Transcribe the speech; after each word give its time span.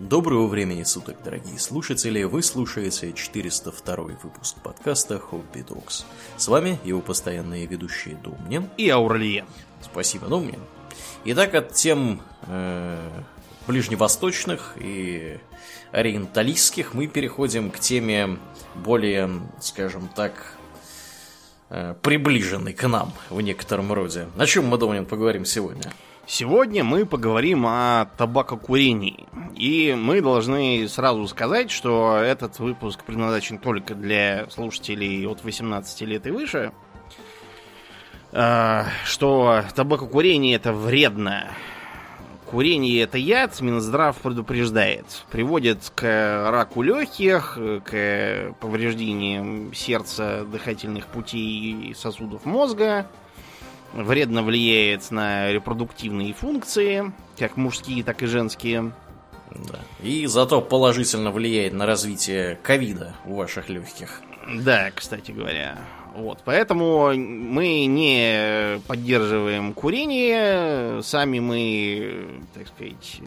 Доброго 0.00 0.46
времени 0.46 0.82
суток, 0.82 1.18
дорогие 1.22 1.58
слушатели! 1.58 2.22
Вы 2.22 2.42
слушаете 2.42 3.12
402 3.12 3.96
выпуск 4.22 4.56
подкаста 4.62 5.16
Hobby 5.16 5.62
Dogs. 5.62 6.04
С 6.38 6.48
вами 6.48 6.78
его 6.84 7.02
постоянные 7.02 7.66
ведущие 7.66 8.14
Домнин 8.16 8.70
и 8.78 8.88
Аурлиен. 8.88 9.44
Спасибо, 9.82 10.26
Домнин. 10.26 10.60
Итак, 11.26 11.54
от 11.54 11.74
тем 11.74 12.22
э, 12.46 13.10
ближневосточных 13.66 14.72
и 14.80 15.38
ориенталистских 15.92 16.94
мы 16.94 17.06
переходим 17.06 17.70
к 17.70 17.78
теме 17.78 18.38
более, 18.74 19.28
скажем 19.60 20.08
так, 20.08 20.56
э, 21.68 21.94
приближенной 22.00 22.72
к 22.72 22.88
нам 22.88 23.12
в 23.28 23.42
некотором 23.42 23.92
роде. 23.92 24.28
О 24.38 24.46
чем 24.46 24.66
мы, 24.66 24.78
Домнин, 24.78 25.04
поговорим 25.04 25.44
сегодня? 25.44 25.92
Сегодня 26.32 26.84
мы 26.84 27.06
поговорим 27.06 27.66
о 27.66 28.06
табакокурении. 28.16 29.26
И 29.56 29.96
мы 29.98 30.20
должны 30.20 30.86
сразу 30.88 31.26
сказать, 31.26 31.72
что 31.72 32.18
этот 32.18 32.60
выпуск 32.60 33.02
предназначен 33.02 33.58
только 33.58 33.96
для 33.96 34.48
слушателей 34.48 35.26
от 35.26 35.42
18 35.42 36.02
лет 36.02 36.28
и 36.28 36.30
выше. 36.30 36.70
А, 38.30 38.86
что 39.04 39.64
табакокурение 39.74 40.54
это 40.54 40.72
вредно. 40.72 41.50
Курение 42.46 43.02
это 43.02 43.18
яд, 43.18 43.60
Минздрав 43.60 44.16
предупреждает. 44.16 45.06
Приводит 45.32 45.90
к 45.96 46.48
раку 46.48 46.82
легких, 46.82 47.58
к 47.84 48.54
повреждениям 48.60 49.74
сердца, 49.74 50.44
дыхательных 50.44 51.08
путей 51.08 51.90
и 51.90 51.94
сосудов 51.94 52.44
мозга, 52.44 53.08
вредно 53.92 54.42
влияет 54.42 55.10
на 55.10 55.50
репродуктивные 55.52 56.32
функции, 56.32 57.12
как 57.38 57.56
мужские, 57.56 58.04
так 58.04 58.22
и 58.22 58.26
женские. 58.26 58.92
Да. 59.50 59.80
И 60.02 60.26
зато 60.26 60.60
положительно 60.60 61.30
влияет 61.30 61.72
на 61.72 61.86
развитие 61.86 62.58
ковида 62.62 63.14
у 63.26 63.34
ваших 63.34 63.68
легких. 63.68 64.22
Да, 64.54 64.90
кстати 64.94 65.32
говоря. 65.32 65.78
Вот, 66.14 66.40
поэтому 66.44 67.14
мы 67.14 67.86
не 67.86 68.80
поддерживаем 68.86 69.74
курение, 69.74 71.02
сами 71.02 71.38
мы, 71.38 72.42
так 72.54 72.68
сказать... 72.68 73.20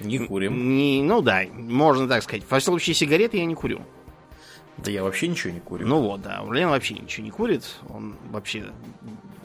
Не 0.00 0.18
курим. 0.18 0.76
Не, 0.76 1.02
ну 1.02 1.22
да, 1.22 1.44
можно 1.52 2.08
так 2.08 2.22
сказать. 2.22 2.42
Во 2.50 2.58
всяком 2.58 2.74
случае, 2.74 2.94
сигареты 2.94 3.38
я 3.38 3.44
не 3.44 3.54
курю. 3.54 3.80
Да 4.76 4.90
я 4.90 5.02
вообще 5.02 5.28
ничего 5.28 5.52
не 5.52 5.60
курю. 5.60 5.86
Ну 5.86 6.00
вот, 6.00 6.20
да. 6.20 6.42
Урлен 6.42 6.68
вообще 6.68 6.94
ничего 6.94 7.24
не 7.24 7.30
курит. 7.30 7.64
Он 7.88 8.16
вообще 8.30 8.66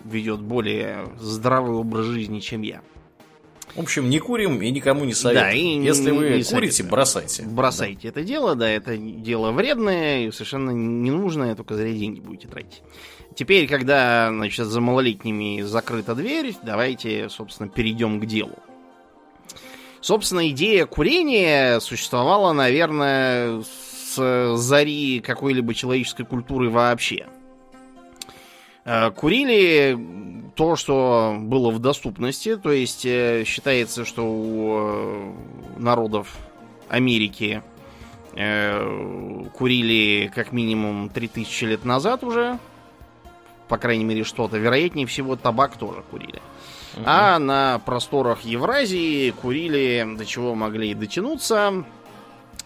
ведет 0.09 0.41
более 0.41 1.07
здравый 1.19 1.75
образ 1.75 2.05
жизни, 2.05 2.39
чем 2.39 2.61
я. 2.61 2.81
В 3.75 3.79
общем, 3.79 4.09
не 4.09 4.19
курим 4.19 4.61
и 4.61 4.71
никому 4.71 5.05
не 5.05 5.13
советуем. 5.13 5.45
Да, 5.47 5.53
и 5.53 5.85
Если 5.85 6.11
вы 6.11 6.29
не 6.29 6.43
курите, 6.43 6.71
советую. 6.73 6.89
бросайте. 6.89 7.43
Бросайте 7.43 8.01
да. 8.03 8.09
это 8.09 8.23
дело, 8.23 8.55
да, 8.55 8.69
это 8.69 8.97
дело 8.97 9.51
вредное 9.51 10.25
и 10.27 10.31
совершенно 10.31 10.71
ненужное, 10.71 11.55
только 11.55 11.75
зря 11.75 11.91
деньги 11.91 12.19
будете 12.19 12.47
тратить. 12.47 12.81
Теперь, 13.35 13.67
когда, 13.67 14.29
значит, 14.31 14.65
за 14.65 14.81
малолетними 14.81 15.61
закрыта 15.61 16.15
дверь, 16.15 16.55
давайте, 16.63 17.29
собственно, 17.29 17.69
перейдем 17.69 18.19
к 18.19 18.25
делу. 18.25 18.57
Собственно, 20.01 20.49
идея 20.49 20.85
курения 20.85 21.79
существовала, 21.79 22.53
наверное, 22.53 23.61
с 23.61 24.55
зари 24.57 25.19
какой-либо 25.19 25.73
человеческой 25.75 26.25
культуры 26.25 26.69
вообще– 26.69 27.27
курили 29.15 29.97
то, 30.59 30.75
что 30.75 31.37
было 31.39 31.71
в 31.71 31.79
доступности, 31.79 32.57
то 32.57 32.69
есть 32.69 33.05
э, 33.05 33.45
считается, 33.45 34.03
что 34.03 34.23
у 34.23 34.77
э, 34.77 35.31
народов 35.77 36.35
Америки 36.89 37.63
курили 39.53 40.31
как 40.33 40.51
минимум 40.51 41.09
3000 41.09 41.63
лет 41.65 41.83
назад 41.83 42.23
уже, 42.23 42.59
по 43.67 43.77
крайней 43.77 44.03
мере 44.03 44.23
что-то, 44.23 44.57
вероятнее 44.57 45.07
всего 45.07 45.35
табак 45.35 45.77
тоже 45.77 46.03
курили. 46.11 46.41
А 47.03 47.39
на 47.39 47.79
просторах 47.79 48.41
Евразии 48.41 49.31
курили 49.31 50.07
до 50.17 50.25
чего 50.25 50.55
могли 50.55 50.93
дотянуться, 50.93 51.83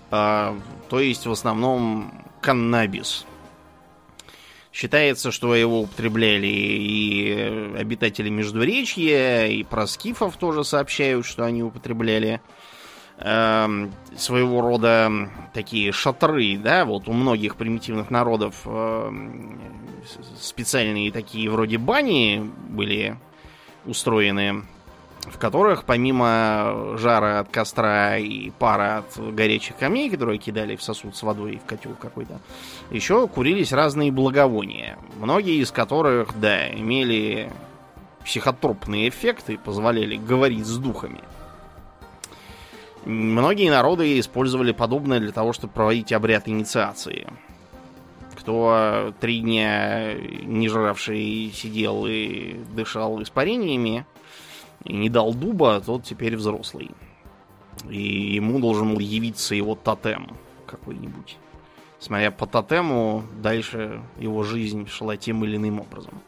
то 0.10 0.60
есть 0.92 1.26
в 1.26 1.32
основном 1.32 2.24
каннабис. 2.42 3.26
Считается, 4.74 5.32
что 5.32 5.56
его 5.56 5.82
употребляли 5.82 6.48
и 6.48 7.74
обитатели 7.78 8.30
Междуречья, 8.30 9.46
и 9.46 9.64
про 9.64 9.86
скифов 9.86 10.36
тоже 10.38 10.64
сообщают, 10.64 11.28
что 11.28 11.46
они 11.46 11.62
употребляли. 11.62 12.42
Э, 13.20 13.68
своего 14.18 14.62
рода 14.62 15.30
такие 15.54 15.92
шатры, 15.92 16.58
да, 16.58 16.86
вот 16.86 17.08
у 17.08 17.14
многих 17.14 17.56
примитивных 17.56 18.10
народов 18.10 18.64
э, 18.66 19.12
специальные 20.42 21.12
такие 21.12 21.52
вроде 21.52 21.78
бани 21.78 22.42
были 22.70 23.16
устроены 23.86 24.64
в 25.26 25.38
которых 25.38 25.86
помимо 25.86 26.96
жара 26.98 27.40
от 27.40 27.50
костра 27.50 28.18
и 28.18 28.50
пара 28.52 29.00
от 29.00 29.34
горячих 29.34 29.78
камней, 29.78 30.10
которые 30.10 30.38
кидали 30.38 30.76
в 30.76 30.84
сосуд 30.84 31.16
с 31.16 31.24
водой 31.24 31.54
и 31.54 31.58
в 31.60 31.66
котел 31.66 31.94
какой-то, 32.00 32.40
еще 32.92 33.28
курились 33.28 33.72
разные 33.72 34.12
благовония, 34.12 34.98
многие 35.20 35.62
из 35.62 35.72
которых, 35.72 36.40
да, 36.40 36.70
имели 36.70 37.52
психотропные 38.24 39.10
эффекты, 39.10 39.58
позволяли 39.58 40.16
говорить 40.16 40.66
с 40.66 40.78
духами. 40.78 41.22
Многие 43.06 43.70
народы 43.70 44.20
использовали 44.20 44.72
подобное 44.72 45.20
для 45.20 45.34
того, 45.34 45.52
чтобы 45.52 45.74
проводить 45.74 46.14
обряд 46.14 46.48
инициации. 46.48 47.28
Кто 48.36 49.14
три 49.20 49.40
дня 49.40 50.14
не 50.14 50.70
жравший 50.70 51.52
сидел 51.54 52.06
и 52.08 52.54
дышал 52.74 53.22
испарениями, 53.22 54.06
и 54.86 54.94
не 54.94 55.10
дал 55.10 55.34
дуба, 55.34 55.82
тот 55.82 56.04
теперь 56.04 56.36
взрослый. 56.36 56.92
И 57.90 58.34
ему 58.36 58.60
должен 58.60 58.94
был 58.94 59.00
явиться 59.00 59.56
его 59.56 59.76
тотем 59.76 60.38
какой-нибудь. 60.66 61.38
Смотря 62.00 62.32
по 62.32 62.46
тотему, 62.46 63.24
дальше 63.42 64.02
его 64.20 64.44
жизнь 64.44 64.88
шла 64.88 65.16
тем 65.16 65.44
или 65.46 65.56
иным 65.56 65.80
образом. 65.80 66.22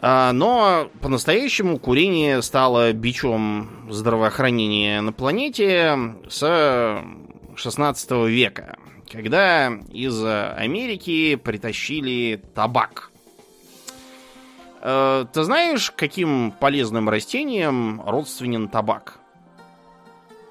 А, 0.00 0.32
но 0.32 0.90
по-настоящему 1.00 1.78
курение 1.78 2.42
стало 2.42 2.92
бичом 2.92 3.68
здравоохранения 3.90 5.00
на 5.00 5.12
планете 5.12 5.96
с 6.28 7.02
16 7.56 8.10
века, 8.28 8.76
когда 9.10 9.72
из 9.90 10.22
Америки 10.24 11.34
притащили 11.36 12.40
табак. 12.54 13.07
Э, 14.80 15.26
ты 15.32 15.42
знаешь, 15.42 15.90
каким 15.90 16.52
полезным 16.52 17.08
растением 17.08 18.02
родственен 18.06 18.68
табак? 18.68 19.18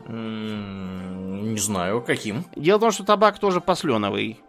Не 0.07 1.57
знаю, 1.57 2.01
каким. 2.01 2.45
Дело 2.55 2.77
в 2.77 2.81
том, 2.81 2.91
что 2.91 3.03
табак 3.03 3.39
тоже 3.39 3.59
посленовый. 3.59 4.39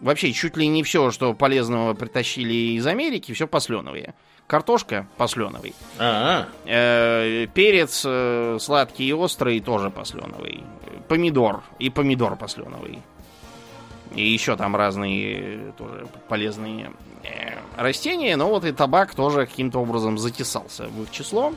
Вообще, 0.00 0.32
чуть 0.32 0.56
ли 0.56 0.66
не 0.66 0.82
все, 0.82 1.10
что 1.10 1.32
полезного 1.32 1.94
притащили 1.94 2.76
из 2.76 2.86
Америки, 2.86 3.32
все 3.32 3.46
посленовые. 3.46 4.14
Картошка 4.48 5.06
посленовый. 5.16 5.74
А-а. 5.98 6.48
Э, 6.66 7.46
перец 7.54 8.02
э, 8.04 8.58
сладкий 8.60 9.06
и 9.06 9.12
острый 9.12 9.60
тоже 9.60 9.90
посленовый. 9.90 10.64
Помидор 11.08 11.62
и 11.78 11.88
помидор 11.88 12.36
посленовый. 12.36 13.00
И 14.14 14.22
еще 14.22 14.56
там 14.56 14.76
разные 14.76 15.72
тоже 15.78 16.06
полезные 16.28 16.92
э, 17.24 17.58
растения, 17.76 18.36
но 18.36 18.48
вот 18.48 18.64
и 18.64 18.72
табак 18.72 19.14
тоже 19.14 19.46
каким-то 19.46 19.78
образом 19.78 20.18
затесался 20.18 20.88
в 20.88 21.02
их 21.02 21.10
число. 21.10 21.54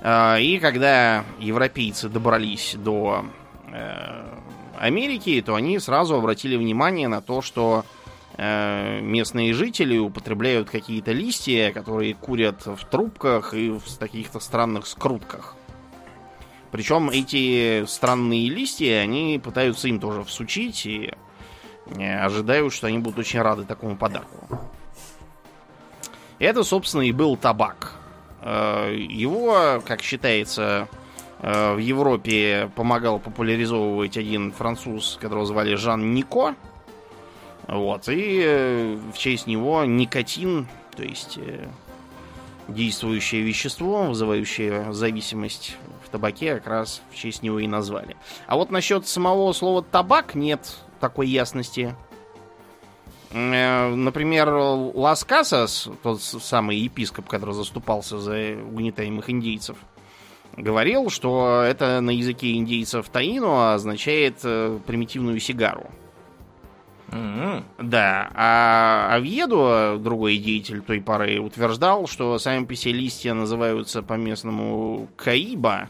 Э, 0.00 0.40
и 0.40 0.58
когда 0.58 1.24
европейцы 1.38 2.08
добрались 2.08 2.74
до 2.76 3.26
э, 3.68 4.24
Америки, 4.78 5.42
то 5.44 5.54
они 5.54 5.78
сразу 5.78 6.16
обратили 6.16 6.56
внимание 6.56 7.08
на 7.08 7.20
то, 7.20 7.42
что 7.42 7.84
местные 8.36 9.54
жители 9.54 9.96
употребляют 9.96 10.68
какие-то 10.68 11.12
листья, 11.12 11.70
которые 11.70 12.14
курят 12.14 12.66
в 12.66 12.84
трубках 12.84 13.54
и 13.54 13.70
в 13.70 13.84
каких-то 13.96 14.40
странных 14.40 14.88
скрутках. 14.88 15.54
Причем 16.74 17.08
эти 17.08 17.84
странные 17.86 18.48
листья, 18.48 18.98
они 18.98 19.38
пытаются 19.40 19.86
им 19.86 20.00
тоже 20.00 20.24
всучить 20.24 20.84
и 20.86 21.12
э, 21.96 22.18
ожидают, 22.18 22.74
что 22.74 22.88
они 22.88 22.98
будут 22.98 23.20
очень 23.20 23.40
рады 23.40 23.62
такому 23.64 23.96
подарку. 23.96 24.58
Это, 26.40 26.64
собственно, 26.64 27.02
и 27.02 27.12
был 27.12 27.36
табак. 27.36 27.92
Э, 28.42 28.92
его, 28.92 29.84
как 29.86 30.02
считается, 30.02 30.88
э, 31.42 31.74
в 31.74 31.78
Европе 31.78 32.68
помогал 32.74 33.20
популяризовывать 33.20 34.16
один 34.16 34.50
француз, 34.50 35.16
которого 35.20 35.46
звали 35.46 35.76
Жан 35.76 36.12
Нико. 36.12 36.56
Вот, 37.68 38.08
и 38.08 38.98
в 39.14 39.16
честь 39.16 39.46
него 39.46 39.84
никотин, 39.84 40.66
то 40.96 41.04
есть 41.04 41.38
действующее 42.66 43.42
вещество, 43.42 44.06
вызывающее 44.06 44.92
зависимость 44.92 45.76
табаке, 46.14 46.54
как 46.54 46.68
раз 46.68 47.02
в 47.10 47.16
честь 47.16 47.42
него 47.42 47.58
и 47.58 47.66
назвали. 47.66 48.16
А 48.46 48.54
вот 48.54 48.70
насчет 48.70 49.08
самого 49.08 49.52
слова 49.52 49.82
табак 49.82 50.36
нет 50.36 50.76
такой 51.00 51.26
ясности. 51.26 51.96
Э, 53.32 53.92
например, 53.92 54.48
Лас 54.48 55.24
Касас, 55.24 55.88
тот 56.04 56.22
самый 56.22 56.76
епископ, 56.76 57.28
который 57.28 57.52
заступался 57.52 58.20
за 58.20 58.56
угнетаемых 58.62 59.28
индейцев, 59.28 59.76
говорил, 60.56 61.10
что 61.10 61.64
это 61.66 62.00
на 62.00 62.10
языке 62.10 62.52
индейцев 62.52 63.08
таину 63.08 63.72
означает 63.72 64.36
э, 64.44 64.78
примитивную 64.86 65.40
сигару. 65.40 65.90
Mm-hmm. 67.08 67.62
Да, 67.78 68.30
а 68.34 69.10
Авьеду, 69.12 69.98
другой 70.00 70.38
деятель 70.38 70.80
той 70.80 71.00
поры, 71.00 71.38
утверждал, 71.38 72.06
что 72.08 72.38
сами 72.38 72.64
по 72.64 72.74
себе 72.74 72.94
листья 72.94 73.34
называются 73.34 74.02
по-местному 74.02 75.08
каиба. 75.16 75.88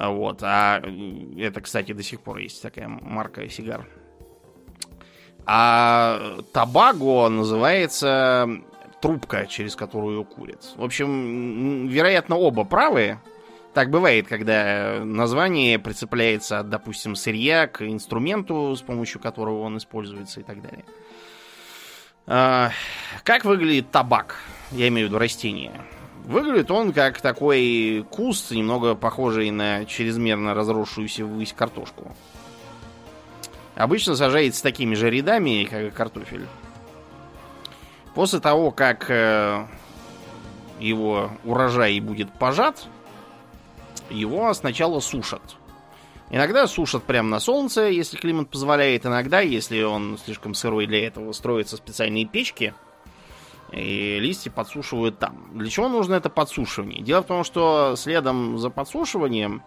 Вот, 0.00 0.42
а 0.42 0.80
это, 1.36 1.60
кстати, 1.60 1.92
до 1.92 2.02
сих 2.02 2.20
пор 2.20 2.38
есть 2.38 2.62
такая 2.62 2.88
марка 2.88 3.48
сигар. 3.48 3.86
А 5.44 6.40
табаго 6.52 7.28
называется 7.28 8.48
трубка, 9.00 9.46
через 9.46 9.74
которую 9.74 10.24
курят. 10.24 10.62
В 10.76 10.84
общем, 10.84 11.88
вероятно, 11.88 12.36
оба 12.36 12.64
правы. 12.64 13.18
Так 13.74 13.90
бывает, 13.90 14.28
когда 14.28 15.00
название 15.04 15.78
прицепляется 15.78 16.62
допустим, 16.62 17.16
сырья 17.16 17.66
к 17.66 17.82
инструменту, 17.82 18.74
с 18.76 18.82
помощью 18.82 19.20
которого 19.20 19.62
он 19.62 19.78
используется 19.78 20.40
и 20.40 20.42
так 20.42 20.62
далее. 20.62 20.84
А, 22.26 22.70
как 23.24 23.44
выглядит 23.44 23.90
табак? 23.90 24.36
Я 24.70 24.88
имею 24.88 25.06
в 25.06 25.10
виду 25.10 25.18
растение. 25.18 25.72
Выглядит 26.28 26.70
он 26.70 26.92
как 26.92 27.22
такой 27.22 28.04
куст, 28.10 28.50
немного 28.50 28.94
похожий 28.94 29.50
на 29.50 29.86
чрезмерно 29.86 30.52
разросшуюся 30.52 31.24
ввысь 31.24 31.54
картошку. 31.54 32.14
Обычно 33.74 34.14
сажается 34.14 34.62
такими 34.62 34.94
же 34.94 35.08
рядами, 35.08 35.64
как 35.64 35.84
и 35.84 35.90
картофель. 35.90 36.46
После 38.14 38.40
того, 38.40 38.72
как 38.72 39.06
э, 39.08 39.66
его 40.78 41.30
урожай 41.44 41.98
будет 42.00 42.30
пожат, 42.30 42.84
его 44.10 44.52
сначала 44.52 45.00
сушат. 45.00 45.56
Иногда 46.28 46.66
сушат 46.66 47.04
прямо 47.04 47.30
на 47.30 47.40
солнце, 47.40 47.84
если 47.84 48.18
климат 48.18 48.50
позволяет. 48.50 49.06
Иногда, 49.06 49.40
если 49.40 49.80
он 49.80 50.18
слишком 50.22 50.52
сырой 50.52 50.86
для 50.86 51.06
этого, 51.06 51.32
строятся 51.32 51.78
специальные 51.78 52.26
печки. 52.26 52.74
И 53.72 54.18
листья 54.18 54.50
подсушивают 54.50 55.18
там. 55.18 55.46
Для 55.52 55.68
чего 55.68 55.88
нужно 55.88 56.14
это 56.14 56.30
подсушивание? 56.30 57.02
Дело 57.02 57.22
в 57.22 57.26
том, 57.26 57.44
что 57.44 57.94
следом 57.96 58.58
за 58.58 58.70
подсушиванием 58.70 59.62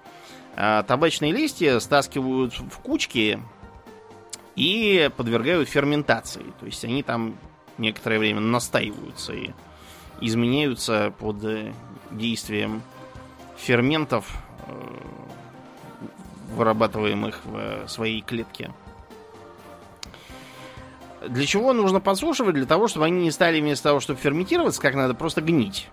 э, 0.56 0.84
табачные 0.88 1.32
листья 1.32 1.80
стаскивают 1.80 2.54
в 2.54 2.80
кучки 2.80 3.40
и 4.56 5.10
подвергают 5.16 5.70
ферментации. 5.70 6.46
То 6.60 6.66
есть 6.66 6.84
они 6.84 7.04
там 7.04 7.36
некоторое 7.78 8.18
время 8.20 8.42
настаиваются 8.42 9.34
и 9.34 9.52
изменяются 10.20 11.14
под 11.20 11.44
э, 11.44 11.72
действием 12.10 12.82
ферментов, 13.58 14.36
э, 14.68 14.74
вырабатываемых 16.56 17.42
в 17.46 17.88
своей 17.88 18.22
клетке. 18.22 18.72
Для 21.28 21.46
чего 21.46 21.74
нужно 21.74 22.00
подсушивать? 22.00 22.56
Для 22.56 22.66
того, 22.66 22.88
чтобы 22.88 23.06
они 23.06 23.22
не 23.22 23.32
стали 23.32 23.62
вместо 23.62 23.86
того, 23.90 24.00
чтобы 24.00 24.20
ферментироваться, 24.20 24.82
как 24.82 24.96
надо, 24.96 25.14
просто 25.14 25.42
гнить. 25.42 25.90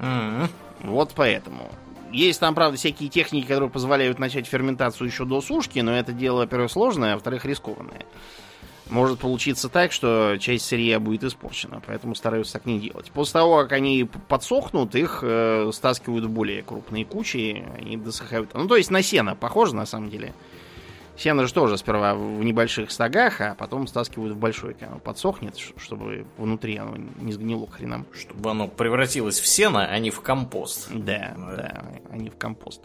Mm-hmm. 0.00 0.48
Вот 0.80 1.12
поэтому. 1.14 1.70
Есть 2.12 2.38
там, 2.40 2.54
правда, 2.54 2.76
всякие 2.76 3.08
техники, 3.08 3.46
которые 3.46 3.70
позволяют 3.70 4.18
начать 4.18 4.46
ферментацию 4.46 5.08
еще 5.08 5.24
до 5.24 5.40
сушки, 5.40 5.80
но 5.80 5.92
это 5.96 6.12
дело, 6.12 6.38
во-первых, 6.38 6.70
сложное, 6.70 7.12
а 7.12 7.14
во-вторых, 7.14 7.44
рискованное 7.44 8.04
может 8.90 9.18
получиться 9.18 9.68
так, 9.68 9.92
что 9.92 10.36
часть 10.38 10.66
сырья 10.66 11.00
будет 11.00 11.24
испорчена, 11.24 11.82
поэтому 11.86 12.14
стараются 12.14 12.54
так 12.54 12.66
не 12.66 12.78
делать. 12.78 13.10
После 13.12 13.32
того, 13.34 13.62
как 13.62 13.72
они 13.72 14.08
подсохнут, 14.28 14.94
их 14.94 15.20
э, 15.22 15.70
стаскивают 15.72 16.26
в 16.26 16.30
более 16.30 16.62
крупные 16.62 17.04
кучи, 17.04 17.64
они 17.76 17.96
досыхают. 17.96 18.52
Ну, 18.54 18.66
то 18.68 18.76
есть 18.76 18.90
на 18.90 19.02
сено 19.02 19.34
похоже, 19.34 19.74
на 19.74 19.86
самом 19.86 20.10
деле. 20.10 20.34
Сено 21.16 21.46
же 21.46 21.54
тоже 21.54 21.78
сперва 21.78 22.14
в 22.14 22.42
небольших 22.42 22.90
стогах, 22.90 23.40
а 23.40 23.54
потом 23.54 23.86
стаскивают 23.86 24.34
в 24.34 24.38
большой, 24.38 24.74
когда 24.74 24.88
оно 24.88 24.98
подсохнет, 24.98 25.56
чтобы 25.76 26.26
внутри 26.38 26.76
оно 26.76 26.96
не 27.20 27.32
сгнило 27.32 27.66
к 27.66 27.74
хренам. 27.74 28.06
Чтобы 28.12 28.50
оно 28.50 28.66
превратилось 28.66 29.38
в 29.38 29.46
сено, 29.46 29.86
а 29.86 29.98
не 29.98 30.10
в 30.10 30.20
компост. 30.20 30.88
Да, 30.92 31.34
да, 31.36 31.56
да 31.56 31.84
а 32.10 32.16
не 32.16 32.30
в 32.30 32.36
компост. 32.36 32.82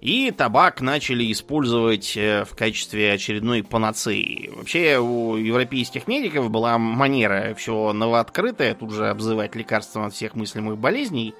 И 0.00 0.30
табак 0.32 0.82
начали 0.82 1.32
использовать 1.32 2.14
э, 2.14 2.44
в 2.44 2.54
качестве 2.54 3.12
очередной 3.12 3.62
панацеи. 3.62 4.50
Вообще 4.54 4.98
у 4.98 5.36
европейских 5.36 6.06
медиков 6.06 6.50
была 6.50 6.76
манера 6.76 7.54
все 7.54 7.94
новооткрытое, 7.94 8.74
тут 8.74 8.90
же 8.90 9.08
обзывать 9.08 9.54
лекарством 9.54 10.04
от 10.04 10.12
всех 10.12 10.34
мыслимых 10.34 10.76
болезней. 10.76 11.34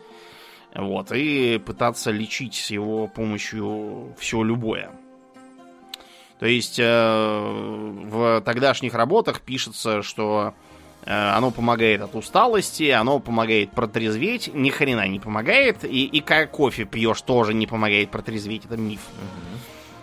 Вот, 0.74 1.12
и 1.12 1.58
пытаться 1.58 2.10
лечить 2.10 2.54
с 2.54 2.70
его 2.70 3.06
помощью 3.06 4.14
все 4.18 4.42
любое. 4.42 4.90
То 6.38 6.46
есть 6.46 6.78
э, 6.78 6.84
в 6.84 8.42
тогдашних 8.44 8.94
работах 8.94 9.40
пишется, 9.40 10.02
что 10.02 10.54
Э, 11.06 11.36
оно 11.36 11.50
помогает 11.50 12.00
от 12.00 12.14
усталости, 12.14 12.88
оно 12.90 13.18
помогает 13.18 13.70
протрезветь, 13.72 14.50
ни 14.54 14.70
хрена 14.70 15.06
не 15.06 15.20
помогает. 15.20 15.84
И, 15.84 16.06
и 16.06 16.20
как 16.20 16.50
кофе 16.50 16.84
пьешь, 16.84 17.20
тоже 17.22 17.52
не 17.52 17.66
помогает 17.66 18.10
протрезветь, 18.10 18.64
это 18.64 18.76
миф. 18.76 19.00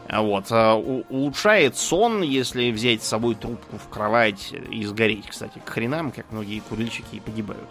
Угу. 0.09 0.21
Вот. 0.21 0.51
Э, 0.51 0.73
у, 0.73 1.03
улучшает 1.09 1.75
сон, 1.75 2.21
если 2.21 2.71
взять 2.71 3.01
с 3.03 3.07
собой 3.07 3.35
трубку 3.35 3.77
в 3.77 3.89
кровать 3.89 4.53
и 4.69 4.85
сгореть, 4.85 5.27
кстати, 5.27 5.59
к 5.63 5.69
хренам, 5.69 6.11
как 6.11 6.31
многие 6.31 6.59
курильщики 6.59 7.19
погибают. 7.19 7.69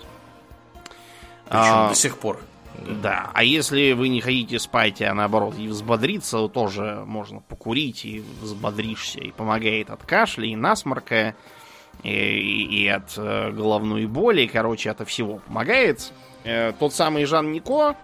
Причем 1.45 1.73
а, 1.73 1.89
до 1.89 1.95
сих 1.95 2.19
пор. 2.19 2.41
Да, 2.78 3.31
а 3.34 3.44
если 3.44 3.93
вы 3.93 4.08
не 4.08 4.20
хотите 4.20 4.58
спать, 4.58 5.02
а 5.02 5.12
наоборот 5.14 5.56
и 5.58 5.69
взбодриться, 5.69 6.38
то 6.38 6.49
тоже 6.49 7.02
можно 7.06 7.40
покурить 7.40 8.05
и 8.05 8.22
взбодришься. 8.40 9.20
И 9.20 9.32
помогает 9.32 9.90
от 9.90 10.05
кашля 10.05 10.46
и 10.46 10.56
насморка 10.56 11.34
и, 12.02 12.08
и 12.11 12.88
от 12.88 13.14
э, 13.17 13.50
головной 13.50 14.06
боли, 14.06 14.46
короче, 14.46 14.90
от 14.90 15.06
всего 15.08 15.38
помогает. 15.38 16.12
Э, 16.44 16.72
тот 16.78 16.94
самый 16.94 17.25
Жан 17.26 17.52
Нико 17.52 17.96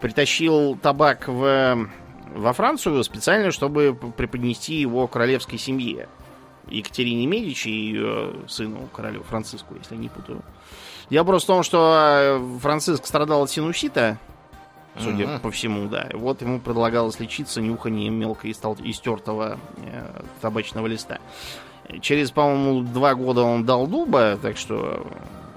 притащил 0.00 0.76
табак 0.76 1.28
в, 1.28 1.88
во 2.34 2.52
Францию 2.52 3.02
специально, 3.04 3.50
чтобы 3.50 3.96
преподнести 4.16 4.74
его 4.74 5.06
королевской 5.06 5.58
семье. 5.58 6.08
Екатерине 6.70 7.26
Медичи 7.26 7.68
и 7.68 7.86
ее 7.86 8.32
сыну, 8.48 8.88
королю 8.92 9.22
Франциску, 9.22 9.74
если 9.76 9.96
не 9.96 10.08
путаю. 10.08 10.42
Дело 11.10 11.24
просто 11.24 11.52
в 11.52 11.56
том, 11.56 11.62
что 11.62 12.38
э, 12.40 12.58
Франциск 12.60 13.04
страдал 13.04 13.42
от 13.42 13.50
синусита, 13.50 14.18
судя 14.98 15.24
uh-huh. 15.24 15.40
по 15.40 15.50
всему, 15.50 15.88
да. 15.88 16.08
Вот 16.12 16.40
ему 16.42 16.60
предлагалось 16.60 17.18
лечиться 17.18 17.60
нюханием 17.60 18.14
мелко 18.14 18.50
истертого 18.50 19.58
э, 19.78 20.22
табачного 20.40 20.86
листа. 20.86 21.18
Через, 22.00 22.30
по-моему, 22.30 22.82
два 22.82 23.14
года 23.16 23.42
он 23.42 23.64
дал 23.64 23.88
дуба, 23.88 24.38
так 24.40 24.56
что 24.56 25.04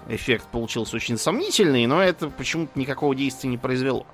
эффект 0.08 0.48
получился 0.48 0.96
очень 0.96 1.18
сомнительный, 1.18 1.86
но 1.86 2.02
это 2.02 2.30
почему-то 2.30 2.78
никакого 2.80 3.14
действия 3.14 3.50
не 3.50 3.58
произвело. 3.58 4.06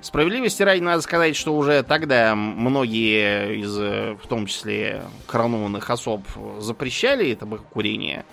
Справедливости 0.00 0.62
ради 0.62 0.80
надо 0.80 1.02
сказать, 1.02 1.36
что 1.36 1.56
уже 1.56 1.82
тогда 1.82 2.34
многие 2.34 3.60
из, 3.60 3.76
в 3.76 4.26
том 4.28 4.46
числе, 4.46 5.02
коронованных 5.26 5.90
особ 5.90 6.22
запрещали 6.58 7.34
табакокурение, 7.34 8.24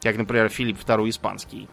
как, 0.00 0.16
например, 0.16 0.48
Филипп 0.48 0.78
II 0.78 1.08
Испанский. 1.08 1.68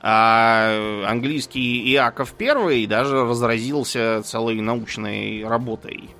А 0.00 1.04
английский 1.06 1.92
Иаков 1.92 2.34
I 2.40 2.86
даже 2.86 3.24
разразился 3.24 4.22
целой 4.24 4.60
научной 4.60 5.44
работой 5.46 6.10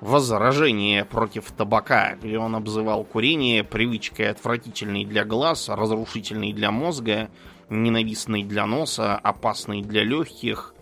возражение 0.00 1.04
против 1.04 1.52
табака, 1.52 2.16
где 2.20 2.36
он 2.36 2.56
обзывал 2.56 3.04
курение 3.04 3.62
привычкой 3.62 4.30
отвратительной 4.30 5.04
для 5.04 5.24
глаз, 5.24 5.68
разрушительной 5.68 6.52
для 6.52 6.72
мозга, 6.72 7.30
ненавистной 7.70 8.42
для 8.42 8.66
носа, 8.66 9.14
опасной 9.16 9.82
для 9.82 10.02
легких, 10.02 10.74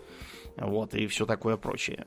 вот, 0.61 0.93
и 0.93 1.07
все 1.07 1.25
такое 1.25 1.57
прочее. 1.57 2.05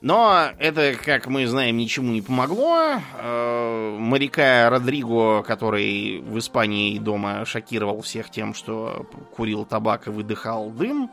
Но 0.00 0.50
это, 0.58 0.94
как 0.94 1.26
мы 1.26 1.46
знаем, 1.46 1.76
ничему 1.76 2.12
не 2.12 2.22
помогло. 2.22 3.00
Э, 3.18 3.96
моряка 3.98 4.70
Родриго, 4.70 5.42
который 5.42 6.20
в 6.20 6.38
Испании 6.38 6.98
дома 6.98 7.44
шокировал 7.44 8.00
всех 8.02 8.30
тем, 8.30 8.54
что 8.54 9.06
курил 9.34 9.64
табак 9.64 10.06
и 10.06 10.10
выдыхал 10.10 10.70
дым, 10.70 11.10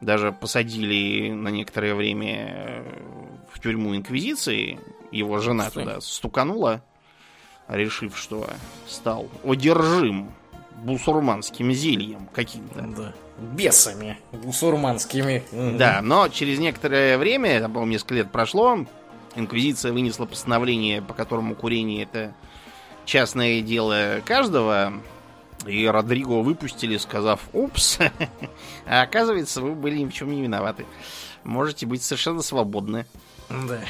даже 0.00 0.32
посадили 0.32 1.30
на 1.30 1.48
некоторое 1.48 1.94
время 1.94 2.48
э, 2.48 2.84
в 3.52 3.60
тюрьму 3.60 3.94
Инквизиции. 3.94 4.80
Его 5.12 5.38
жена 5.38 5.70
Стой. 5.70 5.84
туда 5.84 6.00
стуканула, 6.00 6.82
решив, 7.68 8.18
что 8.18 8.48
стал 8.88 9.28
одержим 9.44 10.32
бусурманским 10.82 11.70
зельем 11.70 12.28
каким-то. 12.34 12.82
Да. 12.82 13.14
Бесами 13.38 14.18
бусурманскими. 14.32 15.44
Да, 15.52 16.00
но 16.02 16.28
через 16.28 16.58
некоторое 16.58 17.18
время, 17.18 17.60
там, 17.60 17.72
по-моему, 17.72 17.92
несколько 17.92 18.14
лет 18.14 18.32
прошло, 18.32 18.86
Инквизиция 19.36 19.92
вынесла 19.92 20.24
постановление, 20.24 21.02
по 21.02 21.12
которому 21.12 21.54
курение 21.54 22.04
это 22.04 22.34
частное 23.04 23.60
дело 23.60 24.22
каждого. 24.24 24.94
И 25.66 25.86
Родриго 25.86 26.42
выпустили, 26.42 26.96
сказав, 26.96 27.40
упс, 27.52 27.98
а 28.86 29.02
оказывается, 29.02 29.60
вы 29.60 29.74
были 29.74 29.98
ни 29.98 30.06
в 30.06 30.12
чем 30.12 30.30
не 30.30 30.42
виноваты. 30.42 30.86
Можете 31.44 31.86
быть 31.86 32.02
совершенно 32.02 32.40
свободны. 32.40 33.06
Да. 33.48 33.80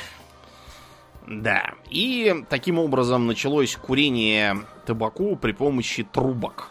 Да. 1.28 1.74
И 1.90 2.44
таким 2.48 2.78
образом 2.78 3.26
началось 3.26 3.76
курение 3.76 4.58
табаку 4.84 5.36
при 5.36 5.52
помощи 5.52 6.02
трубок. 6.02 6.70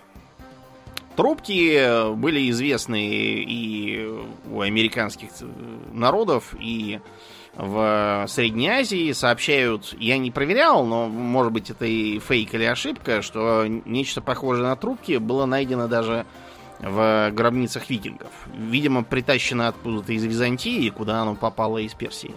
Трубки 1.16 2.14
были 2.14 2.50
известны 2.50 3.08
и 3.08 4.10
у 4.52 4.62
американских 4.62 5.30
народов, 5.94 6.54
и 6.60 7.00
в 7.56 8.26
Средней 8.28 8.68
Азии 8.68 9.14
сообщают, 9.14 9.96
я 9.98 10.18
не 10.18 10.30
проверял, 10.30 10.86
но 10.86 11.08
может 11.08 11.54
быть 11.54 11.70
это 11.70 11.86
и 11.86 12.20
фейк 12.20 12.54
или 12.54 12.66
ошибка, 12.66 13.22
что 13.22 13.66
нечто 13.66 14.22
похожее 14.22 14.68
на 14.68 14.76
трубки 14.76 15.18
было 15.18 15.46
найдено 15.46 15.88
даже 15.88 16.26
в 16.82 17.32
гробницах 17.32 17.90
викингов. 17.90 18.32
Видимо, 18.54 19.06
притащено 19.06 19.70
откуда-то 19.70 20.12
из 20.12 20.26
Византии, 20.26 20.90
куда 20.90 21.22
оно 21.22 21.36
попало 21.36 21.78
из 21.78 21.94
Персии. 21.94 22.36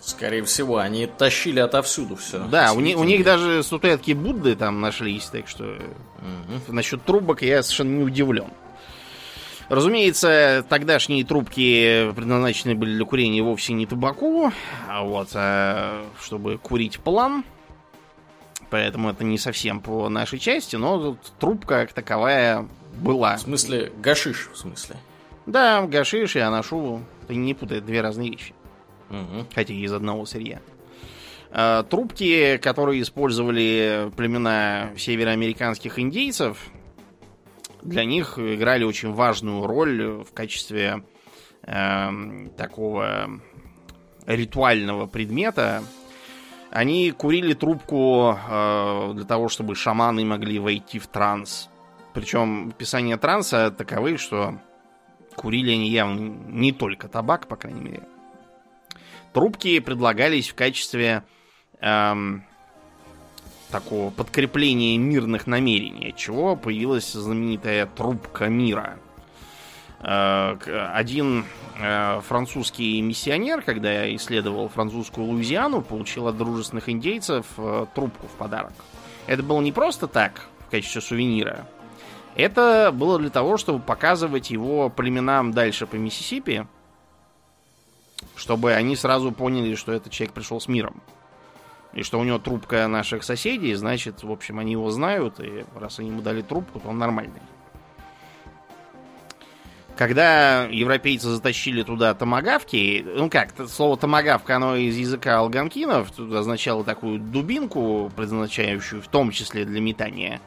Скорее 0.00 0.44
всего, 0.44 0.78
они 0.78 1.06
тащили 1.06 1.60
отовсюду 1.60 2.16
все. 2.16 2.38
Да, 2.46 2.72
у, 2.72 2.80
них, 2.80 2.96
у 2.98 3.04
них 3.04 3.24
даже 3.24 3.62
статуэтки 3.62 4.12
Будды 4.12 4.54
там 4.54 4.80
нашлись, 4.80 5.26
так 5.26 5.48
что 5.48 5.64
угу. 5.64 6.72
насчет 6.72 7.02
трубок 7.04 7.42
я 7.42 7.62
совершенно 7.62 7.96
не 7.98 8.04
удивлен. 8.04 8.48
Разумеется, 9.68 10.64
тогдашние 10.68 11.24
трубки 11.24 12.10
предназначены 12.12 12.74
были 12.74 12.94
для 12.94 13.04
курения 13.04 13.42
вовсе 13.42 13.74
не 13.74 13.86
табаку, 13.86 14.50
а 14.88 15.02
вот, 15.02 15.28
а 15.34 16.06
чтобы 16.22 16.56
курить 16.56 17.00
план. 17.00 17.44
Поэтому 18.70 19.10
это 19.10 19.24
не 19.24 19.38
совсем 19.38 19.80
по 19.80 20.08
нашей 20.08 20.38
части, 20.38 20.76
но 20.76 20.98
тут 20.98 21.18
трубка 21.38 21.80
как 21.86 21.92
таковая 21.92 22.66
была. 22.96 23.36
В 23.36 23.42
смысле, 23.42 23.92
гашиш, 23.98 24.48
в 24.52 24.56
смысле? 24.56 24.96
Да, 25.46 25.82
гашиш 25.86 26.36
и 26.36 26.40
анашу. 26.40 27.02
Ты 27.26 27.34
не 27.34 27.54
путай, 27.54 27.80
две 27.80 28.00
разные 28.00 28.30
вещи. 28.30 28.54
Угу. 29.10 29.46
Хотя 29.54 29.74
из 29.74 29.92
одного 29.92 30.26
сырья. 30.26 30.60
А, 31.50 31.82
трубки, 31.82 32.58
которые 32.58 33.02
использовали 33.02 34.10
племена 34.16 34.90
североамериканских 34.96 35.98
индейцев, 35.98 36.58
для 37.82 38.04
них 38.04 38.38
играли 38.38 38.84
очень 38.84 39.12
важную 39.12 39.66
роль 39.66 40.22
в 40.24 40.32
качестве 40.34 41.04
э, 41.62 42.48
такого 42.56 43.30
ритуального 44.26 45.06
предмета. 45.06 45.82
Они 46.70 47.12
курили 47.12 47.54
трубку 47.54 48.36
э, 48.36 49.12
для 49.14 49.24
того, 49.24 49.48
чтобы 49.48 49.74
шаманы 49.74 50.24
могли 50.24 50.58
войти 50.58 50.98
в 50.98 51.06
транс. 51.06 51.70
Причем 52.12 52.68
описания 52.68 53.16
транса 53.16 53.70
таковы, 53.70 54.18
что 54.18 54.58
курили 55.34 55.70
они 55.70 55.88
явно 55.88 56.20
не 56.48 56.72
только 56.72 57.08
табак, 57.08 57.46
по 57.46 57.56
крайней 57.56 57.80
мере. 57.80 58.02
Трубки 59.32 59.78
предлагались 59.80 60.48
в 60.48 60.54
качестве 60.54 61.22
эм, 61.80 62.44
такого 63.70 64.10
подкрепления 64.10 64.96
мирных 64.98 65.46
намерений, 65.46 66.10
от 66.10 66.16
чего 66.16 66.56
появилась 66.56 67.12
знаменитая 67.12 67.86
трубка 67.86 68.48
мира. 68.48 68.98
Э, 70.00 70.56
один 70.94 71.44
э, 71.78 72.20
французский 72.26 73.00
миссионер, 73.02 73.62
когда 73.62 73.92
я 73.92 74.16
исследовал 74.16 74.68
французскую 74.68 75.26
Луизиану, 75.26 75.82
получил 75.82 76.28
от 76.28 76.36
дружественных 76.38 76.88
индейцев 76.88 77.46
э, 77.56 77.86
трубку 77.94 78.26
в 78.26 78.32
подарок. 78.38 78.72
Это 79.26 79.42
было 79.42 79.60
не 79.60 79.72
просто 79.72 80.06
так, 80.06 80.46
в 80.66 80.70
качестве 80.70 81.00
сувенира. 81.00 81.66
Это 82.36 82.90
было 82.94 83.18
для 83.18 83.30
того, 83.30 83.56
чтобы 83.56 83.80
показывать 83.80 84.50
его 84.50 84.88
племенам 84.88 85.52
дальше 85.52 85.86
по 85.86 85.96
Миссисипи, 85.96 86.66
чтобы 88.38 88.72
они 88.72 88.96
сразу 88.96 89.32
поняли, 89.32 89.74
что 89.74 89.92
этот 89.92 90.12
человек 90.12 90.32
пришел 90.32 90.60
с 90.60 90.68
миром. 90.68 91.02
И 91.92 92.02
что 92.02 92.20
у 92.20 92.24
него 92.24 92.38
трубка 92.38 92.86
наших 92.86 93.24
соседей, 93.24 93.74
значит, 93.74 94.22
в 94.22 94.30
общем, 94.30 94.58
они 94.58 94.72
его 94.72 94.90
знают, 94.90 95.40
и 95.40 95.64
раз 95.74 95.98
они 95.98 96.10
ему 96.10 96.22
дали 96.22 96.42
трубку, 96.42 96.78
то 96.80 96.88
он 96.88 96.98
нормальный. 96.98 97.40
Когда 99.96 100.66
европейцы 100.66 101.28
затащили 101.28 101.82
туда 101.82 102.14
томагавки, 102.14 103.04
ну 103.04 103.28
как, 103.28 103.52
слово 103.68 103.96
томагавка, 103.96 104.54
оно 104.54 104.76
из 104.76 104.96
языка 104.96 105.40
алганкинов, 105.40 106.12
тут 106.12 106.32
означало 106.32 106.84
такую 106.84 107.18
дубинку, 107.18 108.12
предназначающую 108.14 109.02
в 109.02 109.08
том 109.08 109.32
числе 109.32 109.64
для 109.64 109.80
метания. 109.80 110.40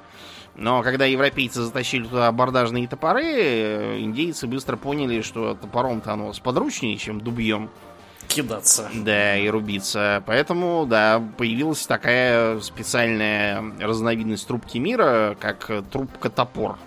Но 0.61 0.83
когда 0.83 1.05
европейцы 1.05 1.63
затащили 1.63 2.03
туда 2.03 2.27
абордажные 2.27 2.87
топоры, 2.87 3.99
индейцы 3.99 4.45
быстро 4.45 4.77
поняли, 4.77 5.21
что 5.21 5.55
топором-то 5.55 6.13
оно 6.13 6.33
сподручнее, 6.33 6.97
чем 6.97 7.19
дубьем 7.19 7.71
кидаться. 8.27 8.87
Да, 8.93 9.35
и 9.37 9.49
рубиться. 9.49 10.21
Поэтому, 10.27 10.85
да, 10.85 11.19
появилась 11.35 11.87
такая 11.87 12.59
специальная 12.59 13.63
разновидность 13.79 14.47
трубки 14.47 14.77
мира, 14.77 15.35
как 15.39 15.71
трубка-топор. 15.91 16.77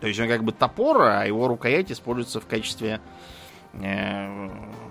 То 0.00 0.08
есть 0.08 0.18
он 0.18 0.26
как 0.26 0.42
бы 0.42 0.50
топор, 0.50 1.02
а 1.02 1.24
его 1.24 1.46
рукоять 1.46 1.92
используется 1.92 2.40
в 2.40 2.46
качестве 2.46 2.94
э, 2.94 2.98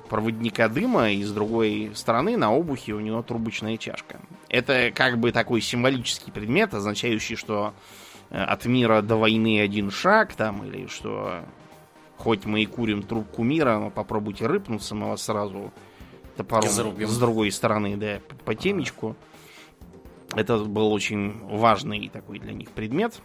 проводника 0.10 0.68
дыма, 0.68 1.12
и 1.12 1.24
с 1.24 1.32
другой 1.32 1.92
стороны 1.94 2.36
на 2.36 2.54
обухе 2.54 2.94
у 2.94 3.00
него 3.00 3.22
трубочная 3.22 3.78
чашка. 3.78 4.20
Это 4.50 4.92
как 4.94 5.18
бы 5.18 5.32
такой 5.32 5.62
символический 5.62 6.34
предмет, 6.34 6.74
означающий, 6.74 7.36
что 7.36 7.74
э, 8.30 8.44
от 8.44 8.66
мира 8.66 9.02
до 9.02 9.16
войны 9.16 9.62
один 9.62 9.90
шаг, 9.92 10.34
там, 10.34 10.66
или 10.66 10.88
что 10.88 11.44
Хоть 12.22 12.46
мы 12.46 12.62
и 12.62 12.68
курим 12.68 13.02
трубку 13.02 13.42
мира, 13.42 13.80
но 13.80 13.90
попробуйте 13.90 14.46
рыпнуться, 14.46 14.94
мы 14.94 15.08
вас 15.08 15.24
сразу 15.24 15.72
топором 16.38 16.68
Изрубим. 16.68 17.08
с 17.08 17.18
другой 17.18 17.52
стороны, 17.52 17.98
да, 17.98 18.20
по 18.46 18.54
темечку. 18.54 19.16
Это 20.36 20.60
был 20.60 20.94
очень 20.94 21.40
важный 21.48 22.10
такой 22.10 22.38
для 22.38 22.54
них 22.54 22.70
предмет. 22.70 23.20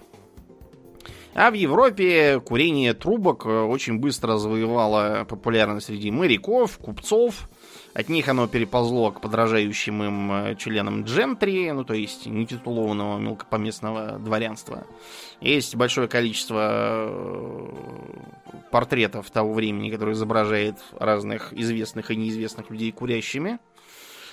А 1.39 1.51
в 1.51 1.55
Европе 1.55 2.41
курение 2.41 2.95
трубок 2.95 3.45
э, 3.45 3.51
очень 3.51 3.99
быстро 3.99 4.39
завоевало 4.39 5.27
популярность 5.29 5.89
среди 5.89 6.11
моряков, 6.11 6.79
купцов, 6.79 7.51
от 7.93 8.09
них 8.09 8.27
оно 8.29 8.49
переползло 8.49 9.11
к 9.11 9.21
подражающим 9.21 10.03
им 10.03 10.33
э, 10.33 10.55
членам 10.57 11.05
джентри, 11.05 11.73
ну 11.73 11.85
то 11.85 11.93
есть 11.93 12.25
нетитулованного 12.25 13.19
мелкопоместного 13.19 14.19
дворянства. 14.19 14.87
Есть 15.43 15.77
большое 15.77 16.09
количество 16.09 17.11
э, 17.11 17.69
портретов 18.71 19.31
того 19.31 19.53
времени, 19.53 19.91
которые 19.91 20.15
изображает 20.15 20.77
разных 20.99 21.53
известных 21.53 22.11
и 22.11 22.17
неизвестных 22.17 22.71
людей 22.71 22.93
курящими. 22.93 23.59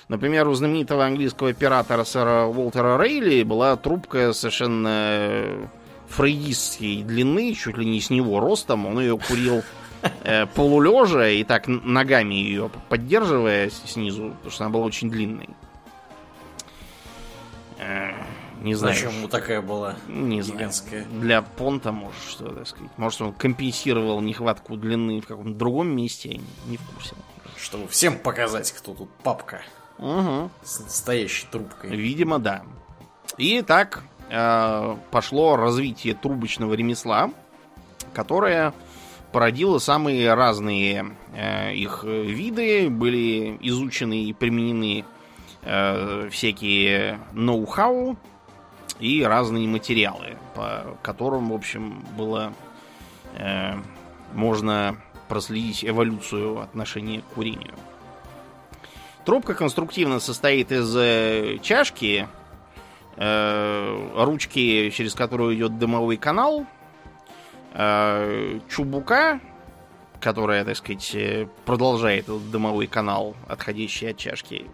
Например, 0.08 0.48
у 0.48 0.54
знаменитого 0.54 1.04
английского 1.04 1.50
оператора 1.50 2.04
сэра 2.04 2.46
Уолтера 2.46 2.98
Рейли 2.98 3.42
была 3.42 3.76
трубка 3.76 4.32
совершенно 4.32 5.68
фрейдистской 6.16 7.02
длины, 7.02 7.54
чуть 7.54 7.76
ли 7.76 7.84
не 7.84 8.00
с 8.00 8.10
него 8.10 8.40
ростом. 8.40 8.86
Он 8.86 9.00
ее 9.00 9.18
курил 9.18 9.62
э, 10.22 10.46
полулежа 10.46 11.28
и 11.28 11.44
так 11.44 11.66
ногами 11.66 12.34
ее 12.34 12.70
поддерживая 12.88 13.70
снизу, 13.70 14.30
потому 14.30 14.50
что 14.50 14.64
она 14.64 14.72
была 14.72 14.84
очень 14.84 15.10
длинной. 15.10 15.48
Э, 17.78 18.12
не 18.62 18.74
знаю. 18.74 18.94
Зачем 18.94 19.12
ему 19.18 19.28
такая 19.28 19.60
была 19.60 19.96
не 20.08 20.40
гигантская? 20.40 21.04
Знаю. 21.04 21.20
Для 21.20 21.42
понта, 21.42 21.92
может, 21.92 22.22
что 22.28 22.48
так 22.50 22.66
сказать. 22.66 22.90
Может, 22.96 23.20
он 23.20 23.32
компенсировал 23.32 24.20
нехватку 24.20 24.76
длины 24.76 25.20
в 25.20 25.26
каком-то 25.26 25.58
другом 25.58 25.88
месте, 25.88 26.40
не 26.66 26.76
в 26.76 26.82
курсе. 26.82 27.14
Чтобы 27.56 27.88
всем 27.88 28.18
показать, 28.18 28.70
кто 28.72 28.94
тут 28.94 29.10
папка. 29.22 29.62
Угу. 29.98 30.50
С 30.62 30.80
настоящей 30.80 31.46
трубкой. 31.50 31.90
Видимо, 31.90 32.38
да. 32.38 32.62
И 33.36 33.62
так 33.62 34.04
э, 34.34 34.96
пошло 35.10 35.56
развитие 35.56 36.14
трубочного 36.14 36.74
ремесла, 36.74 37.30
которое 38.12 38.74
породило 39.32 39.78
самые 39.78 40.34
разные 40.34 41.16
э, 41.34 41.74
их 41.74 42.04
виды, 42.04 42.88
были 42.90 43.58
изучены 43.60 44.24
и 44.24 44.32
применены 44.32 45.04
э, 45.62 46.28
всякие 46.30 47.20
ноу-хау 47.32 48.16
и 49.00 49.22
разные 49.22 49.68
материалы, 49.68 50.36
по 50.54 50.96
которым, 51.02 51.50
в 51.50 51.54
общем, 51.54 52.04
было 52.16 52.52
э, 53.36 53.74
можно 54.32 54.96
проследить 55.28 55.84
эволюцию 55.84 56.60
отношения 56.60 57.20
к 57.20 57.34
курению. 57.34 57.74
Трубка 59.24 59.54
конструктивно 59.54 60.20
состоит 60.20 60.70
из 60.70 60.94
э, 60.96 61.58
чашки, 61.62 62.28
ручки, 63.16 64.90
через 64.90 65.14
которую 65.14 65.54
идет 65.54 65.78
дымовой 65.78 66.16
канал, 66.16 66.66
э, 67.74 68.60
чубука, 68.68 69.40
которая, 70.20 70.64
так 70.64 70.76
сказать, 70.76 71.14
э, 71.14 71.46
продолжает 71.66 72.24
этот 72.24 72.50
дымовой 72.50 72.86
канал, 72.86 73.36
отходящий 73.46 74.10
от 74.10 74.16
чашки. 74.16 74.66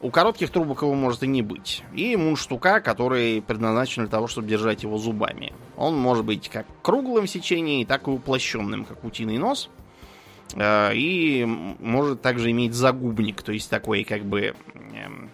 У 0.00 0.10
коротких 0.10 0.50
трубок 0.50 0.82
его 0.82 0.94
может 0.94 1.22
и 1.22 1.26
не 1.26 1.42
быть. 1.42 1.82
И 1.94 2.16
мундштука, 2.16 2.80
который 2.80 3.40
предназначен 3.42 4.02
для 4.02 4.10
того, 4.10 4.26
чтобы 4.26 4.48
держать 4.48 4.82
его 4.82 4.98
зубами. 4.98 5.52
Он 5.76 5.96
может 5.96 6.24
быть 6.24 6.48
как 6.48 6.66
круглым 6.82 7.26
в 7.26 7.30
сечении, 7.30 7.84
так 7.84 8.06
и 8.06 8.10
уплощенным, 8.10 8.84
как 8.84 9.04
утиный 9.04 9.38
нос. 9.38 9.70
Э, 10.54 10.92
и 10.94 11.44
может 11.44 12.22
также 12.22 12.50
иметь 12.50 12.74
загубник, 12.74 13.42
то 13.42 13.52
есть 13.52 13.70
такой 13.70 14.04
как 14.04 14.24
бы 14.24 14.54
эм, 14.94 15.30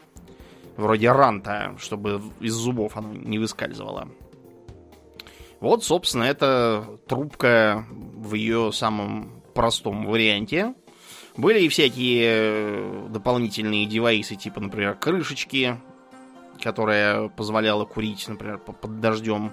вроде 0.81 1.13
ранта, 1.13 1.77
чтобы 1.79 2.21
из 2.41 2.53
зубов 2.53 2.97
оно 2.97 3.13
не 3.13 3.39
выскальзывало. 3.39 4.09
Вот, 5.61 5.85
собственно, 5.85 6.25
это 6.25 6.99
трубка 7.07 7.85
в 7.91 8.35
ее 8.35 8.73
самом 8.73 9.43
простом 9.55 10.07
варианте. 10.07 10.75
Были 11.37 11.61
и 11.61 11.69
всякие 11.69 12.25
э, 12.25 13.07
дополнительные 13.11 13.87
девайсы, 13.87 14.37
типа, 14.37 14.61
например, 14.61 14.95
крышечки, 14.95 15.79
которая 16.61 17.29
позволяла 17.29 17.85
курить, 17.85 18.27
например, 18.27 18.59
под 18.59 19.01
дождем, 19.01 19.53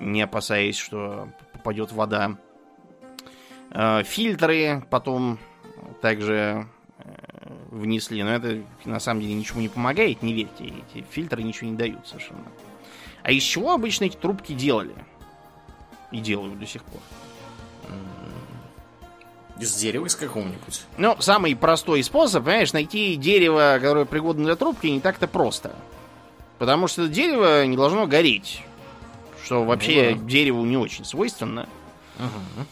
не 0.00 0.22
опасаясь, 0.22 0.76
что 0.76 1.28
попадет 1.52 1.92
вода. 1.92 2.38
Э, 3.70 4.02
фильтры 4.04 4.84
потом 4.90 5.38
также 6.00 6.66
внесли, 7.70 8.22
но 8.22 8.30
это 8.30 8.62
на 8.84 9.00
самом 9.00 9.22
деле 9.22 9.34
ничего 9.34 9.60
не 9.60 9.68
помогает, 9.68 10.22
не 10.22 10.32
верьте, 10.32 10.64
эти 10.64 11.04
фильтры 11.10 11.42
ничего 11.42 11.70
не 11.70 11.76
дают 11.76 12.06
совершенно. 12.06 12.44
А 13.22 13.32
из 13.32 13.42
чего 13.42 13.72
обычно 13.72 14.04
эти 14.04 14.16
трубки 14.16 14.52
делали? 14.52 14.94
И 16.12 16.20
делают 16.20 16.58
до 16.58 16.66
сих 16.66 16.84
пор. 16.84 17.00
Из 19.58 19.74
дерева 19.74 20.06
из 20.06 20.14
какого-нибудь. 20.14 20.82
Ну, 20.98 21.16
самый 21.18 21.56
простой 21.56 22.02
способ, 22.02 22.44
понимаешь, 22.44 22.72
найти 22.74 23.16
дерево, 23.16 23.78
которое 23.80 24.04
пригодно 24.04 24.44
для 24.44 24.56
трубки, 24.56 24.86
не 24.86 25.00
так-то 25.00 25.26
просто. 25.26 25.74
Потому 26.58 26.88
что 26.88 27.08
дерево 27.08 27.64
не 27.64 27.76
должно 27.76 28.06
гореть. 28.06 28.62
Что 29.44 29.64
вообще 29.64 30.10
ну, 30.10 30.22
да. 30.22 30.28
дереву 30.28 30.64
не 30.64 30.76
очень 30.76 31.04
свойственно. 31.04 31.68
Угу. 32.18 32.66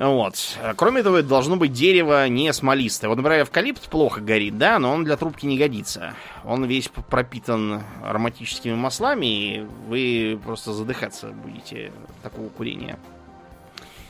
Вот. 0.00 0.34
Кроме 0.76 1.02
того, 1.02 1.18
это 1.18 1.28
должно 1.28 1.56
быть 1.56 1.74
дерево 1.74 2.26
не 2.26 2.50
смолистое. 2.54 3.10
Вот, 3.10 3.16
например, 3.16 3.42
эвкалипт 3.42 3.86
плохо 3.90 4.22
горит, 4.22 4.56
да, 4.56 4.78
но 4.78 4.94
он 4.94 5.04
для 5.04 5.18
трубки 5.18 5.44
не 5.44 5.58
годится. 5.58 6.14
Он 6.42 6.64
весь 6.64 6.88
пропитан 6.88 7.82
ароматическими 8.02 8.74
маслами, 8.74 9.26
и 9.26 9.66
вы 9.88 10.40
просто 10.42 10.72
задыхаться 10.72 11.28
будете 11.28 11.92
от 12.08 12.22
такого 12.22 12.48
курения. 12.48 12.98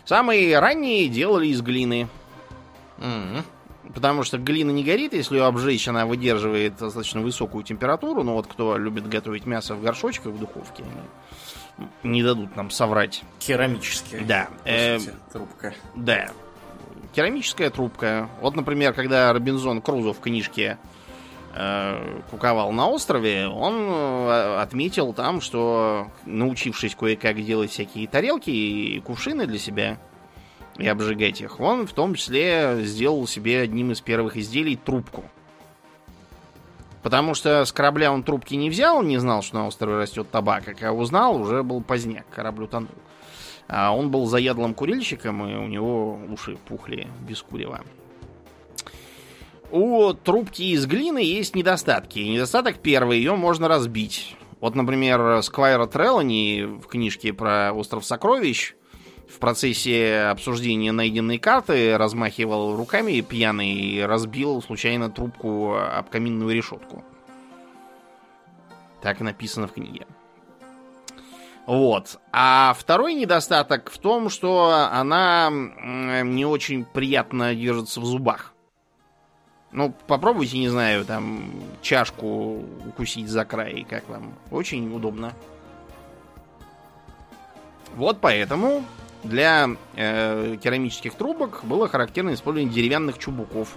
Самые 0.05 0.61
ранние 0.61 1.09
делали 1.09 1.49
из 1.49 1.61
глины. 1.61 2.07
Mm-hmm. 2.99 3.43
Потому 3.93 4.23
что 4.23 4.39
глина 4.39 4.71
не 4.71 4.85
горит, 4.85 5.13
если 5.15 5.39
ее 5.39 5.45
обжечь, 5.45 5.89
она 5.89 6.07
выдерживает 6.07 6.77
достаточно 6.77 7.21
высокую 7.21 7.65
температуру. 7.65 8.23
Но 8.23 8.35
вот 8.35 8.47
кто 8.47 8.77
любит 8.77 9.09
готовить 9.09 9.45
мясо 9.45 9.75
в 9.75 9.83
горшочках 9.83 10.33
в 10.33 10.39
духовке, 10.39 10.85
не 12.03 12.23
дадут 12.23 12.57
нам 12.57 12.71
соврать. 12.71 13.23
Керамическая. 13.39 14.23
Да. 14.25 14.49
Э, 14.65 14.99
трубка. 15.33 15.75
Да. 15.95 16.31
Керамическая 17.15 17.71
трубка. 17.71 18.29
Вот, 18.41 18.55
например, 18.55 18.93
когда 18.93 19.33
Робинзон 19.33 19.83
Крузо 19.83 20.13
в 20.13 20.21
книжке 20.21 20.79
э, 21.55 22.21
куковал 22.31 22.73
на 22.73 22.89
острове, 22.89 23.49
он 23.49 23.75
э, 23.75 24.61
отметил 24.61 25.13
там, 25.13 25.41
что 25.41 26.09
научившись 26.25 26.95
кое-как 26.95 27.43
делать 27.45 27.71
всякие 27.71 28.07
тарелки 28.07 28.51
и 28.51 29.01
кувшины 29.01 29.47
для 29.47 29.59
себя 29.59 29.99
и 30.79 30.87
обжигать 30.87 31.41
их, 31.41 31.61
он 31.61 31.87
в 31.87 31.93
том 31.93 32.15
числе 32.15 32.79
сделал 32.83 33.27
себе 33.27 33.61
одним 33.61 33.93
из 33.93 34.01
первых 34.01 34.37
изделий 34.37 34.77
трубку. 34.77 35.25
Потому 37.03 37.35
что 37.35 37.65
с 37.65 37.73
корабля 37.73 38.13
он 38.13 38.23
трубки 38.23 38.55
не 38.55 38.69
взял, 38.69 39.03
не 39.03 39.19
знал, 39.19 39.43
что 39.43 39.57
на 39.57 39.67
острове 39.67 39.97
растет 39.97 40.31
табак. 40.31 40.69
А 40.69 40.75
когда 40.75 40.93
узнал, 40.93 41.41
уже 41.41 41.63
был 41.63 41.81
поздняк, 41.83 42.27
корабль 42.31 42.65
утонул. 42.65 42.91
А 43.69 43.95
он 43.95 44.11
был 44.11 44.27
заядлым 44.27 44.75
курильщиком, 44.75 45.47
и 45.49 45.55
у 45.55 45.67
него 45.67 46.19
уши 46.29 46.59
пухли 46.69 47.07
без 47.21 47.41
курева. 47.41 47.81
У 49.71 50.13
трубки 50.13 50.63
из 50.63 50.87
глины 50.87 51.19
есть 51.19 51.55
недостатки. 51.55 52.19
Недостаток 52.19 52.79
первый, 52.79 53.19
ее 53.19 53.37
можно 53.37 53.69
разбить. 53.69 54.37
Вот, 54.61 54.75
например, 54.75 55.43
Сквайра 55.43 55.87
Треллани 55.87 56.65
в 56.65 56.87
книжке 56.87 57.33
про 57.33 57.73
Остров 57.73 58.05
Сокровищ 58.05 58.75
в 59.31 59.39
процессе 59.39 60.23
обсуждения 60.31 60.93
найденной 60.93 61.39
карты 61.39 61.97
размахивал 61.97 62.77
руками 62.77 63.21
пьяный 63.21 63.73
и 63.73 64.01
разбил 64.01 64.61
случайно 64.63 65.11
трубку 65.11 65.75
об 65.75 66.11
каминную 66.11 66.55
решетку. 66.55 67.05
Так 69.03 69.21
написано 69.21 69.69
в 69.69 69.73
книге. 69.73 70.07
Вот. 71.67 72.19
А 72.33 72.75
второй 72.77 73.15
недостаток 73.15 73.91
в 73.91 73.99
том, 73.99 74.29
что 74.29 74.89
она 74.93 75.51
не 75.51 76.45
очень 76.45 76.85
приятно 76.85 77.55
держится 77.55 78.01
в 78.01 78.05
зубах. 78.05 78.55
Ну, 79.73 79.95
попробуйте, 80.09 80.59
не 80.59 80.69
знаю, 80.69 81.05
там, 81.05 81.53
чашку 81.81 82.65
укусить 82.89 83.29
за 83.29 83.45
край, 83.45 83.87
как 83.89 84.09
вам. 84.09 84.35
Очень 84.51 84.93
удобно. 84.93 85.33
Вот 87.95 88.19
поэтому 88.21 88.85
для 89.23 89.69
э, 89.97 90.57
керамических 90.63 91.15
трубок 91.15 91.61
было 91.65 91.89
характерно 91.89 92.35
использование 92.35 92.73
деревянных 92.73 93.19
чубуков. 93.19 93.77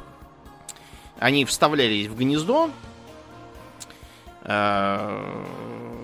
Они 1.20 1.46
вставлялись 1.46 2.08
в 2.08 2.18
гнездо, 2.18 2.70
э, 4.44 5.46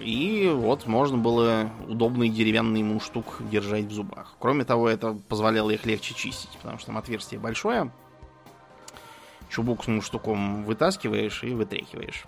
и 0.02 0.49
вот 0.54 0.86
можно 0.88 1.17
было 1.17 1.69
удобный 1.88 2.30
деревянный 2.30 2.84
мундштук 2.84 3.38
держать 3.49 3.86
в 3.86 3.91
зубах. 3.91 4.36
Кроме 4.39 4.65
того, 4.65 4.89
это 4.89 5.13
позволяло 5.28 5.69
их 5.71 5.86
легче 5.86 6.13
чистить, 6.13 6.58
потому 6.62 6.78
что 6.78 6.88
там 6.88 6.97
отверстие 6.97 7.39
большое. 7.39 7.91
Чубук 9.49 9.84
с 9.84 9.88
мундштуком 9.88 10.63
вытаскиваешь 10.63 11.43
и 11.43 11.54
вытряхиваешь. 11.54 12.25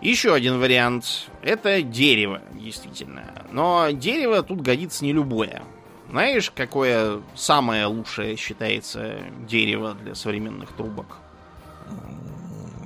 Еще 0.00 0.32
один 0.32 0.60
вариант. 0.60 1.28
Это 1.42 1.82
дерево, 1.82 2.40
действительно. 2.52 3.46
Но 3.50 3.90
дерево 3.90 4.42
тут 4.42 4.60
годится 4.60 5.04
не 5.04 5.12
любое. 5.12 5.62
Знаешь, 6.10 6.50
какое 6.54 7.20
самое 7.34 7.86
лучшее 7.86 8.36
считается 8.36 9.18
дерево 9.46 9.94
для 9.94 10.14
современных 10.14 10.70
трубок? 10.72 11.16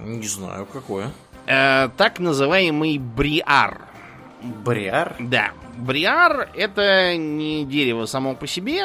Не 0.00 0.26
знаю, 0.26 0.66
какое. 0.66 1.12
Э, 1.46 1.90
так 1.96 2.18
называемый 2.18 2.98
бриар. 2.98 3.82
Бриар? 4.64 5.14
Да. 5.20 5.52
Бриар 5.76 6.50
это 6.54 7.16
не 7.16 7.64
дерево 7.64 8.06
само 8.06 8.34
по 8.34 8.46
себе. 8.46 8.82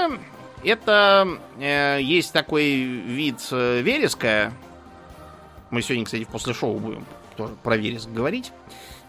Это 0.64 1.28
э, 1.60 2.00
есть 2.02 2.34
такой 2.34 2.82
вид 2.82 3.40
э, 3.52 3.82
вереска. 3.82 4.52
Мы 5.72 5.82
сегодня, 5.82 6.06
кстати, 6.06 6.26
после 6.26 6.54
шоу 6.54 6.78
будем 6.80 7.06
тоже 7.38 7.54
про 7.64 7.78
вереск 7.78 8.10
говорить. 8.10 8.52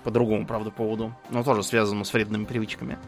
По 0.05 0.11
другому, 0.11 0.47
правда, 0.47 0.71
поводу. 0.71 1.15
Но 1.31 1.43
тоже 1.43 1.63
связано 1.63 2.05
с 2.05 2.13
вредными 2.13 2.45
привычками. 2.45 2.99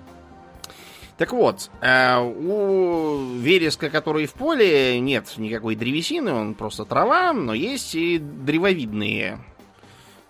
Так 1.21 1.33
вот, 1.33 1.71
э, 1.83 2.19
у 2.19 3.37
вереска, 3.37 3.91
который 3.91 4.25
в 4.25 4.33
поле, 4.33 4.99
нет 5.01 5.35
никакой 5.37 5.77
древесины, 5.77 6.33
он 6.33 6.55
просто 6.55 6.87
трава, 6.87 7.35
но 7.35 7.53
есть 7.53 7.95
и 7.95 8.17
древовидные 8.17 9.39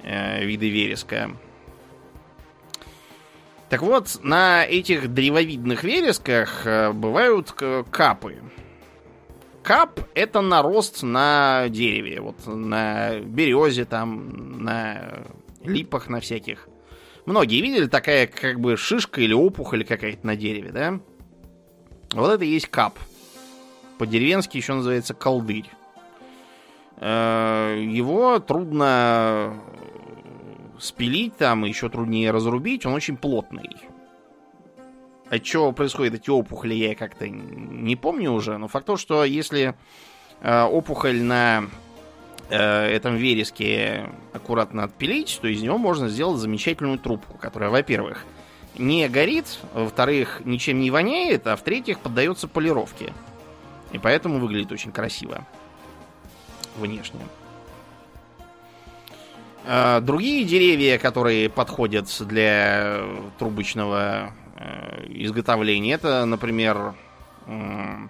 э, 0.03 0.45
виды 0.45 0.69
вереска. 0.69 1.31
Так 3.69 3.83
вот, 3.83 4.19
на 4.25 4.67
этих 4.67 5.15
древовидных 5.15 5.85
вересках 5.85 6.67
э, 6.67 6.91
бывают 6.91 7.53
капы. 7.53 8.39
Кап 9.63 10.01
это 10.15 10.41
нарост 10.41 11.03
на 11.03 11.69
дереве, 11.69 12.21
вот 12.21 12.47
на 12.47 13.21
березе 13.21 13.85
там, 13.85 14.63
на 14.65 15.25
липах 15.63 16.09
на 16.09 16.21
всяких. 16.21 16.69
Многие 17.27 17.61
видели 17.61 17.87
такая 17.87 18.27
как 18.27 18.59
бы 18.59 18.77
шишка 18.77 19.21
или 19.21 19.35
опухоль 19.35 19.85
какая-то 19.85 20.27
на 20.27 20.35
дереве, 20.35 20.71
да? 20.71 21.01
Вот 22.13 22.33
это 22.33 22.45
и 22.45 22.49
есть 22.49 22.69
кап. 22.69 22.99
По-деревенски 23.99 24.57
еще 24.57 24.75
называется 24.75 25.15
колдырь. 25.15 25.71
Э, 26.97 27.79
его 27.87 28.39
трудно 28.39 29.61
спилить 30.79 31.37
там, 31.37 31.65
еще 31.65 31.89
труднее 31.89 32.31
разрубить, 32.31 32.87
он 32.87 32.95
очень 32.95 33.17
плотный. 33.17 33.71
От 35.31 35.45
чего 35.45 35.73
происходят 35.73 36.15
эти 36.15 36.29
опухоли, 36.29 36.75
я 36.75 36.95
как-то 36.95 37.29
не 37.29 37.95
помню 37.95 38.33
уже, 38.33 38.59
но 38.59 38.67
факт 38.67 38.87
то, 38.87 38.97
что 38.97 39.25
если 39.25 39.75
э, 40.43 40.63
опухоль 40.63 41.23
на 41.23 41.67
э, 42.49 42.59
этом 42.59 43.15
вереске 43.15 44.11
аккуратно 44.33 44.83
отпилить, 44.85 45.39
то 45.41 45.47
из 45.47 45.63
него 45.63 45.79
можно 45.79 46.09
сделать 46.09 46.41
замечательную 46.41 46.99
трубку, 46.99 47.39
которая, 47.39 47.71
во-первых, 47.71 48.25
не 48.77 49.09
горит, 49.09 49.59
во-вторых, 49.73 50.43
ничем 50.45 50.81
не 50.81 50.91
воняет, 50.91 51.47
а 51.47 51.55
в-третьих, 51.55 52.01
поддается 52.01 52.49
полировке. 52.49 53.13
И 53.93 53.99
поэтому 53.99 54.41
выглядит 54.41 54.73
очень 54.73 54.91
красиво. 54.91 55.47
Внешне. 56.77 57.21
А, 59.65 60.01
другие 60.01 60.45
деревья, 60.45 60.99
которые 60.99 61.49
подходят 61.51 62.09
для 62.21 63.03
трубочного 63.39 64.33
э, 64.50 64.50
изготовления, 65.09 65.95
это, 65.95 66.25
например, 66.25 66.95
э, 67.47 68.07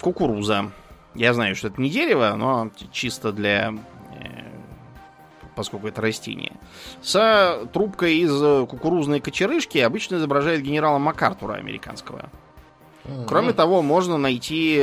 кукуруза. 0.00 0.70
Я 1.14 1.34
знаю, 1.34 1.54
что 1.56 1.68
это 1.68 1.80
не 1.80 1.90
дерево, 1.90 2.34
но 2.36 2.70
чисто 2.90 3.32
для... 3.32 3.74
Э, 4.18 4.50
поскольку 5.54 5.86
это 5.88 6.00
растение. 6.00 6.52
С 7.02 7.68
трубкой 7.72 8.16
из 8.18 8.66
кукурузной 8.68 9.20
кочерышки 9.20 9.78
обычно 9.78 10.16
изображает 10.16 10.62
генерала 10.62 10.98
МакАртура 10.98 11.54
американского. 11.54 12.30
Mm-hmm. 13.04 13.26
Кроме 13.26 13.52
того, 13.52 13.82
можно 13.82 14.16
найти 14.16 14.80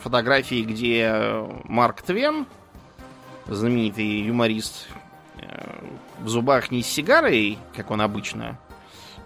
фотографии, 0.00 0.62
где 0.62 1.44
Марк 1.64 2.02
Твен 2.02 2.46
знаменитый 3.46 4.22
юморист, 4.22 4.86
э, 4.90 4.98
в 6.22 6.28
зубах 6.28 6.70
не 6.70 6.82
с 6.82 6.86
сигарой, 6.86 7.58
как 7.76 7.90
он 7.90 8.00
обычно, 8.00 8.58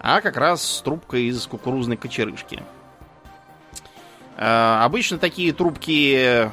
а 0.01 0.21
как 0.21 0.37
раз 0.37 0.63
с 0.63 0.81
трубкой 0.83 1.25
из 1.25 1.47
кукурузной 1.47 1.97
кочерышки. 1.97 2.63
Э, 4.37 4.81
обычно 4.83 5.19
такие 5.19 5.53
трубки 5.53 6.17
э, 6.17 6.51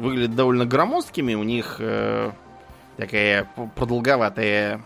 выглядят 0.00 0.34
довольно 0.34 0.64
громоздкими, 0.64 1.34
у 1.34 1.42
них 1.42 1.80
такая 2.96 3.50
продолговатая 3.76 4.82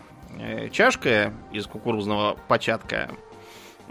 чашка 0.71 1.33
из 1.51 1.65
кукурузного 1.67 2.37
початка. 2.47 3.09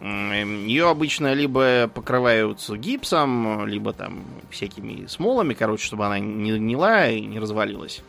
Ее 0.00 0.88
обычно 0.88 1.32
либо 1.32 1.88
покрывают 1.88 2.58
гипсом, 2.68 3.66
либо 3.66 3.92
там 3.92 4.24
всякими 4.50 5.06
смолами, 5.06 5.54
короче, 5.54 5.84
чтобы 5.84 6.04
она 6.06 6.18
не 6.18 6.52
гнила 6.52 7.08
и 7.08 7.20
не 7.20 7.38
развалилась. 7.38 8.02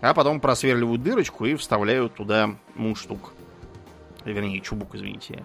А 0.00 0.14
потом 0.14 0.40
просверливают 0.40 1.02
дырочку 1.02 1.44
и 1.44 1.54
вставляют 1.54 2.14
туда 2.14 2.56
мундштук. 2.74 3.32
Вернее, 4.24 4.60
чубук, 4.60 4.94
извините. 4.94 5.44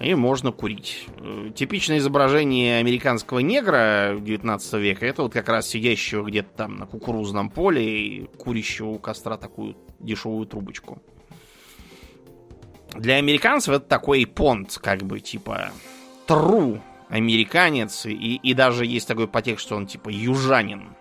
И 0.00 0.14
можно 0.14 0.50
курить. 0.52 1.06
Типичное 1.54 1.98
изображение 1.98 2.78
американского 2.78 3.38
негра 3.38 4.16
19 4.20 4.72
века 4.74 5.06
это 5.06 5.22
вот 5.22 5.32
как 5.32 5.48
раз 5.48 5.68
сидящего 5.68 6.24
где-то 6.24 6.50
там 6.56 6.76
на 6.76 6.86
кукурузном 6.86 7.48
поле 7.48 7.84
и 7.84 8.24
курящего 8.38 8.88
у 8.88 8.98
костра 8.98 9.36
такую 9.36 9.76
дешевую 10.00 10.46
трубочку. 10.46 11.00
Для 12.94 13.16
американцев 13.16 13.74
это 13.74 13.86
такой 13.86 14.26
понт, 14.26 14.78
как 14.78 15.02
бы, 15.02 15.20
типа, 15.20 15.70
тру 16.26 16.80
американец. 17.08 18.06
И, 18.06 18.36
и 18.36 18.54
даже 18.54 18.86
есть 18.86 19.08
такой 19.08 19.26
подтекст, 19.26 19.66
что 19.66 19.76
он, 19.76 19.86
типа, 19.86 20.10
южанин. 20.10 20.94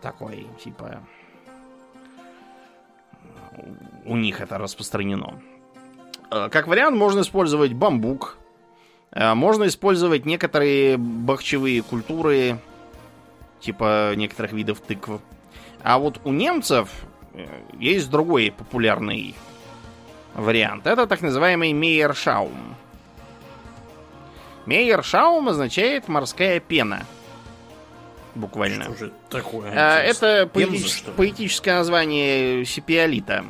Такой, 0.00 0.46
типа... 0.62 1.06
У 4.04 4.16
них 4.16 4.40
это 4.40 4.58
распространено. 4.58 5.40
Э, 6.30 6.48
как 6.50 6.66
вариант, 6.66 6.96
можно 6.96 7.20
использовать 7.20 7.72
бамбук. 7.72 8.36
Э, 9.12 9.34
можно 9.34 9.66
использовать 9.66 10.26
некоторые 10.26 10.96
бахчевые 10.96 11.82
культуры, 11.82 12.58
типа 13.60 14.14
некоторых 14.16 14.52
видов 14.52 14.80
тыкв. 14.80 15.20
А 15.82 15.98
вот 15.98 16.20
у 16.24 16.32
немцев 16.32 16.88
э, 17.34 17.46
есть 17.78 18.10
другой 18.10 18.52
популярный 18.56 19.34
вариант. 20.34 20.86
Это 20.86 21.06
так 21.06 21.22
называемый 21.22 21.72
Мейершаум. 21.72 22.74
Мейершаум 24.66 25.48
означает 25.48 26.08
морская 26.08 26.58
пена. 26.58 27.04
Буквально. 28.34 28.84
Что 28.84 28.96
же 28.96 29.12
такое? 29.30 29.72
А, 29.74 30.00
это 30.00 30.48
поэтич... 30.52 31.04
поэтическое 31.16 31.76
название 31.76 32.64
сипиолита. 32.64 33.44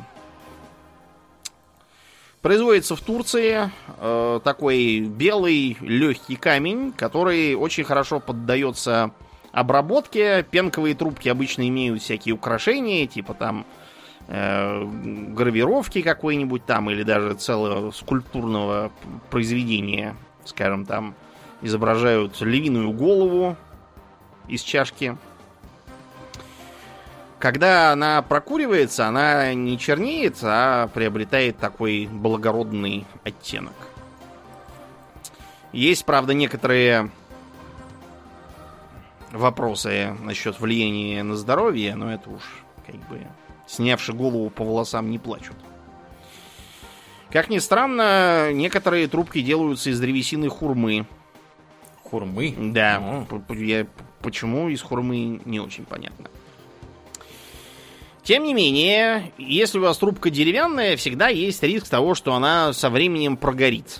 Производится 2.41 2.95
в 2.95 3.01
Турции 3.01 3.71
э, 3.99 4.39
такой 4.43 4.99
белый 4.99 5.77
легкий 5.81 6.35
камень, 6.35 6.93
который 6.95 7.55
очень 7.55 7.83
хорошо 7.83 8.19
поддается 8.19 9.11
обработке. 9.51 10.45
Пенковые 10.51 10.93
трубки 10.93 11.27
обычно 11.27 11.67
имеют 11.67 12.03
всякие 12.03 12.35
украшения, 12.35 13.07
типа 13.07 13.33
там 13.33 13.65
э, 14.27 14.83
гравировки 14.83 16.03
какой-нибудь 16.03 16.63
там, 16.67 16.91
или 16.91 17.01
даже 17.01 17.33
целого 17.33 17.89
скульптурного 17.89 18.91
произведения, 19.31 20.15
скажем, 20.43 20.85
там 20.85 21.15
изображают 21.63 22.39
львиную 22.41 22.91
голову 22.91 23.57
из 24.47 24.61
чашки. 24.61 25.17
Когда 27.39 27.91
она 27.91 28.21
прокуривается, 28.21 29.07
она 29.07 29.53
не 29.53 29.77
чернеет, 29.77 30.37
а 30.41 30.87
приобретает 30.87 31.57
такой 31.57 32.07
благородный 32.07 33.05
оттенок. 33.23 33.73
Есть, 35.71 36.05
правда, 36.05 36.33
некоторые 36.33 37.11
вопросы 39.31 40.15
насчет 40.21 40.59
влияния 40.59 41.21
на 41.23 41.35
здоровье, 41.35 41.95
но 41.95 42.13
это 42.13 42.29
уж 42.29 42.43
как 42.85 42.95
бы 43.09 43.21
снявши 43.67 44.13
голову 44.13 44.49
по 44.49 44.63
волосам, 44.63 45.09
не 45.09 45.19
плачут. 45.19 45.55
Как 47.29 47.49
ни 47.49 47.57
странно, 47.57 48.53
некоторые 48.53 49.07
трубки 49.07 49.41
делаются 49.41 49.89
из 49.89 49.99
древесины 49.99 50.47
хурмы. 50.47 51.05
Хурмы? 52.03 52.55
Да. 52.57 53.25
Я, 53.49 53.87
почему 54.25 54.69
из 54.69 54.81
хурмы, 54.81 55.39
не 55.45 55.59
очень 55.59 55.85
понятно. 55.85 56.29
Тем 58.23 58.43
не 58.43 58.55
менее, 58.55 59.31
если 59.37 59.77
у 59.77 59.83
вас 59.83 59.99
трубка 59.99 60.31
деревянная, 60.31 60.97
всегда 60.97 61.27
есть 61.27 61.61
риск 61.61 61.87
того, 61.87 62.15
что 62.15 62.33
она 62.33 62.73
со 62.73 62.89
временем 62.89 63.37
прогорит. 63.37 63.99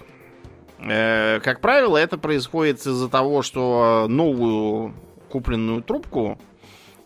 Э, 0.79 1.39
как 1.41 1.61
правило, 1.61 1.95
это 1.95 2.17
происходит 2.17 2.79
из-за 2.79 3.07
того, 3.07 3.43
что 3.43 4.07
новую 4.09 4.95
купленную 5.29 5.83
трубку 5.83 6.39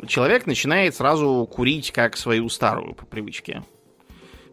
человек 0.07 0.45
начинает 0.45 0.95
сразу 0.95 1.45
курить 1.51 1.91
как 1.91 2.15
свою 2.15 2.47
старую 2.47 2.95
по 2.95 3.05
привычке. 3.05 3.63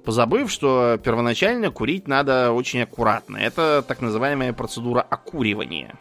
Позабыв, 0.05 0.51
что 0.51 0.99
первоначально 1.01 1.71
курить 1.71 2.09
надо 2.09 2.51
очень 2.51 2.83
аккуратно. 2.83 3.37
Это 3.37 3.85
так 3.87 4.01
называемая 4.01 4.53
процедура 4.53 5.03
окуривания. 5.03 5.95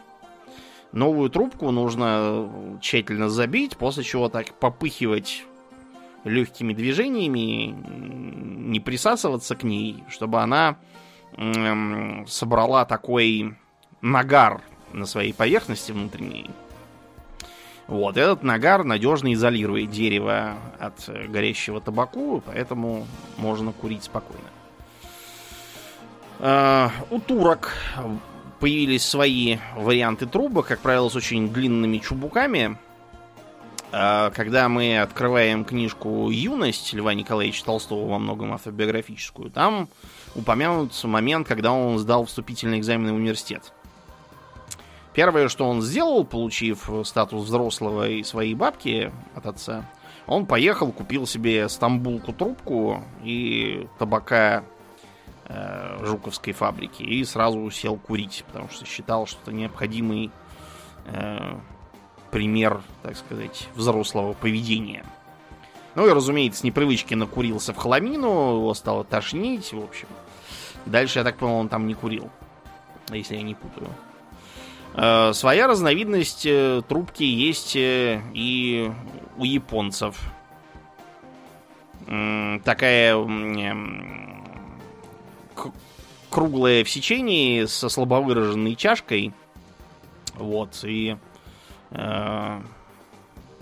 Новую 0.96 1.30
трубку 1.30 1.72
нужно 1.72 2.80
тщательно 2.82 3.30
забить, 3.30 3.76
после 3.76 4.04
чего 4.04 4.30
так 4.30 4.54
попыхивать 4.54 5.44
легкими 6.24 6.74
движениями, 6.74 7.76
не 8.70 8.80
присасываться 8.80 9.58
к 9.58 9.64
ней, 9.64 10.06
чтобы 10.10 10.42
она 10.42 10.78
собрала 12.28 12.86
такой 12.86 13.58
нагар 14.02 14.62
на 14.94 15.06
своей 15.06 15.34
поверхности 15.34 15.92
внутренней, 15.92 16.50
вот, 17.88 18.16
этот 18.16 18.42
нагар 18.44 18.84
надежно 18.84 19.34
изолирует 19.34 19.92
дерево 19.92 20.56
от 20.80 21.08
э, 21.08 21.28
горящего 21.28 21.80
табаку, 21.80 22.42
поэтому 22.44 23.06
можно 23.38 23.74
курить 23.74 24.06
спокойно. 24.06 24.42
Uh, 26.40 26.90
у 27.12 27.20
турок 27.20 27.74
появились 28.60 29.06
свои 29.06 29.58
варианты 29.76 30.26
трубок, 30.26 30.68
как 30.68 30.80
правило, 30.80 31.10
с 31.10 31.16
очень 31.16 31.52
длинными 31.52 31.98
чубуками. 31.98 32.78
Uh, 33.92 34.34
когда 34.36 34.68
мы 34.68 35.00
открываем 35.00 35.64
книжку 35.64 36.30
«Юность» 36.30 36.94
Льва 36.94 37.14
Николаевича 37.14 37.64
Толстого, 37.64 38.10
во 38.10 38.20
многом 38.20 38.52
автобиографическую, 38.52 39.50
там 39.52 39.88
упомянут 40.34 41.02
момент, 41.06 41.48
когда 41.48 41.72
он 41.72 41.98
сдал 41.98 42.26
вступительный 42.26 42.80
экзамен 42.80 43.14
в 43.14 43.16
университет. 43.16 43.72
Первое, 45.14 45.48
что 45.48 45.70
он 45.70 45.82
сделал, 45.82 46.26
получив 46.26 46.90
статус 47.06 47.46
взрослого 47.46 48.10
и 48.10 48.24
свои 48.24 48.54
бабки 48.54 49.14
от 49.34 49.46
отца, 49.46 49.90
он 50.28 50.46
поехал, 50.46 50.92
купил 50.92 51.26
себе 51.26 51.70
стамбулку 51.70 52.34
трубку 52.34 53.02
и 53.24 53.88
табака 53.98 54.66
э, 55.46 56.06
Жуковской 56.06 56.54
фабрики 56.54 57.04
и 57.04 57.24
сразу 57.24 57.70
сел 57.72 57.98
курить, 57.98 58.44
потому 58.48 58.70
что 58.70 58.86
считал, 58.86 59.28
что 59.28 59.40
это 59.44 59.52
необходимый 59.52 60.32
э, 61.06 61.56
пример, 62.32 62.82
так 63.04 63.16
сказать, 63.18 63.70
взрослого 63.76 64.34
поведения. 64.34 65.06
Ну 65.96 66.08
и, 66.08 66.12
разумеется, 66.12 66.62
с 66.62 66.64
непривычки 66.64 67.14
накурился 67.14 67.74
в 67.74 67.78
хламину, 67.78 68.58
его 68.58 68.74
стало 68.74 69.04
тошнить, 69.04 69.72
в 69.72 69.82
общем. 69.82 70.08
Дальше, 70.86 71.20
я 71.20 71.26
так 71.26 71.38
понял, 71.38 71.56
он 71.56 71.70
там 71.70 71.88
не 71.88 71.94
курил, 71.94 72.30
если 73.10 73.36
я 73.36 73.42
не 73.42 73.56
путаю. 73.56 73.90
Э, 74.98 75.34
своя 75.34 75.68
разновидность 75.68 76.46
э, 76.46 76.82
трубки 76.88 77.24
есть 77.24 77.76
э, 77.76 78.22
и 78.34 78.90
у 79.38 79.44
японцев. 79.44 80.18
Такая 82.08 83.16
круглая 86.30 86.84
в 86.84 86.90
сечении 86.90 87.66
со 87.66 87.90
слабовыраженной 87.90 88.76
чашкой. 88.76 89.34
Вот, 90.36 90.84
и 90.84 91.18
э, 91.92 92.62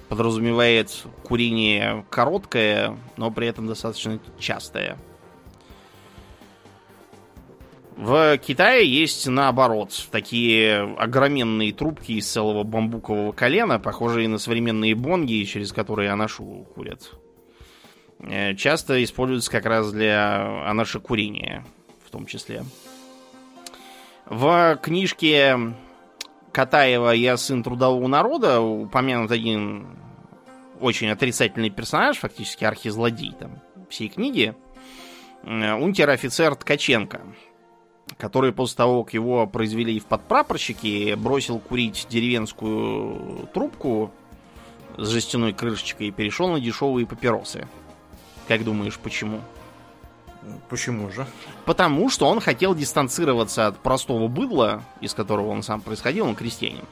подразумевает 0.10 1.06
курение 1.24 2.06
короткое, 2.10 2.98
но 3.18 3.32
при 3.32 3.48
этом 3.48 3.68
достаточно 3.68 4.20
частое. 4.40 4.98
В 7.96 8.38
Китае 8.40 8.88
есть 8.92 9.28
наоборот 9.28 10.08
такие 10.12 10.82
огроменные 10.98 11.74
трубки 11.74 12.14
из 12.14 12.28
целого 12.28 12.64
бамбукового 12.64 13.34
колена, 13.34 13.80
похожие 13.80 14.28
на 14.28 14.40
современные 14.40 14.96
бонги, 14.96 15.44
через 15.44 15.72
которые 15.72 16.10
анашу 16.10 16.68
курят. 16.74 17.12
Э, 18.20 18.56
часто 18.56 19.04
используются 19.04 19.52
как 19.52 19.66
раз 19.66 19.92
для 19.92 20.68
анашекурения, 20.68 21.66
в 21.66 21.73
том 22.14 22.26
числе. 22.26 22.64
В 24.26 24.80
книжке 24.82 25.76
Катаева 26.52 27.12
«Я 27.12 27.36
сын 27.36 27.62
трудового 27.62 28.08
народа» 28.08 28.62
упомянут 28.62 29.32
один 29.32 29.98
очень 30.80 31.10
отрицательный 31.10 31.70
персонаж, 31.70 32.18
фактически 32.18 32.64
архизлодей 32.64 33.34
там 33.38 33.62
всей 33.90 34.08
книги, 34.08 34.56
э, 35.44 35.74
унтер-офицер 35.74 36.56
Ткаченко– 36.56 37.22
который 38.18 38.52
после 38.52 38.78
того, 38.78 39.04
как 39.04 39.14
его 39.14 39.48
произвели 39.48 40.00
в 40.00 40.06
подпрапорщики, 40.06 41.14
бросил 41.16 41.60
курить 41.60 42.08
деревенскую 42.10 43.50
трубку 43.54 44.12
с 44.98 45.10
жестяной 45.10 45.54
крышечкой 45.54 46.08
и 46.08 46.12
перешел 46.12 46.50
на 46.50 46.60
дешевые 46.60 47.08
папиросы. 47.08 47.68
Как 48.48 48.64
думаешь, 48.64 49.00
почему? 49.00 49.42
Почему 50.70 51.10
же? 51.12 51.26
Потому 51.66 52.10
что 52.10 52.28
он 52.28 52.40
хотел 52.40 52.76
дистанцироваться 52.76 53.68
от 53.68 53.80
простого 53.80 54.28
быдла, 54.28 54.84
из 55.02 55.14
которого 55.14 55.50
он 55.50 55.64
сам 55.64 55.82
происходил, 55.82 56.28
он 56.28 56.36
крестьянин. 56.36 56.86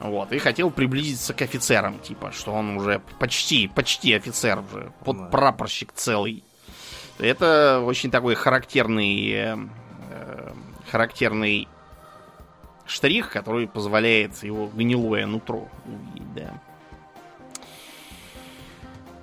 Вот, 0.00 0.32
и 0.32 0.38
хотел 0.38 0.70
приблизиться 0.70 1.34
к 1.34 1.42
офицерам, 1.42 1.98
типа, 2.00 2.32
что 2.32 2.52
он 2.52 2.76
уже 2.76 3.00
почти, 3.18 3.68
почти 3.68 4.12
офицер 4.12 4.58
уже, 4.58 4.92
подпрапорщик 5.04 5.92
целый. 5.92 6.44
Это 7.18 7.80
очень 7.80 8.10
такой 8.10 8.34
характерный, 8.34 9.30
э, 9.30 9.56
э, 10.10 10.52
характерный 10.90 11.68
штрих, 12.86 13.30
который 13.30 13.66
позволяет 13.66 14.42
его 14.42 14.66
гнилое 14.66 15.26
нутро 15.26 15.68
увидеть, 15.86 16.34
да. 16.34 16.60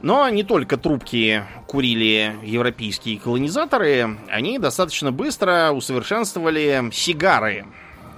Но 0.02 0.28
не 0.30 0.44
только 0.44 0.78
трубки 0.78 1.44
курили 1.68 2.36
европейские 2.44 3.20
колонизаторы, 3.20 4.18
они 4.30 4.58
достаточно 4.58 5.12
быстро 5.12 5.72
усовершенствовали 5.72 6.90
сигары, 6.92 7.66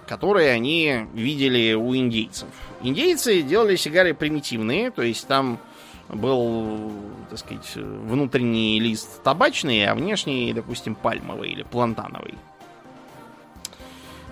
которые 0.08 0.52
они 0.52 1.08
видели 1.14 1.74
у 1.74 1.94
индейцев. 1.96 2.48
Индейцы 2.82 3.42
делали 3.42 3.76
сигары 3.76 4.14
примитивные, 4.14 4.92
то 4.92 5.02
есть 5.02 5.28
там 5.28 5.60
был, 6.08 6.92
так 7.30 7.40
сказать, 7.40 7.76
внутренний 7.76 8.80
лист 8.80 9.22
табачный, 9.24 9.86
а 9.86 9.96
внешний, 9.96 10.54
допустим, 10.54 10.96
пальмовый 10.96 11.50
или 11.50 11.64
плантановый. 11.64 12.36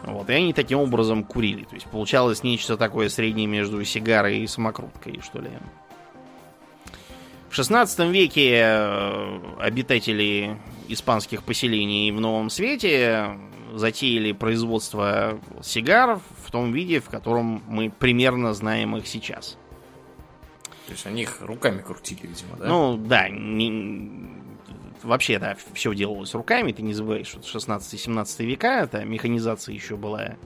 Вот, 0.03 0.29
и 0.29 0.33
они 0.33 0.53
таким 0.53 0.79
образом 0.79 1.23
курили. 1.23 1.63
То 1.63 1.75
есть 1.75 1.87
получалось 1.87 2.43
нечто 2.43 2.77
такое 2.77 3.09
среднее 3.09 3.47
между 3.47 3.83
сигарой 3.83 4.39
и 4.39 4.47
самокруткой, 4.47 5.19
что 5.21 5.39
ли. 5.39 5.49
В 7.51 7.55
16 7.55 7.99
веке 8.11 8.61
э, 8.63 9.39
обитатели 9.59 10.57
испанских 10.87 11.43
поселений 11.43 12.09
в 12.11 12.21
Новом 12.21 12.49
Свете 12.49 13.37
затеяли 13.73 14.31
производство 14.31 15.37
сигар 15.61 16.21
в 16.45 16.49
том 16.49 16.71
виде, 16.71 17.01
в 17.01 17.09
котором 17.09 17.61
мы 17.67 17.89
примерно 17.89 18.53
знаем 18.53 18.95
их 18.95 19.05
сейчас. 19.05 19.57
То 20.87 20.93
есть 20.93 21.05
они 21.05 21.23
их 21.23 21.41
руками 21.41 21.81
крутили, 21.81 22.21
видимо, 22.21 22.55
да? 22.57 22.67
Ну, 22.67 22.95
да. 22.95 23.27
Не... 23.27 24.29
Вообще, 25.03 25.37
да, 25.37 25.57
все 25.73 25.93
делалось 25.93 26.33
руками. 26.33 26.71
Ты 26.71 26.83
не 26.83 26.93
забывай, 26.93 27.25
что 27.25 27.39
16-17 27.39 28.45
века, 28.45 28.83
это 28.83 29.03
механизация 29.03 29.75
еще 29.75 29.97
была 29.97 30.37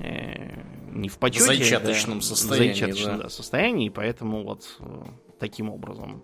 э, 0.00 0.62
не 0.90 1.08
в 1.08 1.18
почете. 1.18 1.44
В 1.44 1.46
зачаточном 1.46 2.22
состоянии. 2.22 2.72
В 2.72 2.74
зачаточном, 2.74 3.16
да. 3.18 3.22
да, 3.22 3.28
состоянии, 3.28 3.88
поэтому 3.88 4.42
вот 4.42 4.78
э, 4.80 5.04
таким 5.38 5.70
образом 5.70 6.22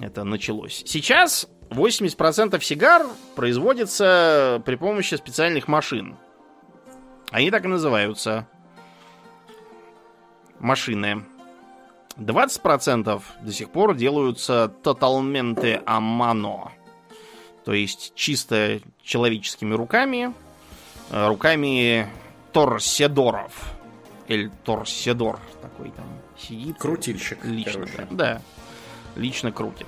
это 0.00 0.24
началось. 0.24 0.82
Сейчас 0.86 1.48
80% 1.70 2.60
сигар 2.62 3.06
производится 3.34 4.62
при 4.64 4.76
помощи 4.76 5.14
специальных 5.14 5.68
машин. 5.68 6.16
Они 7.30 7.50
так 7.50 7.64
и 7.64 7.68
называются. 7.68 8.48
Машины. 10.58 11.24
20% 12.16 13.22
до 13.42 13.52
сих 13.52 13.70
пор 13.70 13.94
делаются 13.94 14.72
тоталменты 14.82 15.80
амано. 15.86 16.72
То 17.64 17.72
есть 17.72 18.12
чисто 18.14 18.80
человеческими 19.02 19.74
руками, 19.74 20.32
руками 21.10 22.08
торседоров. 22.52 23.74
Или 24.26 24.50
торседор 24.64 25.38
такой 25.62 25.90
там 25.90 26.06
сидит. 26.38 26.78
Крутильщик. 26.78 27.44
Лично, 27.44 27.86
да, 27.96 28.06
да. 28.10 28.42
Лично 29.16 29.52
крутит. 29.52 29.86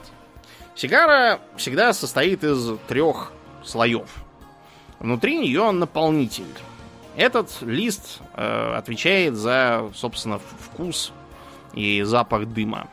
Сигара 0.74 1.40
всегда 1.56 1.92
состоит 1.92 2.42
из 2.44 2.78
трех 2.88 3.32
слоев. 3.64 4.08
Внутри 4.98 5.38
нее 5.38 5.70
наполнитель. 5.70 6.44
Этот 7.16 7.60
лист 7.62 8.20
э, 8.34 8.74
отвечает 8.76 9.34
за, 9.34 9.90
собственно, 9.94 10.38
вкус 10.38 11.12
и 11.74 12.02
запах 12.02 12.46
дыма. 12.46 12.88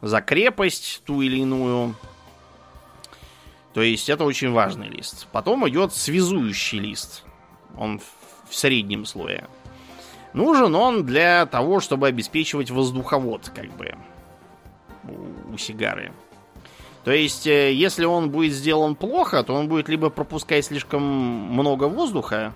За 0.00 0.20
крепость 0.20 1.02
ту 1.04 1.22
или 1.22 1.38
иную. 1.38 1.94
То 3.72 3.82
есть 3.82 4.08
это 4.08 4.24
очень 4.24 4.50
важный 4.50 4.88
лист. 4.88 5.26
Потом 5.32 5.66
идет 5.68 5.94
связующий 5.94 6.80
лист. 6.80 7.24
Он 7.76 8.00
в 8.48 8.54
среднем 8.54 9.06
слое. 9.06 9.48
Нужен 10.32 10.74
он 10.74 11.04
для 11.04 11.46
того, 11.46 11.80
чтобы 11.80 12.08
обеспечивать 12.08 12.70
воздуховод, 12.70 13.50
как 13.54 13.70
бы, 13.76 13.94
у, 15.52 15.58
сигары. 15.58 16.12
То 17.04 17.10
есть, 17.10 17.46
э, 17.46 17.72
если 17.72 18.04
он 18.04 18.30
будет 18.30 18.52
сделан 18.52 18.94
плохо, 18.94 19.42
то 19.42 19.54
он 19.54 19.68
будет 19.68 19.88
либо 19.88 20.08
пропускать 20.08 20.64
слишком 20.64 21.02
много 21.02 21.84
воздуха, 21.84 22.54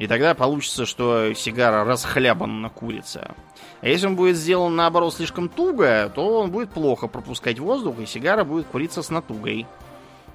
и 0.00 0.06
тогда 0.06 0.34
получится, 0.34 0.86
что 0.86 1.34
сигара 1.34 1.84
расхлябанно 1.84 2.70
курица. 2.70 3.34
А 3.82 3.88
если 3.88 4.06
он 4.06 4.16
будет 4.16 4.36
сделан 4.36 4.74
наоборот 4.74 5.12
слишком 5.12 5.50
туго, 5.50 6.10
то 6.14 6.40
он 6.40 6.50
будет 6.50 6.70
плохо 6.70 7.06
пропускать 7.06 7.58
воздух, 7.58 8.00
и 8.00 8.06
сигара 8.06 8.44
будет 8.44 8.66
куриться 8.66 9.02
с 9.02 9.10
натугой. 9.10 9.66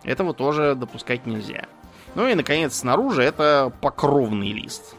Этого 0.03 0.35
тоже 0.35 0.75
допускать 0.75 1.25
нельзя. 1.25 1.65
Ну 2.13 2.27
и, 2.27 2.35
наконец, 2.35 2.75
снаружи 2.75 3.23
это 3.23 3.73
покровный 3.81 4.51
лист. 4.51 4.95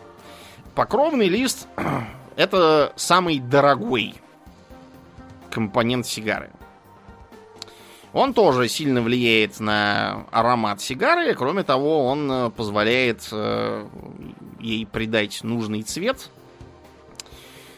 Покровный 0.77 1.29
лист 1.29 1.69
это 2.37 2.93
самый 2.97 3.39
дорогой 3.39 4.15
компонент 5.49 6.07
сигары. 6.07 6.51
Он 8.13 8.35
тоже 8.35 8.69
сильно 8.69 9.01
влияет 9.01 9.59
на 9.59 10.27
аромат 10.31 10.83
сигары. 10.83 11.35
Кроме 11.35 11.63
того, 11.63 12.05
он 12.07 12.31
э, 12.31 12.51
позволяет 12.51 13.27
э, 13.33 13.89
ей 14.61 14.85
придать 14.85 15.43
нужный 15.43 15.81
цвет. 15.81 16.29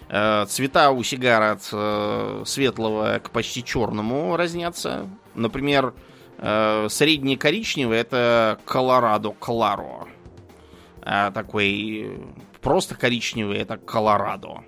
Э, 0.09 0.45
цвета 0.49 0.91
у 0.91 1.01
сигар 1.05 1.43
от 1.43 2.49
светлого 2.49 3.21
к 3.21 3.31
почти 3.31 3.63
черному 3.63 4.37
разнятся. 4.37 5.09
Например, 5.37 5.95
средний 6.89 7.37
коричневый 7.37 7.99
это 7.99 8.59
Колорадо 8.65 9.31
Кларо. 9.31 10.09
А 11.03 11.31
такой 11.31 12.19
просто 12.61 12.95
коричневый 12.95 13.59
это 13.59 13.77
Колорадо 13.77 14.65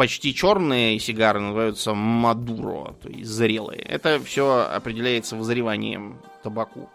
почти 0.00 0.34
черные 0.34 0.98
сигары 0.98 1.40
называются 1.40 1.92
мадуро, 1.92 2.94
то 3.02 3.10
есть 3.10 3.28
зрелые. 3.28 3.82
Это 3.82 4.18
все 4.24 4.66
определяется 4.74 5.36
вызреванием 5.36 6.22
табаку. 6.42 6.88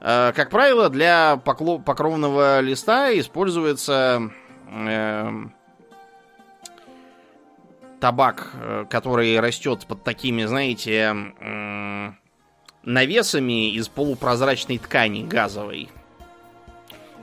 Э, 0.00 0.32
как 0.32 0.50
правило, 0.50 0.88
для 0.88 1.36
покровного 1.36 2.60
листа 2.60 3.10
используется 3.18 4.30
э, 4.68 5.30
табак, 7.98 8.52
э, 8.54 8.84
который 8.88 9.40
растет 9.40 9.84
под 9.88 10.04
такими, 10.04 10.44
знаете, 10.44 11.12
навесами 12.84 13.72
из 13.72 13.88
полупрозрачной 13.88 14.78
ткани 14.78 15.24
газовой. 15.24 15.90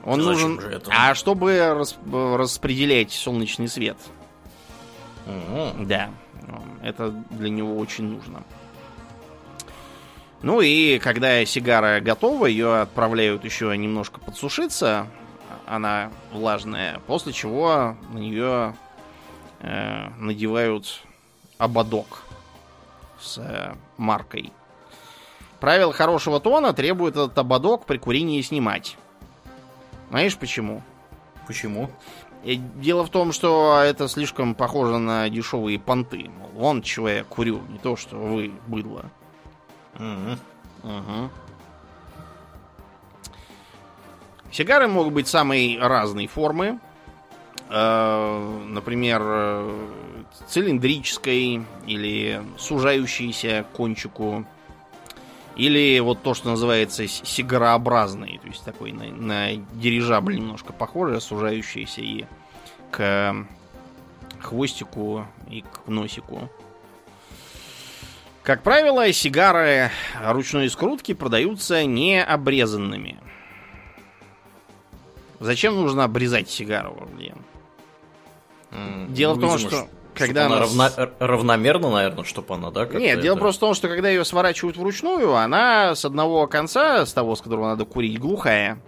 Он 0.04 0.20
Зачем 0.20 0.56
нужен... 0.56 0.82
А 0.90 1.14
чтобы 1.14 1.58
рас- 1.74 1.98
распределять 2.12 3.10
солнечный 3.12 3.68
свет. 3.68 3.96
Мгм. 5.26 5.86
Да, 5.86 6.10
это 6.82 7.10
для 7.30 7.48
него 7.48 7.78
очень 7.78 8.04
нужно. 8.04 8.42
Ну 10.42 10.60
и 10.60 10.98
когда 10.98 11.42
сигара 11.46 12.00
готова, 12.00 12.44
ее 12.46 12.82
отправляют 12.82 13.44
еще 13.44 13.74
немножко 13.76 14.20
подсушиться. 14.20 15.06
Она 15.66 16.10
влажная, 16.32 17.00
после 17.06 17.32
чего 17.32 17.96
на 18.12 18.18
нее 18.18 18.76
э, 19.60 20.10
надевают 20.18 21.00
ободок 21.56 22.24
с 23.18 23.38
э, 23.38 23.74
маркой. 23.96 24.52
Правила 25.60 25.94
хорошего 25.94 26.40
тона 26.40 26.74
требует 26.74 27.14
этот 27.14 27.38
ободок 27.38 27.86
при 27.86 27.96
курении 27.96 28.42
снимать. 28.42 28.98
Знаешь 30.10 30.36
почему? 30.36 30.82
Почему? 31.46 31.90
Дело 32.44 33.04
в 33.04 33.10
том, 33.10 33.32
что 33.32 33.80
это 33.82 34.06
слишком 34.08 34.54
похоже 34.54 34.98
на 34.98 35.28
дешевые 35.30 35.78
понты. 35.78 36.30
Мол, 36.38 36.50
вон 36.52 36.82
чего 36.82 37.08
я 37.08 37.24
курю, 37.24 37.62
не 37.70 37.78
то, 37.78 37.96
что 37.96 38.16
вы, 38.16 38.52
быдло. 38.66 39.10
Мгм. 39.98 40.38
Мгм. 40.82 41.30
Сигары 44.52 44.88
могут 44.88 45.14
быть 45.14 45.26
самой 45.26 45.78
разной 45.80 46.26
формы. 46.26 46.78
Э, 47.70 48.60
Например, 48.66 49.22
э, 49.24 49.86
цилиндрической 50.48 51.64
или 51.86 52.42
сужающейся 52.58 53.64
к 53.64 53.76
кончику. 53.76 54.44
Или 55.56 56.00
вот 56.00 56.22
то, 56.22 56.34
что 56.34 56.50
называется 56.50 57.06
с- 57.06 57.22
сигарообразной. 57.24 58.38
То 58.42 58.48
есть 58.48 58.64
такой 58.64 58.92
на, 58.92 59.04
на 59.06 59.54
дирижабль 59.74 60.36
немножко 60.36 60.72
похоже, 60.72 61.20
сужающийся 61.20 62.00
и 62.00 62.24
к 62.90 63.34
хвостику 64.40 65.26
и 65.48 65.62
к 65.62 65.86
носику. 65.88 66.48
Как 68.42 68.62
правило, 68.62 69.10
сигары 69.12 69.90
ручной 70.22 70.68
скрутки 70.68 71.14
продаются 71.14 71.84
не 71.84 72.22
обрезанными. 72.22 73.18
Зачем 75.40 75.74
нужно 75.76 76.04
обрезать 76.04 76.50
сигару, 76.50 77.08
Лен? 77.18 77.38
М, 78.70 79.12
Дело 79.14 79.34
в 79.34 79.40
том, 79.40 79.58
что 79.58 79.88
когда 80.14 80.46
она 80.46 80.56
она 80.56 80.66
равна- 80.66 81.10
равномерно, 81.18 81.90
наверное, 81.90 82.24
чтобы 82.24 82.54
она, 82.54 82.70
да? 82.70 82.82
как-то 82.86 82.98
Нет, 82.98 83.20
дело 83.20 83.34
это- 83.34 83.40
просто 83.40 83.58
в 83.58 83.60
том, 83.68 83.74
что 83.74 83.88
когда 83.88 84.08
ее 84.08 84.24
сворачивают 84.24 84.76
вручную, 84.76 85.34
она 85.34 85.94
с 85.94 86.04
одного 86.04 86.46
конца, 86.46 87.04
с 87.06 87.12
того, 87.12 87.34
с 87.36 87.40
которого 87.42 87.68
надо 87.68 87.84
курить, 87.84 88.18
глухая. 88.18 88.78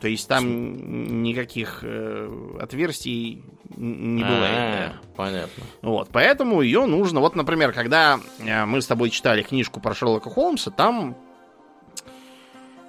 То 0.00 0.08
есть 0.08 0.28
там 0.28 1.22
никаких 1.22 1.80
э, 1.82 2.56
отверстий 2.60 3.42
не 3.76 4.22
бывает. 4.22 4.42
А, 4.44 4.88
да. 4.88 4.92
Понятно. 5.16 5.64
Вот, 5.80 6.08
поэтому 6.12 6.60
ее 6.60 6.84
нужно. 6.84 7.20
Вот, 7.20 7.34
например, 7.34 7.72
когда 7.72 8.20
э, 8.40 8.64
мы 8.66 8.82
с 8.82 8.86
тобой 8.86 9.08
читали 9.08 9.42
книжку 9.42 9.80
про 9.80 9.94
Шерлока 9.94 10.28
Холмса, 10.28 10.70
там 10.70 11.16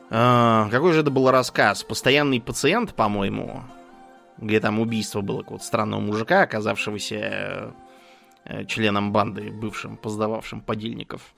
э, 0.09 0.67
какой 0.69 0.93
же 0.93 1.01
это 1.01 1.09
был 1.11 1.29
рассказ? 1.31 1.83
Постоянный 1.83 2.41
пациент, 2.41 2.93
по-моему, 2.93 3.63
где 4.37 4.59
там 4.59 4.79
убийство 4.79 5.21
было 5.21 5.41
какого-то 5.41 5.65
странного 5.65 5.99
мужика, 5.99 6.41
оказавшегося 6.43 7.15
э, 7.15 7.71
э, 8.45 8.65
членом 8.65 9.11
банды, 9.11 9.51
бывшим, 9.51 9.97
поздававшим 9.97 10.61
подельников. 10.61 11.33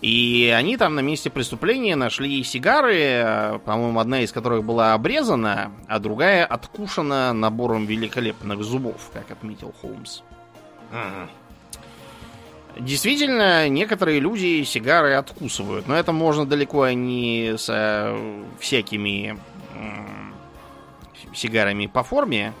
И 0.00 0.52
они 0.56 0.76
там 0.76 0.96
на 0.96 1.00
месте 1.00 1.30
преступления 1.30 1.94
нашли 1.94 2.42
сигары, 2.42 2.96
э, 2.96 3.58
по-моему, 3.64 4.00
одна 4.00 4.20
из 4.20 4.32
которых 4.32 4.64
была 4.64 4.94
обрезана, 4.94 5.72
а 5.86 5.98
другая 6.00 6.44
откушена 6.44 7.32
набором 7.32 7.86
великолепных 7.86 8.62
зубов, 8.64 9.10
как 9.12 9.30
отметил 9.30 9.72
Холмс. 9.80 10.22
Мгм. 10.90 11.30
Действительно, 12.78 13.68
некоторые 13.68 14.18
люди 14.18 14.64
сигары 14.64 15.14
откусывают, 15.14 15.86
но 15.86 15.94
это 15.94 16.12
можно 16.12 16.46
далеко 16.46 16.88
не 16.90 17.54
со 17.58 18.16
всякими 18.58 19.38
сигарами 21.34 21.86
по 21.86 22.02
форме. 22.02 22.52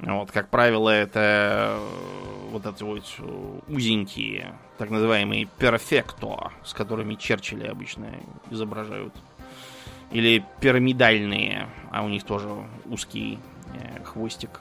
Вот, 0.00 0.32
как 0.32 0.48
правило, 0.48 0.90
это 0.90 1.78
э, 1.78 2.48
вот 2.50 2.66
эти 2.66 2.82
вот 2.82 3.04
э, 3.18 3.60
узенькие, 3.68 4.54
так 4.76 4.90
называемые 4.90 5.48
перфекто, 5.58 6.50
с 6.64 6.74
которыми 6.74 7.14
Черчилля 7.14 7.70
обычно 7.70 8.08
изображают. 8.50 9.14
Или 10.10 10.44
пирамидальные, 10.60 11.68
а 11.90 12.02
у 12.02 12.08
них 12.08 12.24
тоже 12.24 12.48
узкий 12.86 13.38
э, 13.74 14.02
хвостик. 14.04 14.60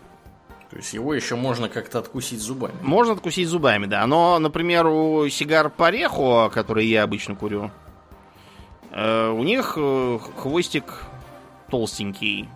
То 0.69 0.77
есть 0.77 0.93
его 0.93 1.13
еще 1.13 1.35
можно 1.35 1.67
как-то 1.67 1.99
откусить 1.99 2.39
зубами. 2.39 2.75
Можно 2.81 3.13
откусить 3.13 3.49
зубами, 3.49 3.87
да. 3.87 4.07
Но, 4.07 4.39
например, 4.39 4.87
у 4.87 5.27
сигар 5.27 5.69
Парехо, 5.69 6.49
которые 6.49 6.89
я 6.89 7.03
обычно 7.03 7.35
курю, 7.35 7.71
э, 8.91 9.29
у 9.29 9.43
них 9.43 9.73
э, 9.75 10.19
хвостик 10.37 11.03
толстенький. 11.69 12.47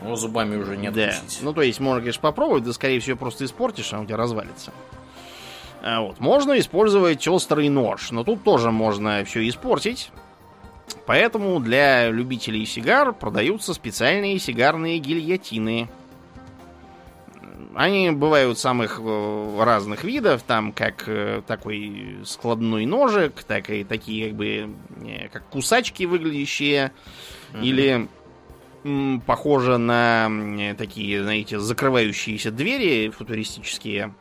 Его 0.00 0.16
зубами 0.16 0.56
уже 0.56 0.76
не 0.76 0.90
да. 0.90 1.08
откусить. 1.08 1.42
Ну, 1.42 1.52
то 1.52 1.62
есть, 1.62 1.80
можно, 1.80 2.00
конечно, 2.00 2.22
попробовать, 2.22 2.64
да, 2.64 2.72
скорее 2.72 3.00
всего, 3.00 3.16
просто 3.16 3.44
испортишь, 3.44 3.92
а 3.92 4.00
у 4.00 4.04
тебя 4.04 4.16
развалится. 4.16 4.72
А 5.82 6.00
вот. 6.00 6.20
Можно 6.20 6.58
использовать 6.58 7.26
острый 7.26 7.68
нож, 7.68 8.12
но 8.12 8.22
тут 8.24 8.44
тоже 8.44 8.70
можно 8.70 9.24
все 9.24 9.46
испортить. 9.48 10.10
Поэтому 11.06 11.58
для 11.58 12.10
любителей 12.10 12.64
сигар 12.66 13.12
продаются 13.12 13.74
специальные 13.74 14.38
сигарные 14.38 14.98
гильотины. 14.98 15.88
Они 17.74 18.10
бывают 18.10 18.58
самых 18.58 19.00
э, 19.02 19.62
разных 19.62 20.04
видов, 20.04 20.42
там 20.42 20.72
как 20.72 21.04
э, 21.06 21.42
такой 21.46 22.18
складной 22.24 22.84
ножик, 22.84 23.42
так 23.44 23.70
и 23.70 23.82
такие 23.82 24.28
как 24.28 24.36
бы 24.36 24.70
э, 25.06 25.28
как 25.32 25.48
кусачки 25.48 26.04
выглядящие, 26.04 26.92
или 27.62 27.88
м, 27.88 28.08
похоже 29.26 29.78
на 29.78 30.30
такие, 30.76 31.22
знаете, 31.22 31.58
закрывающиеся 31.58 32.50
двери 32.50 33.10
футуристические, 33.10 34.14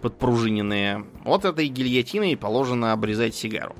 подпружиненные. 0.00 1.04
Вот 1.24 1.44
этой 1.44 1.68
гильотиной 1.68 2.36
положено 2.36 2.92
обрезать 2.92 3.34
сигару. 3.34 3.74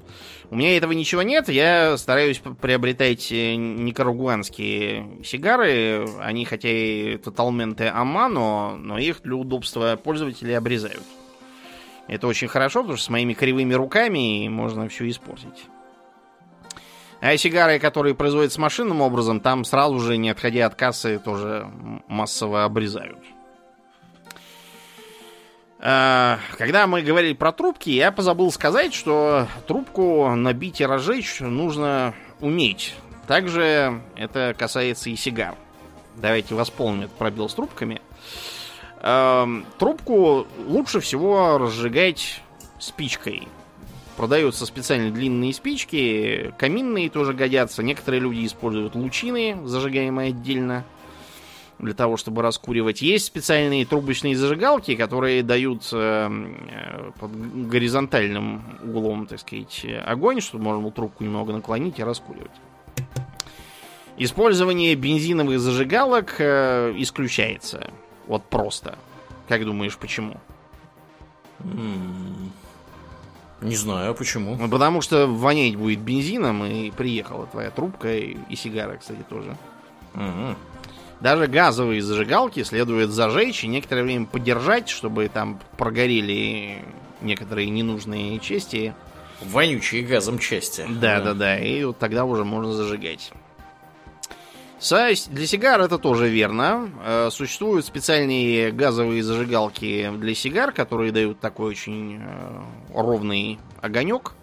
У 0.51 0.57
меня 0.57 0.77
этого 0.77 0.93
ничего 0.93 1.23
нет, 1.23 1.51
я 1.51 1.99
стараюсь 1.99 2.39
приобретать 2.39 3.31
э, 3.33 3.55
никарагуанские 3.57 5.23
сигары. 5.23 6.07
Они 6.21 6.47
хотя 6.47 6.71
и 6.71 7.19
тоталменты 7.19 7.89
Амано, 7.89 8.77
но 8.77 8.99
их 8.99 9.21
для 9.23 9.37
удобства 9.37 10.01
пользователей 10.03 10.57
обрезают. 10.57 11.03
Это 12.07 12.27
очень 12.27 12.49
хорошо, 12.49 12.81
потому 12.81 12.97
что 12.97 13.07
с 13.07 13.11
моими 13.11 13.35
кривыми 13.35 13.75
руками 13.75 14.49
можно 14.49 14.89
все 14.89 15.07
испортить. 15.11 15.67
А 17.21 17.37
сигары, 17.37 17.79
которые 17.79 18.15
производятся 18.15 18.61
машинным 18.61 19.01
образом, 19.01 19.41
там 19.41 19.65
сразу 19.65 19.99
же, 19.99 20.17
не 20.17 20.31
отходя 20.31 20.67
от 20.67 20.77
кассы, 20.77 21.19
тоже 21.19 21.69
массово 22.07 22.65
обрезают. 22.65 23.19
А, 25.81 26.39
Когда 26.57 26.87
мы 26.87 27.03
говорили 27.03 27.35
про 27.35 27.53
трубки, 27.53 27.91
я 27.91 28.13
позабыл 28.13 28.53
сказать, 28.53 28.95
что 28.95 29.47
трубку 29.67 30.29
набить 30.35 30.81
и 30.81 30.87
разжечь 30.87 31.41
нужно 31.41 32.15
уметь. 32.41 32.95
Также 33.27 34.01
это 34.17 34.55
касается 34.57 35.11
и 35.11 35.17
сигар. 35.17 35.55
Давайте 36.17 36.55
восполним 36.55 37.03
этот 37.03 37.17
пробел 37.17 37.49
с 37.49 37.55
трубками. 37.55 38.01
Эм, 39.01 39.67
Трубку 39.79 40.47
лучше 40.67 41.01
всего 41.01 41.59
разжигать 41.59 42.43
спичкой. 42.81 43.47
Продаются 44.19 44.67
специально 44.67 45.13
длинные 45.13 45.55
спички, 45.55 46.53
каминные 46.59 47.09
тоже 47.09 47.35
годятся. 47.35 47.85
Некоторые 47.85 48.21
люди 48.21 48.45
используют 48.45 48.97
лучины, 48.97 49.61
зажигаемые 49.65 50.31
отдельно 50.31 50.85
для 51.79 51.95
того, 51.95 52.17
чтобы 52.17 52.43
раскуривать. 52.43 53.01
Есть 53.01 53.27
специальные 53.27 53.87
трубочные 53.87 54.37
зажигалки, 54.37 54.97
которые 54.97 55.45
дают 55.45 55.89
э, 55.93 56.29
э, 56.29 57.13
под 57.21 57.69
горизонтальным 57.69 58.65
углом, 58.83 59.29
так 59.29 59.39
сказать, 59.39 59.87
огонь, 60.05 60.41
чтобы 60.41 60.65
можно 60.65 60.83
было 60.83 60.91
трубку 60.91 61.23
немного 61.23 61.53
наклонить 61.53 62.01
и 62.01 62.03
раскуривать. 62.03 62.51
Использование 64.17 64.97
бензиновых 64.97 65.61
зажигалок 65.61 66.35
э, 66.41 66.93
исключается. 66.97 67.93
Вот 68.27 68.43
просто. 68.47 68.99
Как 69.47 69.65
думаешь, 69.65 69.97
почему? 69.97 70.41
Не 73.61 73.77
знаю, 73.77 74.13
а 74.13 74.15
почему. 74.15 74.57
Ну, 74.57 74.69
потому 74.69 75.01
что 75.01 75.27
вонять 75.27 75.77
будет 75.77 76.01
бензином, 76.01 76.65
и 76.65 76.91
приехала 76.91 77.47
твоя 77.47 77.71
трубка, 77.71 78.15
и, 78.15 78.37
и 78.49 78.57
сигара, 78.57 78.97
кстати, 78.97 79.25
тоже. 79.29 79.57
Мгм. 80.15 80.57
Даже 81.21 81.49
газовые 81.49 82.01
зажигалки 82.01 82.63
следует 82.63 83.11
зажечь 83.11 83.65
и 83.65 83.67
некоторое 83.67 84.05
время 84.05 84.27
подержать, 84.27 84.89
чтобы 84.89 85.29
там 85.29 85.59
прогорели 85.77 86.85
некоторые 87.21 87.69
ненужные 87.71 88.39
части. 88.39 88.95
Вонючие 89.41 90.03
газом 90.03 90.39
части. 90.39 90.87
Да, 90.89 91.21
да, 91.21 91.35
да. 91.35 91.59
И 91.59 91.83
вот 91.85 91.99
тогда 91.99 92.25
уже 92.25 92.45
можно 92.45 92.73
зажигать. 92.73 93.33
Для 94.81 95.47
сигар 95.47 95.81
это 95.81 95.99
тоже 95.99 96.29
верно. 96.29 96.89
Э, 97.05 97.29
существуют 97.33 97.85
специальные 97.85 98.71
газовые 98.71 99.25
зажигалки 99.25 100.11
для 100.17 100.35
сигар, 100.35 100.71
которые 100.73 101.11
дают 101.11 101.41
такой 101.41 101.71
очень 101.71 102.21
э, 102.21 102.63
ровный 102.95 103.59
огонек. 103.81 104.35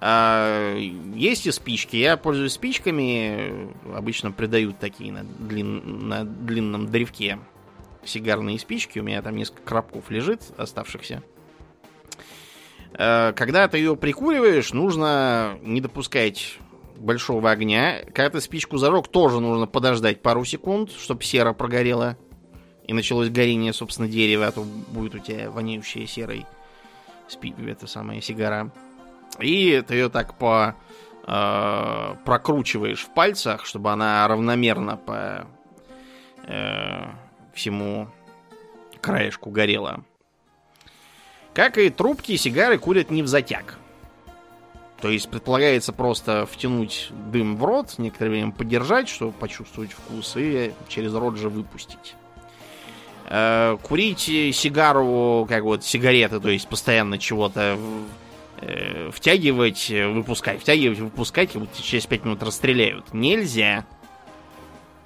А, 0.00 0.76
есть 0.76 1.46
и 1.46 1.52
спички. 1.52 1.96
Я 1.96 2.16
пользуюсь 2.16 2.52
спичками. 2.52 3.72
Обычно 3.94 4.32
придают 4.32 4.78
такие 4.78 5.12
на, 5.12 5.22
длин, 5.22 6.08
на 6.08 6.24
длинном 6.24 6.88
древке 6.88 7.38
сигарные 8.04 8.58
спички. 8.58 8.98
У 8.98 9.04
меня 9.04 9.22
там 9.22 9.36
несколько 9.36 9.62
коробков 9.62 10.10
лежит, 10.10 10.42
оставшихся. 10.56 11.22
Э, 12.94 13.32
когда 13.34 13.68
ты 13.68 13.78
ее 13.78 13.96
прикуриваешь, 13.96 14.72
нужно 14.72 15.58
не 15.62 15.80
допускать 15.80 16.58
большого 16.96 17.50
огня. 17.50 18.00
Когда 18.12 18.30
ты 18.30 18.40
спичку 18.40 18.78
зажег, 18.78 19.08
тоже 19.08 19.40
нужно 19.40 19.66
подождать 19.66 20.22
пару 20.22 20.44
секунд, 20.44 20.90
чтобы 20.90 21.22
сера 21.22 21.52
прогорела. 21.52 22.16
И 22.86 22.92
началось 22.92 23.30
горение, 23.30 23.72
собственно, 23.72 24.08
дерева, 24.08 24.46
а 24.46 24.52
то 24.52 24.62
будет 24.62 25.14
у 25.14 25.18
тебя 25.18 25.50
воняющая 25.50 26.06
серой 26.06 26.46
спи... 27.28 27.54
это 27.66 27.86
самая 27.86 28.20
сигара. 28.20 28.70
И 29.40 29.82
ты 29.86 29.94
ее 29.94 30.08
так 30.08 30.38
по 30.38 30.74
э, 31.26 32.14
прокручиваешь 32.24 33.00
в 33.00 33.12
пальцах, 33.12 33.66
чтобы 33.66 33.90
она 33.90 34.26
равномерно 34.28 34.96
по 34.96 35.46
э, 36.44 37.08
всему 37.54 38.08
краешку 39.00 39.50
горела. 39.50 40.04
Как 41.54 41.78
и 41.78 41.90
трубки, 41.90 42.36
сигары 42.36 42.78
курят 42.78 43.10
не 43.10 43.22
в 43.22 43.26
затяг. 43.26 43.78
То 45.00 45.10
есть 45.10 45.28
предполагается 45.28 45.92
просто 45.92 46.46
втянуть 46.46 47.10
дым 47.30 47.56
в 47.56 47.64
рот, 47.64 47.94
некоторое 47.98 48.30
время 48.30 48.52
подержать, 48.52 49.08
чтобы 49.08 49.32
почувствовать 49.32 49.92
вкус, 49.92 50.34
и 50.36 50.72
через 50.88 51.12
рот 51.14 51.36
же 51.36 51.50
выпустить. 51.50 52.14
Э, 53.28 53.76
курить 53.82 54.20
сигару, 54.20 55.46
как 55.48 55.64
вот 55.64 55.84
сигареты, 55.84 56.40
то 56.40 56.48
есть 56.48 56.66
постоянно 56.68 57.18
чего-то 57.18 57.78
э, 58.60 59.10
втягивать, 59.12 59.90
выпускать, 59.90 60.60
втягивать, 60.60 60.98
выпускать, 60.98 61.52
как 61.52 61.62
будто 61.62 61.82
через 61.82 62.06
5 62.06 62.24
минут 62.24 62.42
расстреляют. 62.42 63.12
Нельзя. 63.12 63.84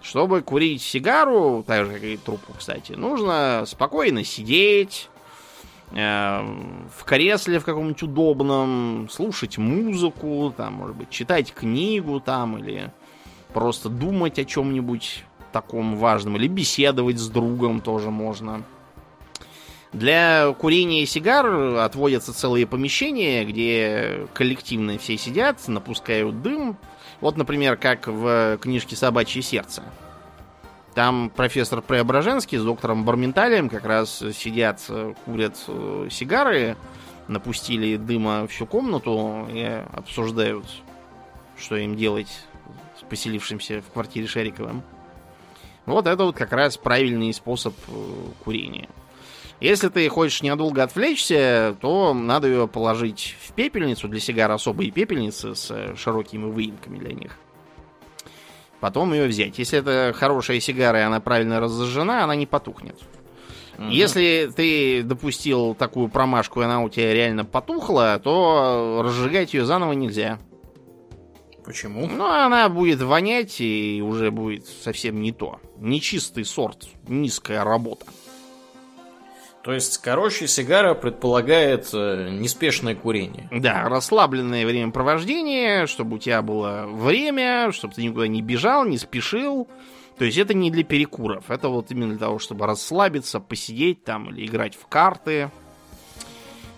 Чтобы 0.02 0.40
курить 0.40 0.82
сигару, 0.82 1.62
так 1.66 1.86
же, 1.86 1.92
как 1.92 2.02
и 2.04 2.16
трубку, 2.16 2.54
кстати, 2.56 2.92
нужно 2.92 3.64
спокойно 3.66 4.24
сидеть, 4.24 5.09
в 5.92 7.04
кресле 7.04 7.58
в 7.58 7.64
каком-нибудь 7.64 8.02
удобном, 8.02 9.08
слушать 9.10 9.58
музыку, 9.58 10.54
там, 10.56 10.74
может 10.74 10.96
быть, 10.96 11.10
читать 11.10 11.52
книгу 11.52 12.20
там, 12.20 12.58
или 12.58 12.92
просто 13.52 13.88
думать 13.88 14.38
о 14.38 14.44
чем-нибудь 14.44 15.24
таком 15.52 15.96
важном, 15.96 16.36
или 16.36 16.46
беседовать 16.46 17.18
с 17.18 17.28
другом 17.28 17.80
тоже 17.80 18.10
можно. 18.10 18.62
Для 19.92 20.52
курения 20.52 21.04
сигар 21.04 21.46
отводятся 21.78 22.32
целые 22.32 22.68
помещения, 22.68 23.44
где 23.44 24.28
коллективно 24.34 24.96
все 24.98 25.18
сидят, 25.18 25.66
напускают 25.66 26.40
дым. 26.42 26.76
Вот, 27.20 27.36
например, 27.36 27.76
как 27.76 28.06
в 28.06 28.58
книжке 28.58 28.94
«Собачье 28.94 29.42
сердце». 29.42 29.82
Там 30.94 31.30
профессор 31.30 31.82
Преображенский 31.82 32.58
с 32.58 32.64
доктором 32.64 33.04
Барменталием 33.04 33.68
как 33.68 33.84
раз 33.84 34.22
сидят, 34.34 34.80
курят 35.24 35.56
э, 35.68 36.08
сигары, 36.10 36.76
напустили 37.28 37.96
дыма 37.96 38.46
всю 38.48 38.66
комнату 38.66 39.46
и 39.52 39.62
обсуждают, 39.92 40.66
что 41.56 41.76
им 41.76 41.96
делать 41.96 42.44
с 42.98 43.02
поселившимся 43.02 43.82
в 43.82 43.92
квартире 43.92 44.26
Шариковым. 44.26 44.82
Вот 45.86 46.06
это 46.06 46.24
вот 46.24 46.36
как 46.36 46.52
раз 46.52 46.76
правильный 46.76 47.32
способ 47.32 47.74
э, 47.88 47.92
курения. 48.44 48.88
Если 49.60 49.88
ты 49.88 50.08
хочешь 50.08 50.42
ненадолго 50.42 50.82
отвлечься, 50.82 51.76
то 51.80 52.14
надо 52.14 52.48
ее 52.48 52.66
положить 52.66 53.36
в 53.42 53.52
пепельницу. 53.52 54.08
Для 54.08 54.20
сигар 54.20 54.50
особые 54.50 54.90
пепельницы 54.90 55.54
с 55.54 55.70
э, 55.70 55.94
широкими 55.96 56.50
выемками 56.50 56.98
для 56.98 57.12
них. 57.12 57.36
Потом 58.80 59.12
ее 59.12 59.26
взять. 59.26 59.58
Если 59.58 59.78
это 59.78 60.14
хорошая 60.16 60.58
сигара 60.60 61.00
и 61.00 61.02
она 61.02 61.20
правильно 61.20 61.60
разожжена, 61.60 62.24
она 62.24 62.34
не 62.34 62.46
потухнет. 62.46 62.96
Угу. 63.78 63.88
Если 63.88 64.50
ты 64.54 65.02
допустил 65.02 65.74
такую 65.74 66.08
промашку, 66.08 66.60
и 66.60 66.64
она 66.64 66.82
у 66.82 66.88
тебя 66.88 67.14
реально 67.14 67.44
потухла, 67.44 68.20
то 68.22 69.02
разжигать 69.04 69.54
ее 69.54 69.64
заново 69.64 69.92
нельзя. 69.92 70.38
Почему? 71.64 72.06
Ну, 72.06 72.24
она 72.24 72.68
будет 72.68 73.00
вонять 73.00 73.60
и 73.60 74.02
уже 74.04 74.30
будет 74.30 74.66
совсем 74.66 75.20
не 75.20 75.32
то. 75.32 75.60
Нечистый 75.78 76.44
сорт, 76.44 76.88
низкая 77.06 77.64
работа. 77.64 78.06
То 79.62 79.72
есть, 79.74 79.98
короче, 79.98 80.48
сигара 80.48 80.94
предполагает 80.94 81.90
э, 81.92 82.30
неспешное 82.30 82.94
курение. 82.94 83.48
Да, 83.52 83.88
расслабленное 83.88 84.64
времяпровождение, 84.64 85.86
чтобы 85.86 86.16
у 86.16 86.18
тебя 86.18 86.40
было 86.40 86.86
время, 86.86 87.70
чтобы 87.72 87.92
ты 87.94 88.02
никуда 88.02 88.26
не 88.26 88.40
бежал, 88.40 88.86
не 88.86 88.96
спешил. 88.96 89.68
То 90.16 90.24
есть 90.24 90.38
это 90.38 90.54
не 90.54 90.70
для 90.70 90.84
перекуров, 90.84 91.50
это 91.50 91.68
вот 91.68 91.90
именно 91.90 92.10
для 92.10 92.18
того, 92.18 92.38
чтобы 92.38 92.66
расслабиться, 92.66 93.40
посидеть 93.40 94.04
там 94.04 94.30
или 94.30 94.46
играть 94.46 94.74
в 94.74 94.86
карты, 94.86 95.50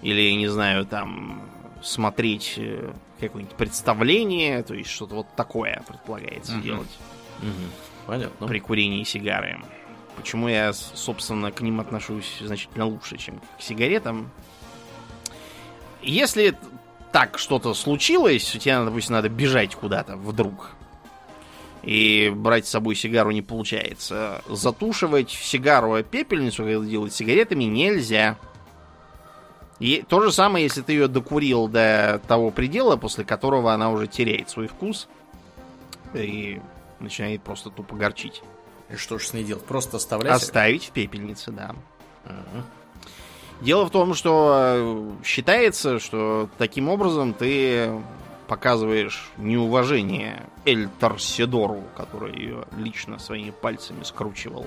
или, 0.01 0.33
не 0.33 0.49
знаю, 0.49 0.85
там 0.87 1.43
смотреть 1.83 2.55
э, 2.57 2.93
какое-нибудь 3.21 3.57
представление, 3.57 4.63
то 4.63 4.75
есть 4.75 4.91
что-то 4.91 5.17
вот 5.17 5.27
такое 5.37 5.83
предполагается 5.87 6.55
угу. 6.55 6.63
делать. 6.63 6.99
Угу. 7.41 8.07
Понятно. 8.07 8.47
При 8.47 8.59
курении 8.59 9.05
сигары. 9.05 9.61
Почему 10.17 10.49
я, 10.49 10.73
собственно, 10.73 11.51
к 11.51 11.61
ним 11.61 11.81
отношусь 11.81 12.39
значительно 12.41 12.87
лучше, 12.87 13.17
чем 13.17 13.41
к 13.59 13.63
сигаретам. 13.63 14.31
Если 16.03 16.57
так 17.13 17.39
что-то 17.39 17.75
случилось, 17.75 18.55
у 18.55 18.59
тебя, 18.59 18.85
допустим, 18.85 19.15
надо 19.15 19.29
бежать 19.29 19.75
куда-то 19.75 20.17
вдруг, 20.17 20.71
и 21.83 22.33
брать 22.35 22.67
с 22.67 22.71
собой 22.71 22.95
сигару 22.95 23.31
не 23.31 23.43
получается, 23.43 24.43
затушивать 24.49 25.31
сигару 25.31 25.95
о 25.95 26.03
пепельницу, 26.03 26.65
когда 26.65 26.85
делать 26.85 27.13
сигаретами, 27.13 27.65
нельзя. 27.65 28.37
И 29.81 30.05
то 30.09 30.23
же 30.23 30.31
самое, 30.31 30.65
если 30.65 30.83
ты 30.83 30.93
ее 30.93 31.09
докурил 31.09 31.67
до 31.67 32.21
того 32.29 32.51
предела, 32.51 32.97
после 32.97 33.25
которого 33.25 33.73
она 33.73 33.91
уже 33.91 34.07
теряет 34.07 34.49
свой 34.49 34.69
вкус 34.69 35.09
и 36.15 36.61
начинает 37.01 37.43
просто 37.43 37.71
тупо 37.71 37.97
горчить. 37.97 38.43
И 38.93 38.97
что 38.97 39.19
же 39.19 39.27
с 39.27 39.33
ней 39.33 39.43
делать? 39.43 39.65
Просто 39.65 39.97
оставлять? 39.97 40.35
Оставить 40.35 40.85
в 40.87 40.91
пепельнице, 40.91 41.51
да. 41.51 41.75
Дело 43.61 43.87
в 43.87 43.91
том, 43.91 44.15
что 44.15 44.55
э, 44.57 45.25
считается, 45.25 45.99
что 46.01 46.49
таким 46.59 46.89
образом 46.89 47.33
ты 47.33 48.03
показываешь 48.49 49.31
неуважение 49.37 50.43
Эль 50.65 50.89
Торседору, 50.99 51.85
который 51.97 52.37
ее 52.37 52.65
лично 52.77 53.19
своими 53.19 53.51
пальцами 53.51 54.03
скручивал. 54.03 54.67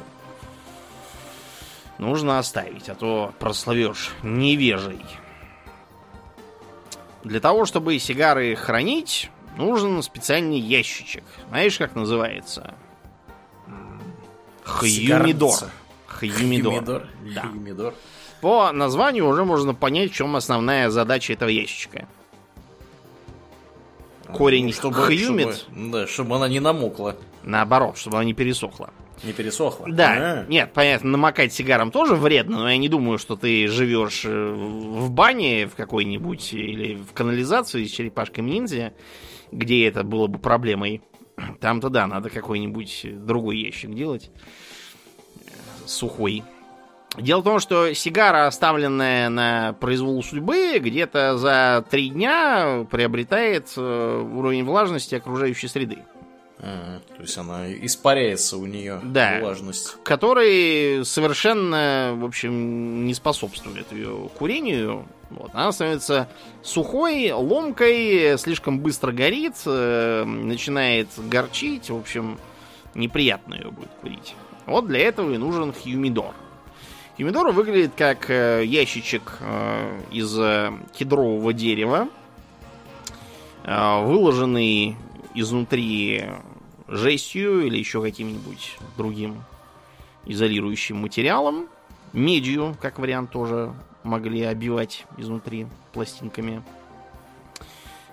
Нужно 1.97 2.39
оставить, 2.39 2.89
а 2.89 2.95
то 2.95 3.33
прославешь 3.37 4.13
невежей. 4.23 5.01
Для 7.23 7.39
того, 7.41 7.65
чтобы 7.65 7.99
сигары 7.99 8.55
хранить, 8.55 9.29
нужен 9.57 10.01
специальный 10.03 10.59
ящичек. 10.59 11.23
Знаешь, 11.49 11.77
как 11.77 11.95
называется? 11.95 12.75
Хьюмидор. 14.65 15.69
Хьюмидор. 16.07 17.07
Да. 17.33 17.41
Хьюмидор. 17.41 17.93
По 18.41 18.71
названию 18.71 19.27
уже 19.27 19.45
можно 19.45 19.73
понять, 19.73 20.11
в 20.11 20.15
чем 20.15 20.35
основная 20.35 20.89
задача 20.89 21.33
этого 21.33 21.49
ящичка. 21.49 22.07
Корень 24.33 24.65
ну, 24.65 24.73
чтобы, 24.73 24.95
хьюмид. 24.95 25.55
Чтобы, 25.55 25.91
да, 25.91 26.07
чтобы 26.07 26.35
она 26.35 26.47
не 26.47 26.59
намокла. 26.59 27.15
Наоборот, 27.43 27.97
чтобы 27.97 28.17
она 28.17 28.25
не 28.25 28.33
пересохла. 28.33 28.89
Не 29.23 29.33
пересохла? 29.33 29.87
Да. 29.89 30.11
А-а-а. 30.11 30.45
Нет, 30.47 30.73
понятно, 30.73 31.11
намокать 31.11 31.53
сигарам 31.53 31.91
тоже 31.91 32.15
вредно, 32.15 32.59
но 32.59 32.69
я 32.69 32.77
не 32.77 32.89
думаю, 32.89 33.17
что 33.17 33.35
ты 33.35 33.67
живешь 33.67 34.25
э, 34.25 34.51
в 34.51 35.09
бане 35.11 35.67
в 35.67 35.75
какой-нибудь 35.75 36.53
или 36.53 36.95
в 36.95 37.13
канализации 37.13 37.85
с 37.85 37.91
черепашкой 37.91 38.43
ниндзя, 38.43 38.93
где 39.51 39.87
это 39.87 40.03
было 40.03 40.27
бы 40.27 40.37
проблемой. 40.39 41.01
Там-то 41.59 41.89
да, 41.89 42.07
надо 42.07 42.29
какой-нибудь 42.29 43.25
другой 43.25 43.57
ящик 43.57 43.93
делать. 43.93 44.31
Сухой. 45.85 46.43
Дело 47.17 47.39
в 47.39 47.43
том, 47.43 47.59
что 47.59 47.93
сигара, 47.93 48.47
оставленная 48.47 49.29
на 49.29 49.73
произвол 49.73 50.21
судьбы, 50.21 50.79
где-то 50.79 51.37
за 51.37 51.85
три 51.89 52.09
дня 52.09 52.85
приобретает 52.91 53.71
э, 53.77 54.29
уровень 54.33 54.65
влажности 54.65 55.15
окружающей 55.15 55.67
среды. 55.67 55.99
То 56.65 57.21
есть 57.21 57.37
она 57.37 57.71
испаряется 57.71 58.57
у 58.57 58.65
нее 58.65 58.99
да, 59.03 59.39
влажность. 59.39 59.97
Который 60.03 61.05
совершенно, 61.05 62.13
в 62.17 62.25
общем, 62.25 63.05
не 63.05 63.13
способствует 63.13 63.91
ее 63.91 64.29
курению. 64.37 65.07
Вот, 65.29 65.51
она 65.53 65.71
становится 65.71 66.27
сухой, 66.61 67.31
ломкой, 67.31 68.37
слишком 68.37 68.79
быстро 68.79 69.11
горит, 69.11 69.55
э, 69.65 70.23
начинает 70.23 71.07
горчить, 71.29 71.89
в 71.89 71.97
общем, 71.97 72.37
неприятно 72.93 73.55
ее 73.55 73.71
будет 73.71 73.89
курить. 74.01 74.35
Вот 74.65 74.87
для 74.87 74.99
этого 74.99 75.31
и 75.31 75.37
нужен 75.37 75.73
хьюмидор. 75.73 76.33
Хьюмидор 77.17 77.51
выглядит 77.53 77.93
как 77.95 78.29
э, 78.29 78.63
ящичек 78.65 79.37
э, 79.39 80.01
из 80.11 80.37
э, 80.37 80.73
кедрового 80.93 81.53
дерева, 81.53 82.09
выложенный 83.63 84.95
изнутри 85.33 86.23
жестью 86.87 87.65
или 87.65 87.77
еще 87.77 88.01
каким-нибудь 88.01 88.77
другим 88.97 89.43
изолирующим 90.25 90.97
материалом. 90.97 91.67
Медью, 92.13 92.75
как 92.81 92.99
вариант, 92.99 93.31
тоже 93.31 93.73
могли 94.03 94.43
обивать 94.43 95.05
изнутри 95.17 95.67
пластинками. 95.93 96.63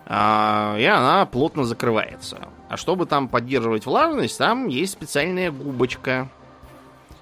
А, 0.06 0.76
и 0.78 0.84
она 0.84 1.26
плотно 1.26 1.64
закрывается. 1.64 2.48
А 2.68 2.76
чтобы 2.76 3.06
там 3.06 3.28
поддерживать 3.28 3.86
влажность, 3.86 4.38
там 4.38 4.68
есть 4.68 4.92
специальная 4.92 5.50
губочка. 5.50 6.28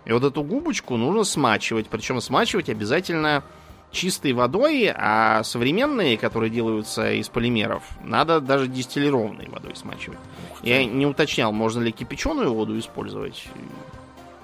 И 0.05 0.13
вот 0.13 0.25
эту 0.25 0.43
губочку 0.43 0.97
нужно 0.97 1.25
смачивать. 1.25 1.89
Причем 1.89 2.21
смачивать 2.21 2.71
обязательно 2.71 3.45
чистой 3.91 4.33
водой, 4.33 4.93
а 4.95 5.43
современные, 5.43 6.17
которые 6.17 6.51
делаются 6.51 7.13
из 7.13 7.29
полимеров, 7.29 7.83
надо 8.03 8.41
даже 8.41 8.69
дистиллированной 8.69 9.49
водой 9.49 9.75
смачивать. 9.77 10.19
Я 10.63 10.85
не 10.85 11.07
уточнял, 11.07 11.53
можно 11.53 11.81
ли 11.81 11.93
кипяченую 11.93 12.53
воду 12.53 12.79
использовать. 12.79 13.45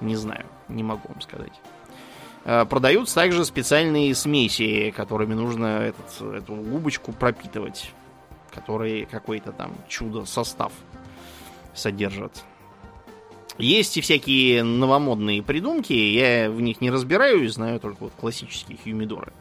Не 0.01 0.15
знаю, 0.15 0.45
не 0.67 0.83
могу 0.83 1.07
вам 1.07 1.21
сказать. 1.21 1.53
А, 2.45 2.65
продаются 2.65 3.15
также 3.15 3.45
специальные 3.45 4.13
смеси, 4.15 4.93
которыми 4.95 5.33
нужно 5.33 5.79
этот, 5.79 6.21
эту 6.21 6.53
губочку 6.55 7.11
пропитывать 7.11 7.91
которые 8.57 9.05
какой-то 9.05 9.51
там 9.51 9.71
чудо-состав 9.87 10.73
содержат. 11.75 12.43
Есть 13.57 13.97
и 13.97 14.01
всякие 14.01 14.63
новомодные 14.63 15.41
придумки, 15.41 15.93
я 15.93 16.49
в 16.49 16.61
них 16.61 16.79
не 16.79 16.91
разбираюсь, 16.91 17.53
знаю 17.53 17.79
только 17.79 18.03
вот 18.03 18.13
классические 18.19 18.77
хьюмидоры. 18.77 19.33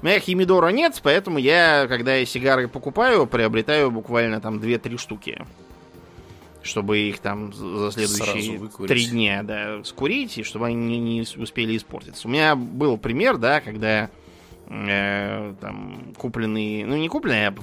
У 0.00 0.06
меня 0.06 0.20
хьюмидора 0.20 0.68
нет, 0.68 1.00
поэтому 1.02 1.38
я, 1.38 1.86
когда 1.88 2.14
я 2.14 2.24
сигары 2.24 2.68
покупаю, 2.68 3.26
приобретаю 3.26 3.90
буквально 3.90 4.40
там 4.40 4.58
2-3 4.58 4.96
штуки. 4.96 5.44
Чтобы 6.62 6.98
их 6.98 7.18
там 7.18 7.52
за 7.52 7.90
следующие 7.90 8.60
три 8.86 9.06
дня 9.06 9.42
да, 9.42 9.82
скурить, 9.84 10.38
и 10.38 10.42
чтобы 10.42 10.66
они 10.66 10.98
не, 10.98 10.98
не 10.98 11.20
успели 11.22 11.76
испортиться. 11.76 12.28
У 12.28 12.30
меня 12.30 12.54
был 12.54 12.96
пример, 12.98 13.38
да, 13.38 13.60
когда 13.60 14.10
э, 14.66 15.54
там 15.60 16.14
купленные, 16.16 16.84
ну 16.84 16.96
не 16.96 17.08
купленные, 17.08 17.48
а 17.48 17.54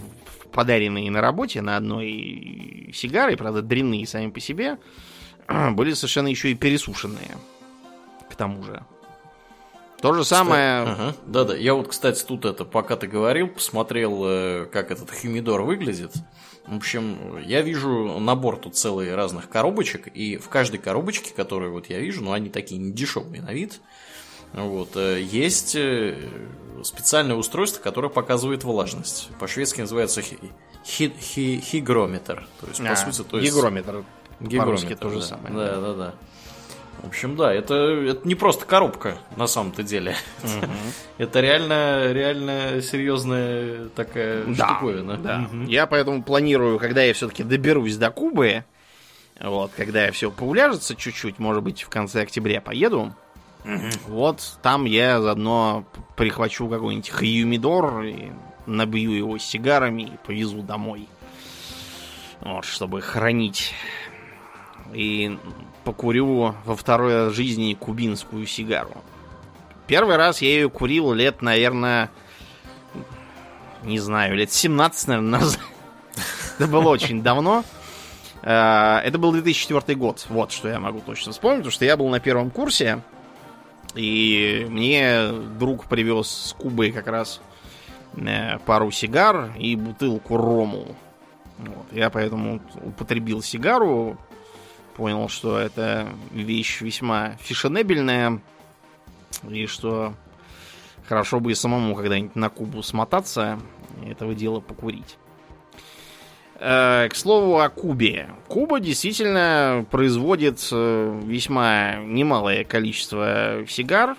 подаренные 0.52 1.12
на 1.12 1.22
работе 1.22 1.62
на 1.62 1.78
одной 1.78 2.90
сигары, 2.94 3.38
правда, 3.38 3.62
дрянные 3.62 4.08
сами 4.08 4.30
по 4.30 4.40
себе, 4.40 4.78
были 5.72 5.94
совершенно 5.94 6.28
еще 6.28 6.52
и 6.52 6.56
пересушенные. 6.56 7.38
К 8.30 8.36
тому 8.36 8.64
же. 8.64 8.84
То 10.02 10.14
же 10.14 10.24
самое... 10.24 10.82
Ага. 10.82 11.16
Да-да, 11.26 11.56
я 11.56 11.74
вот, 11.74 11.88
кстати, 11.88 12.24
тут 12.24 12.46
это, 12.46 12.66
пока 12.66 12.96
ты 12.96 13.08
говорил, 13.08 13.48
посмотрел, 13.48 14.24
э, 14.26 14.66
как 14.72 14.92
этот 14.92 15.12
химидор 15.12 15.62
выглядит. 15.62 16.12
В 16.68 16.76
общем, 16.76 17.40
я 17.40 17.62
вижу 17.62 18.20
набор 18.20 18.58
тут 18.58 18.76
целый 18.76 19.16
разных 19.16 19.50
коробочек, 19.50 20.08
и 20.08 20.38
в 20.38 20.50
каждой 20.50 20.78
коробочке, 20.78 21.34
которую 21.34 21.72
вот 21.72 21.90
я 21.90 22.00
вижу, 22.00 22.24
ну, 22.24 22.34
они 22.34 22.50
такие 22.50 22.80
не 22.80 22.92
дешевые 22.92 23.42
на 23.42 23.54
вид, 23.54 23.80
вот, 24.54 24.96
э, 24.96 25.22
есть 25.22 25.76
э, 25.76 26.16
специальное 26.84 27.36
устройство, 27.36 27.82
которое 27.82 28.10
показывает 28.10 28.64
влажность. 28.64 29.30
По-шведски 29.40 29.82
называется 29.82 30.22
хи 30.22 30.38
хи 30.86 31.14
хи 31.20 31.60
хигрометр. 31.60 32.48
То 32.62 32.68
есть, 32.68 32.80
по 32.80 32.92
а, 32.92 32.96
сути, 32.96 33.28
то 33.28 33.40
есть... 33.40 33.54
Гигрометр. 33.54 34.06
Гигрометр, 34.40 34.96
то 34.96 35.10
же 35.10 35.20
да. 35.20 35.26
самое. 35.26 35.56
Да, 35.56 35.82
да, 35.82 35.94
да. 35.94 36.14
В 37.02 37.08
общем, 37.08 37.36
да, 37.36 37.54
это, 37.54 37.76
это 37.76 38.28
не 38.28 38.36
просто 38.36 38.66
коробка 38.66 39.18
на 39.36 39.48
самом-то 39.48 39.84
деле. 39.84 40.16
Угу. 40.44 40.66
это 41.20 41.40
реально, 41.40 42.12
реально 42.12 42.82
серьезная 42.82 43.90
такая 43.90 44.46
да, 44.46 44.66
штуковина. 44.66 45.18
Да. 45.18 45.48
Угу. 45.52 45.64
Я 45.64 45.86
поэтому 45.88 46.24
планирую, 46.24 46.80
когда 46.80 47.04
я 47.04 47.14
все-таки 47.14 47.44
доберусь 47.44 47.98
до 47.98 48.10
Кубы, 48.12 48.64
вот, 49.40 49.72
когда 49.76 50.06
я 50.06 50.12
все 50.12 50.32
поуляжется 50.32 50.96
чуть-чуть, 50.96 51.40
может 51.40 51.64
быть, 51.64 51.84
в 51.84 51.90
конце 51.90 52.22
октября 52.22 52.62
поеду, 52.62 53.14
вот 54.08 54.58
там 54.62 54.86
я 54.86 55.22
заодно 55.22 55.86
прихвачу 56.16 56.68
какой-нибудь 56.70 57.10
хьюмидор 57.10 58.04
и 58.04 58.32
набью 58.66 59.12
его 59.12 59.38
сигарами 59.38 60.04
и 60.04 60.18
повезу 60.26 60.62
домой. 60.62 61.08
Вот, 62.42 62.66
чтобы 62.66 63.02
хранить. 63.02 63.74
И 64.96 65.38
покурю 65.84 66.56
во 66.66 66.76
второй 66.76 67.34
жизни 67.34 67.74
кубинскую 67.74 68.46
сигару. 68.48 68.92
Первый 69.88 70.16
раз 70.16 70.42
я 70.42 70.50
ее 70.50 70.70
курил 70.70 71.14
лет, 71.14 71.42
наверное, 71.42 72.10
не 73.84 74.00
знаю, 74.00 74.36
лет 74.36 74.52
17, 74.52 75.08
наверное, 75.10 75.40
назад. 75.40 75.60
Это 76.58 76.68
было 76.68 76.90
очень 76.90 77.22
давно. 77.22 77.64
Э, 78.42 79.02
это 79.04 79.18
был 79.18 79.32
2004 79.32 79.98
год. 79.98 80.26
Вот 80.30 80.52
что 80.52 80.70
я 80.70 80.80
могу 80.80 81.02
точно 81.02 81.34
вспомнить, 81.34 81.60
потому 81.60 81.72
что 81.72 81.86
я 81.86 81.98
был 81.98 82.08
на 82.10 82.20
первом 82.20 82.50
курсе 82.50 83.02
и 83.96 84.68
мне 84.70 85.32
друг 85.58 85.86
привез 85.86 86.28
с 86.28 86.54
Кубы 86.54 86.92
как 86.92 87.08
раз 87.08 87.42
э, 88.18 88.60
пару 88.66 88.92
сигар 88.92 89.52
и 89.58 89.76
бутылку 89.76 90.38
рому. 90.38 90.96
Вот. 91.58 91.86
Я 91.92 92.10
поэтому 92.10 92.62
употребил 92.84 93.42
сигару, 93.42 94.18
понял, 94.96 95.28
что 95.30 95.58
это 95.58 96.10
вещь 96.32 96.82
весьма 96.82 97.38
фешенебельная, 97.40 98.42
и 99.50 99.66
что 99.68 100.14
хорошо 101.08 101.40
бы 101.40 101.52
и 101.52 101.56
самому 101.56 101.96
когда-нибудь 101.96 102.36
на 102.36 102.50
Кубу 102.50 102.82
смотаться 102.82 103.60
этого 104.06 104.34
дела 104.34 104.60
покурить. 104.60 105.18
Э, 106.58 107.10
к 107.10 107.16
слову 107.16 107.60
о 107.60 107.70
Кубе. 107.70 108.30
Куба 108.48 108.80
действительно 108.80 109.86
производит 109.92 110.68
э, 110.72 111.22
весьма 111.26 111.96
немалое 111.98 112.64
количество 112.64 113.66
сигар. 113.68 114.16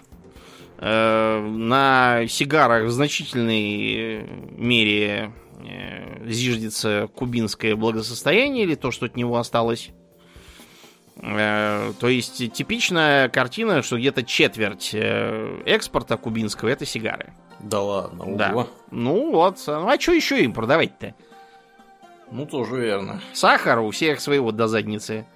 Э, 0.79 1.41
на 1.41 2.27
сигарах 2.29 2.85
в 2.85 2.91
значительной 2.91 4.29
мере 4.57 5.33
зиждется 6.27 7.09
кубинское 7.15 7.75
благосостояние 7.75 8.65
или 8.65 8.75
то, 8.75 8.91
что 8.91 9.07
от 9.07 9.17
него 9.17 9.37
осталось. 9.39 9.91
То 11.21 12.09
есть 12.09 12.53
типичная 12.53 13.29
картина, 13.29 13.83
что 13.83 13.97
где-то 13.99 14.23
четверть 14.23 14.95
экспорта 14.95 16.17
кубинского 16.17 16.69
это 16.69 16.85
сигары. 16.85 17.33
Да 17.61 17.81
ладно, 17.81 18.37
да. 18.37 18.67
Ну 18.91 19.33
вот, 19.33 19.63
ну 19.67 19.89
а 19.89 19.99
что 19.99 20.13
еще 20.13 20.43
им 20.45 20.53
продавать-то? 20.53 21.15
Ну, 22.31 22.45
тоже 22.45 22.81
верно. 22.81 23.21
Сахар 23.33 23.79
у 23.79 23.91
всех 23.91 24.21
своего 24.21 24.51
до 24.53 24.67
задницы. 24.67 25.27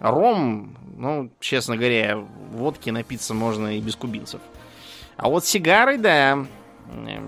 Ром, 0.00 0.76
ну, 0.96 1.30
честно 1.38 1.76
говоря, 1.76 2.18
водки 2.50 2.90
напиться 2.90 3.34
можно 3.34 3.76
и 3.76 3.80
без 3.80 3.94
кубинцев. 3.94 4.40
А 5.16 5.28
вот 5.28 5.44
сигары, 5.44 5.98
да, 5.98 6.44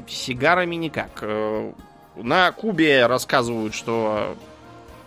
сигарами 0.09 0.74
никак. 0.74 1.11
Э, 1.20 1.72
на 2.16 2.50
Кубе 2.52 3.07
рассказывают, 3.07 3.74
что 3.74 4.34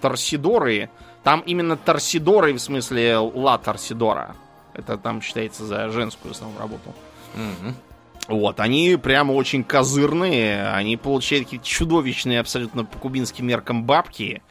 торсидоры, 0.02 0.90
там 1.28 1.42
именно 1.42 1.76
торсидоры, 1.76 2.54
в 2.54 2.60
смысле 2.60 3.18
ла 3.18 3.58
торсидора. 3.58 4.38
Это 4.74 4.98
там 4.98 5.22
считается 5.22 5.66
за 5.66 5.90
женскую 5.90 6.32
основную 6.32 6.58
работу. 6.58 6.96
Угу. 7.34 8.38
Вот, 8.38 8.62
они 8.62 8.96
прямо 8.96 9.34
очень 9.34 9.66
козырные, 9.66 10.70
они 10.70 10.96
получают 10.96 11.44
какие-то 11.44 11.66
чудовищные 11.66 12.40
абсолютно 12.40 12.86
по 12.86 12.98
кубинским 12.98 13.46
меркам 13.46 13.84
бабки. 13.84 14.42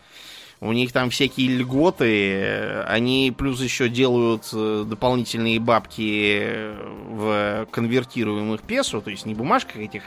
У 0.61 0.71
них 0.73 0.93
там 0.93 1.09
всякие 1.09 1.57
льготы, 1.57 2.83
они 2.87 3.35
плюс 3.35 3.63
еще 3.63 3.89
делают 3.89 4.51
э, 4.53 4.85
дополнительные 4.87 5.59
бабки 5.59 6.73
в 7.09 7.69
конвертируемых 7.71 8.61
песо, 8.61 9.01
то 9.01 9.09
есть 9.09 9.25
не 9.25 9.35
бумажках 9.35 9.77
этих 9.77 10.03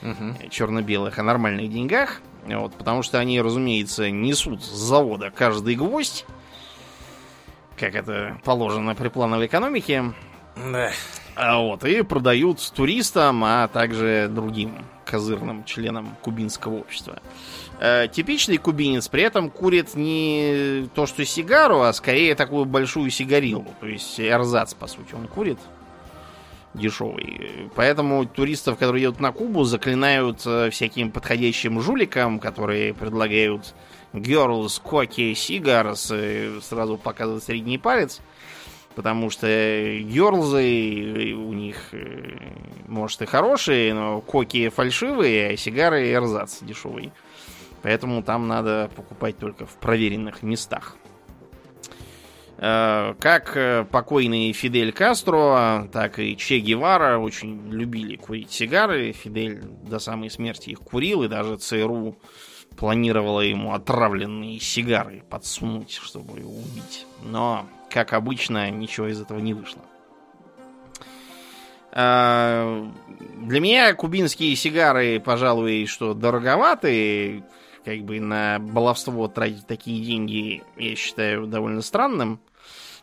угу. 0.00 0.48
черно-белых, 0.48 1.18
а 1.18 1.22
нормальных 1.22 1.70
деньгах. 1.70 2.22
Вот, 2.46 2.74
потому 2.74 3.02
что 3.02 3.18
они, 3.18 3.40
разумеется, 3.40 4.10
несут 4.10 4.62
с 4.62 4.68
завода 4.68 5.30
каждый 5.30 5.74
гвоздь, 5.74 6.24
как 7.76 7.94
это 7.94 8.38
положено 8.44 8.94
при 8.94 9.08
плановой 9.08 9.46
экономике. 9.46 10.12
Да. 10.56 10.90
А 11.34 11.58
вот, 11.60 11.84
и 11.84 12.02
продают 12.02 12.58
туристам, 12.74 13.44
а 13.44 13.68
также 13.68 14.28
другим 14.28 14.84
козырным 15.04 15.64
членам 15.64 16.16
кубинского 16.22 16.78
общества. 16.78 17.22
Э, 17.80 18.08
типичный 18.10 18.56
кубинец 18.56 19.08
при 19.08 19.22
этом 19.22 19.50
курит 19.50 19.94
не 19.94 20.88
то, 20.94 21.06
что 21.06 21.24
сигару, 21.24 21.82
а 21.82 21.92
скорее 21.92 22.34
такую 22.34 22.64
большую 22.64 23.10
сигарилу. 23.10 23.66
То 23.80 23.86
есть 23.86 24.18
эрзац, 24.18 24.74
по 24.74 24.86
сути, 24.86 25.14
он 25.14 25.28
курит. 25.28 25.58
Дешевый. 26.78 27.70
Поэтому 27.74 28.24
туристов, 28.26 28.78
которые 28.78 29.02
едут 29.02 29.20
на 29.20 29.32
Кубу, 29.32 29.64
заклинают 29.64 30.42
э, 30.46 30.70
всяким 30.70 31.10
подходящим 31.10 31.80
жуликам, 31.80 32.38
которые 32.38 32.94
предлагают 32.94 33.74
girls, 34.12 34.80
cocky, 34.82 35.32
cigars, 35.32 36.10
и 36.12 36.60
сразу 36.60 36.96
показывают 36.96 37.44
средний 37.44 37.78
палец. 37.78 38.20
Потому 38.94 39.30
что 39.30 39.46
герлзы 39.46 41.34
у 41.34 41.52
них, 41.52 41.76
э, 41.92 42.38
может, 42.86 43.22
и 43.22 43.26
хорошие, 43.26 43.94
но 43.94 44.20
коки 44.20 44.68
фальшивые, 44.70 45.50
а 45.50 45.56
сигары 45.56 46.10
эрзац 46.10 46.62
дешевый. 46.62 47.12
Поэтому 47.82 48.22
там 48.22 48.48
надо 48.48 48.90
покупать 48.96 49.38
только 49.38 49.66
в 49.66 49.74
проверенных 49.74 50.42
местах. 50.42 50.96
Э, 52.60 53.14
как 53.20 53.56
э, 53.56 53.84
покойный 53.84 54.52
Фидель 54.52 54.92
Кастро, 54.92 55.88
так 55.92 56.18
и 56.18 56.36
Че 56.36 56.58
Гевара 56.58 57.18
очень 57.18 57.70
любили 57.70 58.16
курить 58.16 58.50
сигары. 58.50 59.12
Фидель 59.12 59.62
до 59.88 60.00
самой 60.00 60.28
смерти 60.28 60.70
их 60.70 60.80
курил, 60.80 61.22
и 61.22 61.28
даже 61.28 61.56
ЦРУ 61.56 62.16
планировала 62.76 63.40
ему 63.42 63.74
отравленные 63.74 64.58
сигары 64.58 65.22
подсунуть, 65.30 65.92
чтобы 65.92 66.40
его 66.40 66.50
убить. 66.50 67.06
Но, 67.22 67.66
как 67.90 68.12
обычно, 68.12 68.68
ничего 68.70 69.06
из 69.06 69.20
этого 69.20 69.38
не 69.38 69.54
вышло. 69.54 69.82
Э, 71.92 72.88
для 73.40 73.60
меня 73.60 73.94
кубинские 73.94 74.56
сигары, 74.56 75.20
пожалуй, 75.20 75.86
что 75.86 76.12
дороговаты. 76.12 77.44
Как 77.88 78.00
бы 78.00 78.20
на 78.20 78.58
баловство 78.58 79.28
тратить 79.28 79.66
такие 79.66 80.04
деньги, 80.04 80.62
я 80.76 80.94
считаю 80.94 81.46
довольно 81.46 81.80
странным. 81.80 82.38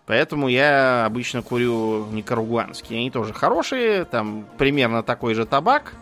Поэтому 0.06 0.48
я 0.48 1.06
обычно 1.06 1.42
курю 1.42 2.06
никарагуанские. 2.12 3.00
Они 3.00 3.10
тоже 3.10 3.34
хорошие, 3.34 4.06
там 4.06 4.46
примерно 4.60 5.02
такой 5.02 5.34
же 5.34 5.48
табак. 5.48 5.96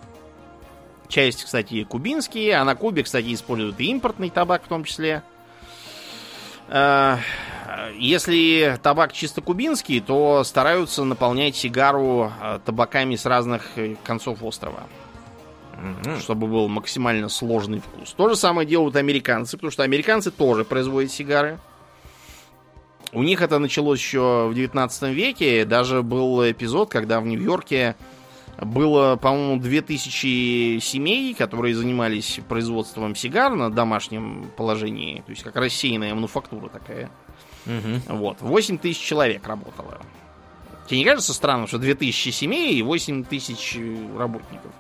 Часть, 1.07 1.45
кстати, 1.45 1.85
кубинские, 1.85 2.55
а 2.55 2.65
на 2.65 2.75
Кубе, 2.75 3.03
кстати, 3.03 3.33
используют 3.33 3.79
и 3.79 3.85
импортный 3.85 4.29
табак 4.29 4.65
в 4.65 4.67
том 4.67 4.83
числе. 4.83 5.23
А, 6.67 7.19
если 7.95 8.77
табак 8.83 9.13
чисто 9.13 9.39
кубинский, 9.39 10.01
то 10.01 10.43
стараются 10.43 11.05
наполнять 11.05 11.55
сигару 11.55 12.33
а, 12.41 12.59
табаками 12.59 13.15
с 13.15 13.25
разных 13.25 13.77
э, 13.77 13.95
концов 14.03 14.43
острова. 14.43 14.83
Чтобы 16.19 16.47
был 16.47 16.67
максимально 16.67 17.29
сложный 17.29 17.79
вкус. 17.79 18.13
То 18.13 18.29
же 18.29 18.35
самое 18.35 18.67
делают 18.67 18.95
американцы, 18.95 19.57
потому 19.57 19.71
что 19.71 19.83
американцы 19.83 20.31
тоже 20.31 20.63
производят 20.63 21.11
сигары. 21.11 21.59
У 23.11 23.21
них 23.21 23.41
это 23.41 23.59
началось 23.59 23.99
еще 23.99 24.47
в 24.49 24.55
19 24.55 25.03
веке. 25.13 25.65
Даже 25.65 26.01
был 26.01 26.49
эпизод, 26.49 26.89
когда 26.89 27.19
в 27.19 27.27
Нью-Йорке 27.27 27.95
было, 28.59 29.15
по-моему, 29.15 29.61
2000 29.61 30.79
семей, 30.79 31.33
которые 31.33 31.75
занимались 31.75 32.39
производством 32.47 33.15
сигар 33.15 33.53
на 33.53 33.71
домашнем 33.71 34.49
положении. 34.57 35.21
То 35.25 35.31
есть 35.31 35.43
как 35.43 35.55
рассеянная 35.55 36.13
мануфактура 36.13 36.69
такая. 36.69 37.09
Угу. 37.65 38.17
Вот. 38.17 38.41
8 38.41 38.77
тысяч 38.77 38.99
человек 38.99 39.47
работало. 39.47 40.01
Тебе 40.87 40.99
не 40.99 41.05
кажется 41.05 41.33
странным, 41.33 41.67
что 41.67 41.77
2000 41.77 42.29
семей 42.29 42.75
и 42.75 42.81
8 42.81 43.23
тысяч 43.23 43.77
работников? 44.17 44.71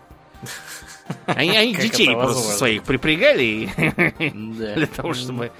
Они, 1.25 1.55
они 1.57 1.75
детей 1.75 2.13
просто 2.13 2.57
своих 2.57 2.83
припрягали 2.83 3.69
для 4.75 4.87
того, 4.87 5.13
чтобы 5.13 5.51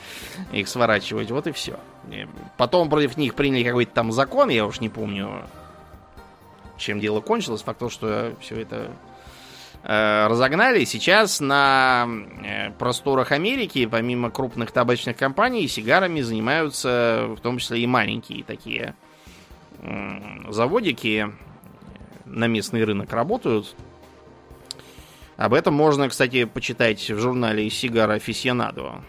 их 0.51 0.67
сворачивать. 0.67 1.31
Вот 1.31 1.47
и 1.47 1.51
все. 1.51 1.79
Потом 2.57 2.89
против 2.89 3.17
них 3.17 3.36
приняли 3.36 3.63
какой-то 3.63 3.93
там 3.93 4.11
закон, 4.11 4.49
я 4.49 4.65
уж 4.65 4.79
не 4.79 4.89
помню, 4.89 5.43
чем 6.77 6.99
дело 6.99 7.21
кончилось. 7.21 7.61
Факт 7.63 7.79
то, 7.79 7.89
что 7.89 8.36
все 8.39 8.61
это 8.61 8.91
э, 9.84 10.27
разогнали. 10.27 10.86
Сейчас 10.86 11.39
на 11.39 12.07
э, 12.43 12.71
просторах 12.71 13.31
Америки, 13.31 13.86
помимо 13.86 14.31
крупных 14.31 14.71
табачных 14.71 15.17
компаний, 15.17 15.67
сигарами 15.67 16.21
занимаются 16.21 17.27
в 17.36 17.41
том 17.41 17.57
числе 17.57 17.79
и 17.79 17.88
маленькие 17.88 18.43
такие 18.43 18.95
заводики 20.49 21.29
на 22.25 22.47
местный 22.47 22.84
рынок 22.84 23.11
работают. 23.11 23.75
Об 25.38 25.53
этом 25.53 25.73
можно, 25.73 26.07
кстати, 26.09 26.45
почитать 26.45 27.09
в 27.09 27.19
журнале 27.19 27.69
Сигара 27.69 28.13
Афисионадо. 28.13 29.03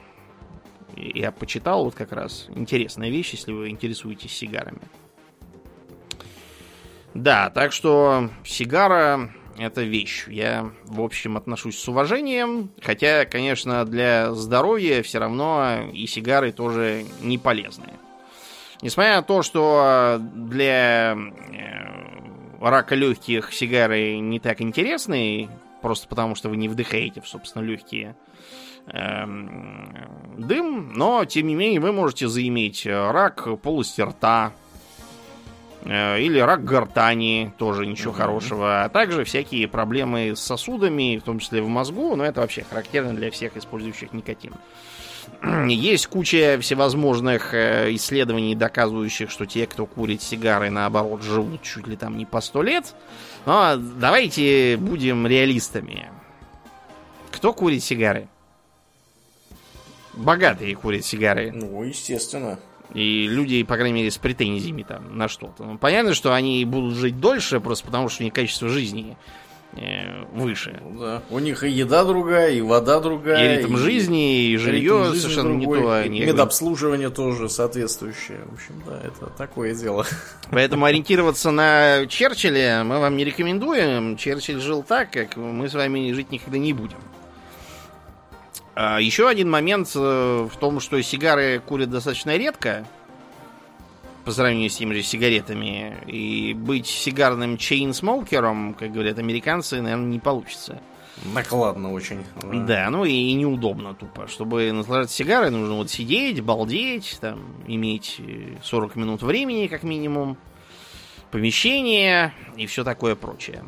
Я 0.97 1.33
почитал 1.33 1.85
вот 1.85 1.95
как 1.95 2.13
раз 2.13 2.47
интересная 2.55 3.11
вещь, 3.11 3.33
если 3.33 3.53
вы 3.53 3.69
интересуетесь 3.69 4.33
сигарами. 4.33 4.81
Да, 7.15 7.51
так 7.51 7.73
что 7.73 8.31
сигара 8.45 9.31
это 9.59 9.83
вещь. 9.83 10.27
Я, 10.29 10.71
в 10.85 11.01
общем, 11.01 11.37
отношусь 11.37 11.79
с 11.79 11.89
уважением. 11.89 12.71
Хотя, 12.83 13.25
конечно, 13.25 13.85
для 13.85 14.33
здоровья 14.33 15.03
все 15.03 15.19
равно 15.19 15.91
и 15.93 16.07
сигары 16.07 16.53
тоже 16.53 17.05
не 17.21 17.39
полезные. 17.39 17.95
Несмотря 18.83 19.17
на 19.17 19.23
то, 19.23 19.43
что 19.43 20.19
для 20.21 21.17
э, 21.17 21.17
рака 22.61 22.95
легких 22.95 23.53
сигары 23.53 24.19
не 24.19 24.41
так 24.41 24.61
интересны, 24.61 25.49
просто 25.85 26.09
потому 26.09 26.35
что 26.35 26.49
вы 26.49 26.57
не 26.57 26.67
вдыхаете, 26.67 27.21
собственно, 27.27 27.63
легкие 27.63 28.17
эм, 28.87 29.95
дым, 30.39 30.95
но, 30.95 31.27
тем 31.27 31.47
не 31.47 31.55
менее, 31.55 31.79
вы 31.79 31.93
можете 31.93 32.27
заиметь 32.27 32.87
рак 32.87 33.47
полости 33.61 34.01
рта, 34.01 34.55
э, 35.83 36.21
или 36.23 36.39
рак 36.39 36.65
гортани, 36.65 37.53
тоже 37.59 37.85
ничего 37.85 38.13
mm-hmm. 38.13 38.17
хорошего, 38.17 38.85
а 38.85 38.89
также 38.89 39.25
всякие 39.25 39.69
проблемы 39.69 40.35
с 40.35 40.41
сосудами, 40.41 41.19
в 41.19 41.23
том 41.23 41.39
числе 41.39 41.61
в 41.61 41.69
мозгу, 41.69 42.17
но 42.17 42.25
это 42.25 42.41
вообще 42.41 42.63
характерно 42.63 43.13
для 43.13 43.31
всех 43.31 43.59
использующих 43.59 44.15
никотин. 44.15 44.55
Есть 45.69 46.07
куча 46.07 46.59
всевозможных 46.63 47.53
э, 47.53 47.95
исследований, 47.95 48.55
доказывающих, 48.55 49.31
что 49.31 49.45
те, 49.45 49.67
кто 49.67 49.85
курит 49.85 50.23
сигары, 50.23 50.71
наоборот, 50.71 51.23
живут 51.23 51.61
чуть 51.61 51.87
ли 51.87 51.97
там 51.97 52.17
не 52.17 52.25
по 52.25 52.41
сто 52.41 52.63
лет. 52.63 52.95
Но 53.47 53.77
давайте 53.77 54.77
будем 54.79 55.27
реалистами. 55.27 56.11
Кто 57.31 57.53
курит 57.53 57.83
сигары? 57.83 58.29
Богатые 60.15 60.77
курят 60.77 61.05
сигары. 61.05 61.51
Ну, 61.53 61.83
естественно. 61.83 62.59
И 62.95 63.27
люди, 63.27 63.63
по 63.65 63.77
крайней 63.77 63.95
мере, 63.95 64.11
с 64.11 64.19
претензиями 64.19 64.83
там 64.83 65.19
на 65.19 65.29
что-то. 65.29 65.65
Ну, 65.65 65.79
понятно, 65.79 66.15
что 66.15 66.33
они 66.33 66.65
будут 66.65 66.95
жить 66.95 67.19
дольше, 67.19 67.61
просто 67.61 67.87
потому 67.87 68.09
что 68.09 68.23
у 68.23 68.25
них 68.25 68.33
качество 68.33 68.69
жизни 68.69 69.17
выше. 70.33 70.81
Ну 70.83 70.99
да. 70.99 71.23
У 71.31 71.39
них 71.39 71.65
и 71.65 71.71
еда 71.71 72.05
другая, 72.05 72.51
и 72.51 72.61
вода 72.61 73.01
другая. 73.01 73.55
И 73.55 73.59
ритм 73.59 73.77
и 73.77 73.79
жизни, 73.79 74.45
и 74.47 74.57
жилье 74.57 75.05
жизни 75.05 75.19
совершенно 75.19 75.59
другой, 75.59 75.79
не 75.79 75.85
то. 75.85 75.93
Они... 75.93 76.21
Медобслуживание 76.21 77.11
тоже 77.11 77.49
соответствующее. 77.49 78.39
В 78.51 78.55
общем, 78.55 78.83
да, 78.87 79.01
это 79.05 79.31
такое 79.37 79.75
дело. 79.75 80.07
Поэтому 80.51 80.85
ориентироваться 80.85 81.51
на 81.51 82.07
Черчилля 82.07 82.83
мы 82.85 83.01
вам 83.01 83.17
не 83.17 83.25
рекомендуем. 83.25 84.17
Черчилль 84.17 84.61
жил 84.61 84.83
так, 84.83 85.11
как 85.11 85.37
мы 85.37 85.69
с 85.69 85.75
вами 85.75 86.13
жить 86.13 86.31
никогда 86.31 86.59
не 86.59 86.73
будем. 86.73 86.99
А 88.77 89.01
еще 89.01 89.29
один 89.29 89.51
момент 89.51 89.93
э, 89.95 90.49
в 90.53 90.57
том, 90.59 90.81
что 90.81 91.01
сигары 91.01 91.63
курят 91.65 91.91
достаточно 91.91 92.37
редко 92.37 92.85
по 94.25 94.33
сравнению 94.33 94.71
с 94.71 94.77
теми 94.77 94.95
же 94.95 95.03
сигаретами. 95.03 95.99
И 96.07 96.55
быть 96.55 96.87
сигарным 96.87 97.59
чейнсмокером, 97.59 98.75
как 98.75 98.93
говорят 98.93 99.19
американцы, 99.19 99.81
наверное, 99.81 100.07
не 100.07 100.19
получится. 100.19 100.81
Накладно 101.33 101.93
очень. 101.93 102.25
Да, 102.67 102.91
ну 102.91 103.05
и 103.05 103.33
неудобно 103.35 103.95
тупо. 103.95 104.27
Чтобы 104.27 104.73
наслаждаться 104.73 105.15
сигарой, 105.15 105.51
нужно 105.51 105.75
вот 105.75 105.91
сидеть, 105.91 106.41
балдеть, 106.41 107.19
там, 107.21 107.55
иметь 107.67 108.21
40 108.63 108.97
минут 108.97 109.23
времени, 109.23 109.69
как 109.69 109.85
минимум, 109.85 110.37
помещение 111.31 112.33
и 112.57 112.67
все 112.67 112.83
такое 112.83 113.15
прочее. 113.15 113.63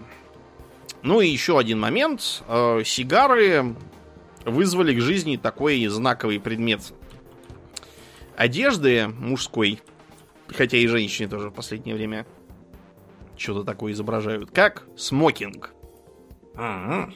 Ну 1.02 1.20
и 1.20 1.28
еще 1.28 1.59
один 1.59 1.78
момент. 1.78 2.42
Э, 2.48 2.82
сигары 2.84 3.76
вызвали 4.44 4.94
к 4.94 5.00
жизни 5.00 5.36
такой 5.36 5.86
знаковый 5.86 6.40
предмет 6.40 6.80
одежды 8.36 9.07
мужской– 9.07 9.80
Хотя 10.49 10.76
и 10.76 10.86
женщины 10.86 11.28
тоже 11.28 11.51
в 11.51 11.55
последнее 11.55 11.97
время 11.97 12.26
что-то 13.36 13.64
такое 13.64 13.92
изображают. 13.92 14.51
Как 14.51 14.84
смокинг. 14.97 15.72
Ага. 16.55 17.12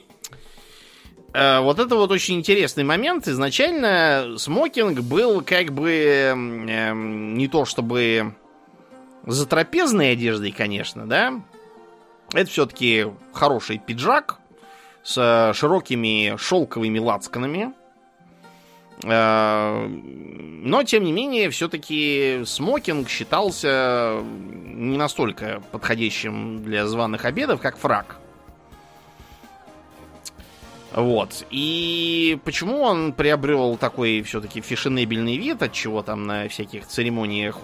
А, 1.32 1.60
вот 1.60 1.78
это 1.78 1.96
вот 1.96 2.10
очень 2.10 2.36
интересный 2.36 2.84
момент. 2.84 3.28
Изначально 3.28 4.36
смокинг 4.38 5.00
был 5.00 5.42
как 5.42 5.72
бы 5.72 5.90
э, 5.90 6.34
не 6.94 7.48
то 7.48 7.64
чтобы 7.64 8.34
за 9.26 9.46
трапезной 9.46 10.12
одеждой, 10.12 10.52
конечно, 10.52 11.06
да. 11.06 11.42
Это 12.32 12.50
все-таки 12.50 13.06
хороший 13.32 13.78
пиджак 13.78 14.38
с 15.02 15.52
широкими 15.54 16.36
шелковыми 16.36 16.98
лацканами. 16.98 17.72
А, 19.04 19.86
Но, 19.88 20.82
тем 20.84 21.04
не 21.04 21.12
менее, 21.12 21.50
все-таки 21.50 22.42
смокинг 22.44 23.08
считался 23.08 24.20
не 24.22 24.98
настолько 24.98 25.62
подходящим 25.72 26.62
для 26.62 26.86
званых 26.86 27.24
обедов, 27.24 27.60
как 27.60 27.78
фраг. 27.78 28.18
Вот. 30.92 31.46
И 31.50 32.38
почему 32.44 32.80
он 32.80 33.12
приобрел 33.12 33.76
такой 33.76 34.22
все-таки 34.22 34.60
фешенебельный 34.60 35.36
вид, 35.36 35.62
от 35.62 35.72
чего 35.72 36.02
там 36.02 36.26
на 36.26 36.48
всяких 36.48 36.86
церемониях 36.86 37.58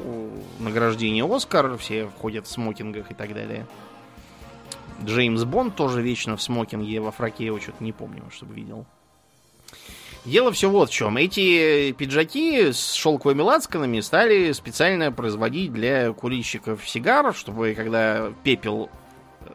награждения 0.60 1.24
Оскар 1.24 1.76
все 1.76 2.06
входят 2.06 2.46
в 2.46 2.50
смокингах 2.50 3.10
и 3.10 3.14
так 3.14 3.34
далее. 3.34 3.66
Джеймс 5.04 5.44
Бонд 5.44 5.74
тоже 5.74 6.02
вечно 6.02 6.36
в 6.36 6.42
смокинге 6.42 7.00
во 7.00 7.10
фраке, 7.10 7.46
я 7.46 7.60
что-то 7.60 7.82
не 7.82 7.92
помню, 7.92 8.22
чтобы 8.30 8.54
видел. 8.54 8.86
Дело 10.26 10.50
все 10.50 10.68
вот 10.68 10.90
в 10.90 10.92
чем. 10.92 11.16
Эти 11.16 11.92
пиджаки 11.92 12.72
с 12.72 12.94
шелковыми 12.94 13.42
лацканами 13.42 14.00
стали 14.00 14.50
специально 14.50 15.12
производить 15.12 15.72
для 15.72 16.12
курильщиков 16.12 16.86
сигар, 16.88 17.32
чтобы 17.32 17.74
когда 17.74 18.32
пепел 18.42 18.90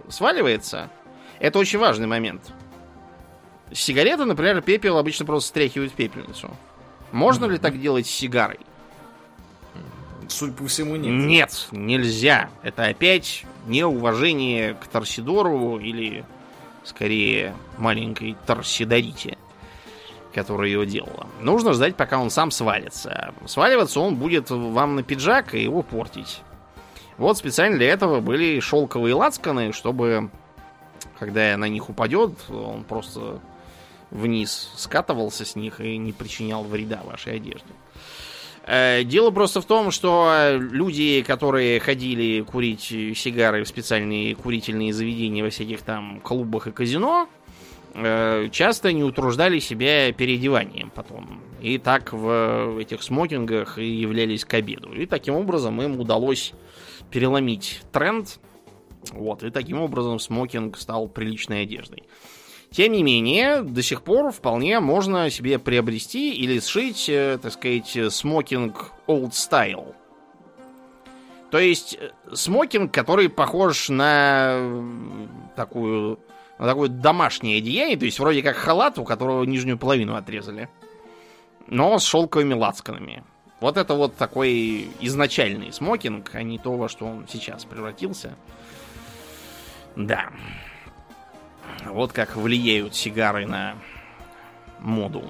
сваливается, 0.08 0.90
это 1.40 1.60
очень 1.60 1.78
важный 1.78 2.08
момент. 2.08 2.54
Сигареты, 3.74 4.24
например, 4.24 4.62
пепел 4.62 4.98
обычно 4.98 5.26
просто 5.26 5.50
стряхивают 5.50 5.92
в 5.92 5.96
пепельницу. 5.96 6.50
Можно 7.12 7.46
mm-hmm. 7.46 7.52
ли 7.52 7.58
так 7.58 7.82
делать 7.82 8.08
с 8.08 8.12
сигарой? 8.12 8.60
Судя 10.30 10.54
по 10.54 10.68
всему, 10.68 10.96
нет. 10.96 11.12
Нет, 11.12 11.68
нельзя. 11.72 12.50
Это 12.64 12.86
опять 12.86 13.44
неуважение 13.68 14.76
к 14.76 14.88
Торсидору 14.88 15.80
или, 15.80 16.24
скорее, 16.86 17.54
маленькой 17.78 18.38
Торсидорите, 18.46 19.38
которая 20.34 20.70
его 20.70 20.84
делала. 20.84 21.28
Нужно 21.42 21.74
ждать, 21.74 21.96
пока 21.96 22.20
он 22.20 22.30
сам 22.30 22.52
свалится. 22.52 23.34
Сваливаться 23.46 24.00
он 24.00 24.16
будет 24.16 24.50
вам 24.50 24.96
на 24.96 25.04
пиджак 25.04 25.54
и 25.54 25.64
его 25.64 25.82
портить. 25.82 26.42
Вот 27.18 27.38
специально 27.38 27.78
для 27.78 27.90
этого 27.90 28.20
были 28.20 28.60
шелковые 28.60 29.14
лацканы, 29.14 29.74
чтобы, 29.74 30.30
когда 31.20 31.56
на 31.58 31.66
них 31.66 31.90
упадет, 31.90 32.32
он 32.50 32.84
просто 32.84 33.40
вниз 34.10 34.72
скатывался 34.76 35.46
с 35.46 35.56
них 35.56 35.80
и 35.80 35.98
не 35.98 36.14
причинял 36.14 36.64
вреда 36.64 37.02
вашей 37.04 37.36
одежде. 37.36 37.74
Э, 38.66 39.04
дело 39.04 39.32
просто 39.32 39.62
в 39.62 39.66
том, 39.66 39.92
что 39.92 40.58
люди, 40.60 41.24
которые 41.26 41.80
ходили 41.80 42.42
курить 42.42 42.84
сигары 43.16 43.64
в 43.64 43.68
специальные 43.68 44.36
курительные 44.36 44.94
заведения 44.94 45.44
во 45.44 45.50
всяких 45.50 45.82
там 45.82 46.20
клубах 46.22 46.68
и 46.68 46.72
казино, 46.72 47.28
часто 47.94 48.94
не 48.94 49.04
утруждали 49.04 49.60
себя 49.60 50.12
переодеванием 50.14 50.92
потом. 50.94 51.42
И 51.62 51.78
так 51.78 52.14
в 52.14 52.80
этих 52.80 53.04
смокингах 53.04 53.78
и 53.78 53.86
являлись 53.86 54.46
к 54.46 54.54
обеду. 54.54 54.94
И 54.94 55.06
таким 55.06 55.36
образом 55.36 55.82
им 55.82 56.00
удалось 56.00 56.54
переломить 57.10 57.82
тренд. 57.92 58.40
Вот, 59.12 59.44
и 59.44 59.50
таким 59.50 59.82
образом 59.82 60.20
смокинг 60.20 60.78
стал 60.78 61.08
приличной 61.08 61.64
одеждой. 61.64 62.04
Тем 62.72 62.94
не 62.94 63.04
менее, 63.04 63.64
до 63.64 63.82
сих 63.82 64.02
пор 64.02 64.32
вполне 64.32 64.80
можно 64.80 65.30
себе 65.30 65.60
приобрести 65.60 66.34
или 66.34 66.60
сшить, 66.62 67.10
э, 67.10 67.38
так 67.42 67.52
сказать, 67.52 67.98
смокинг 68.14 68.94
old 69.08 69.32
style. 69.32 69.94
То 71.52 71.60
есть 71.60 71.98
э, 72.00 72.12
смокинг, 72.34 72.94
который 72.94 73.28
похож 73.28 73.90
на 73.90 74.54
э, 74.54 75.28
такую 75.58 76.20
такое 76.66 76.90
домашнее 76.90 77.58
одеяние, 77.58 77.98
то 77.98 78.06
есть 78.06 78.20
вроде 78.20 78.44
как 78.44 78.56
халат, 78.56 79.00
у 79.00 79.04
которого 79.04 79.44
нижнюю 79.44 79.78
половину 79.78 80.16
отрезали, 80.16 80.70
но 81.68 81.98
с 81.98 82.04
шелковыми 82.04 82.54
лацканами. 82.54 83.24
Вот 83.60 83.78
это 83.78 83.94
вот 83.94 84.16
такой 84.16 84.90
изначальный 85.00 85.72
смокинг, 85.72 86.32
а 86.34 86.42
не 86.42 86.58
то, 86.58 86.76
во 86.76 86.90
что 86.90 87.06
он 87.06 87.28
сейчас 87.28 87.64
превратился. 87.66 88.36
Да. 89.96 90.30
Вот 91.86 92.12
как 92.12 92.36
влияют 92.36 92.96
сигары 92.96 93.46
на 93.46 93.76
моду. 94.80 95.24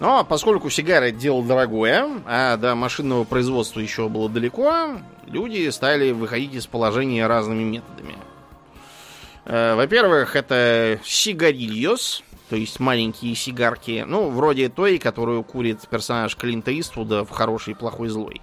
Но 0.00 0.24
поскольку 0.24 0.68
сигары 0.70 1.12
дело 1.12 1.44
дорогое, 1.44 2.08
а 2.26 2.56
до 2.56 2.74
машинного 2.74 3.24
производства 3.24 3.80
еще 3.80 4.08
было 4.08 4.28
далеко, 4.28 4.98
люди 5.26 5.68
стали 5.70 6.10
выходить 6.10 6.54
из 6.54 6.66
положения 6.66 7.26
разными 7.26 7.62
методами. 7.62 8.16
Э, 9.44 9.74
во-первых, 9.74 10.36
это 10.36 10.98
сигарильос, 11.04 12.22
то 12.48 12.56
есть 12.56 12.80
маленькие 12.80 13.34
сигарки, 13.34 14.04
ну, 14.06 14.30
вроде 14.30 14.68
той, 14.68 14.98
которую 14.98 15.42
курит 15.42 15.86
персонаж 15.88 16.36
Клинта 16.36 16.78
Иствуда 16.78 17.24
в 17.24 17.30
«Хороший, 17.30 17.74
плохой, 17.74 18.08
злой», 18.08 18.40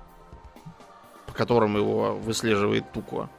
по 1.25 1.33
которым 1.33 1.75
его 1.77 2.15
выслеживает 2.15 2.91
Туко. 2.91 3.29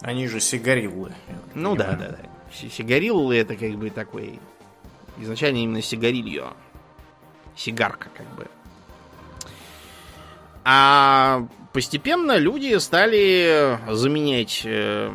Они 0.00 0.26
же 0.26 0.40
сигариллы. 0.40 1.14
Ну 1.54 1.76
да, 1.76 1.92
да, 1.92 2.08
да. 2.08 2.18
Сигариллы 2.52 3.36
это 3.36 3.56
как 3.56 3.72
бы 3.76 3.90
такой... 3.90 4.40
Изначально 5.18 5.58
именно 5.58 5.82
сигарильо. 5.82 6.54
Сигарка 7.54 8.08
как 8.16 8.26
бы. 8.34 8.48
А 10.64 11.46
постепенно 11.72 12.36
люди 12.38 12.76
стали 12.78 13.78
заменять 13.90 14.62
э, 14.64 15.12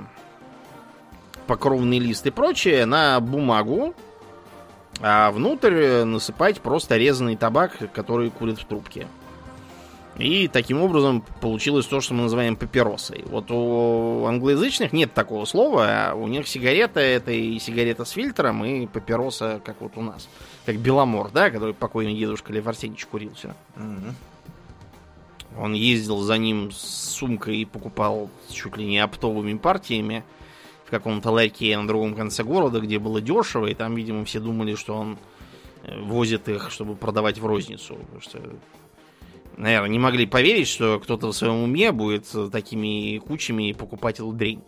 покровный 1.47 1.99
лист 1.99 2.25
и 2.27 2.31
прочее 2.31 2.85
на 2.85 3.19
бумагу, 3.19 3.95
а 4.99 5.31
внутрь 5.31 6.03
насыпать 6.03 6.61
просто 6.61 6.97
резанный 6.97 7.35
табак, 7.35 7.77
который 7.93 8.29
курит 8.29 8.59
в 8.59 8.65
трубке. 8.65 9.07
И 10.17 10.47
таким 10.47 10.81
образом 10.81 11.23
получилось 11.41 11.85
то, 11.85 12.01
что 12.01 12.15
мы 12.15 12.23
называем 12.23 12.55
папиросой. 12.55 13.23
Вот 13.27 13.51
у 13.51 14.25
англоязычных 14.25 14.91
нет 14.91 15.13
такого 15.13 15.45
слова, 15.45 15.85
а 15.87 16.13
у 16.15 16.27
них 16.27 16.47
сигарета 16.47 16.99
это 16.99 17.31
и 17.31 17.59
сигарета 17.59 18.03
с 18.03 18.11
фильтром, 18.11 18.65
и 18.65 18.87
папироса, 18.87 19.61
как 19.63 19.79
вот 19.79 19.91
у 19.95 20.01
нас. 20.01 20.27
Как 20.65 20.77
Беломор, 20.77 21.29
да, 21.31 21.51
который 21.51 21.75
покойный 21.75 22.15
дедушка 22.15 22.51
Лев 22.51 22.65
Арсеньевич 22.65 23.05
курил 23.05 23.31
все. 23.35 23.53
Он 25.59 25.73
ездил 25.73 26.19
за 26.19 26.37
ним 26.37 26.71
с 26.71 26.77
сумкой 27.15 27.57
и 27.57 27.65
покупал 27.65 28.29
чуть 28.51 28.75
ли 28.77 28.85
не 28.85 28.99
оптовыми 28.99 29.55
партиями 29.55 30.23
в 30.87 30.89
каком-то 30.89 31.31
ларьке 31.31 31.77
на 31.77 31.85
другом 31.85 32.15
конце 32.15 32.43
города, 32.43 32.79
где 32.79 32.97
было 32.97 33.19
дешево, 33.19 33.67
и 33.67 33.73
там, 33.73 33.93
видимо, 33.95 34.23
все 34.23 34.39
думали, 34.39 34.75
что 34.75 34.95
он 34.95 35.17
э, 35.83 35.99
возит 35.99 36.47
их, 36.47 36.71
чтобы 36.71 36.95
продавать 36.95 37.39
в 37.39 37.45
розницу. 37.45 37.95
Потому 37.95 38.21
что 38.21 38.39
наверное, 39.57 39.89
не 39.89 39.99
могли 39.99 40.25
поверить, 40.25 40.69
что 40.69 40.97
кто-то 40.99 41.27
в 41.27 41.33
своем 41.33 41.61
уме 41.61 41.91
будет 41.91 42.25
такими 42.53 43.17
кучами 43.17 43.73
покупать 43.73 44.21
дрень. 44.21 44.63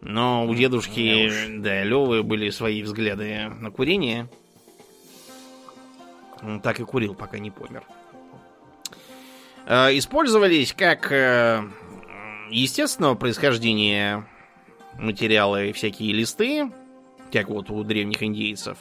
Но 0.00 0.46
у 0.46 0.54
дедушки, 0.54 1.58
да, 1.58 1.82
Левы 1.82 2.22
были 2.22 2.50
свои 2.50 2.82
взгляды 2.82 3.48
на 3.58 3.72
курение. 3.72 4.28
Он 6.40 6.60
так 6.60 6.78
и 6.78 6.84
курил, 6.84 7.14
пока 7.14 7.40
не 7.40 7.50
помер. 7.50 7.82
Э, 9.66 9.88
использовались 9.98 10.72
как 10.72 11.10
э, 11.10 11.68
естественного 12.50 13.16
происхождения 13.16 14.24
материалы 14.98 15.72
всякие 15.72 16.12
листы, 16.12 16.70
как 17.32 17.48
вот 17.48 17.70
у 17.70 17.82
древних 17.84 18.22
индейцев, 18.22 18.78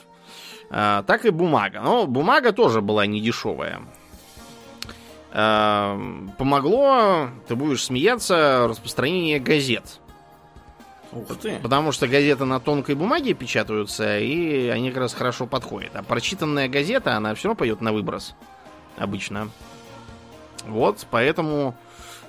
э, 0.69 1.03
так 1.05 1.25
и 1.25 1.29
бумага. 1.29 1.81
Но 1.81 2.07
бумага 2.07 2.51
тоже 2.51 2.81
была 2.81 3.05
не 3.05 3.21
дешевая. 3.21 3.81
Эм, 5.37 6.31
помогло, 6.37 7.27
ты 7.49 7.57
будешь 7.57 7.83
смеяться, 7.83 8.67
распространение 8.69 9.37
газет. 9.37 9.99
Ух 11.11 11.37
ты. 11.41 11.59
Потому 11.61 11.91
что 11.91 12.07
газеты 12.07 12.45
на 12.45 12.61
тонкой 12.61 12.95
бумаге 12.95 13.33
печатаются, 13.33 14.17
и 14.17 14.69
они 14.69 14.91
как 14.91 14.99
раз 14.99 15.13
хорошо 15.13 15.45
подходят. 15.45 15.93
А 15.95 16.03
прочитанная 16.03 16.69
газета, 16.69 17.17
она 17.17 17.35
все 17.35 17.49
равно 17.49 17.57
пойдет 17.57 17.81
на 17.81 17.91
выброс. 17.91 18.33
Обычно. 18.97 19.49
Вот, 20.65 21.05
поэтому, 21.11 21.75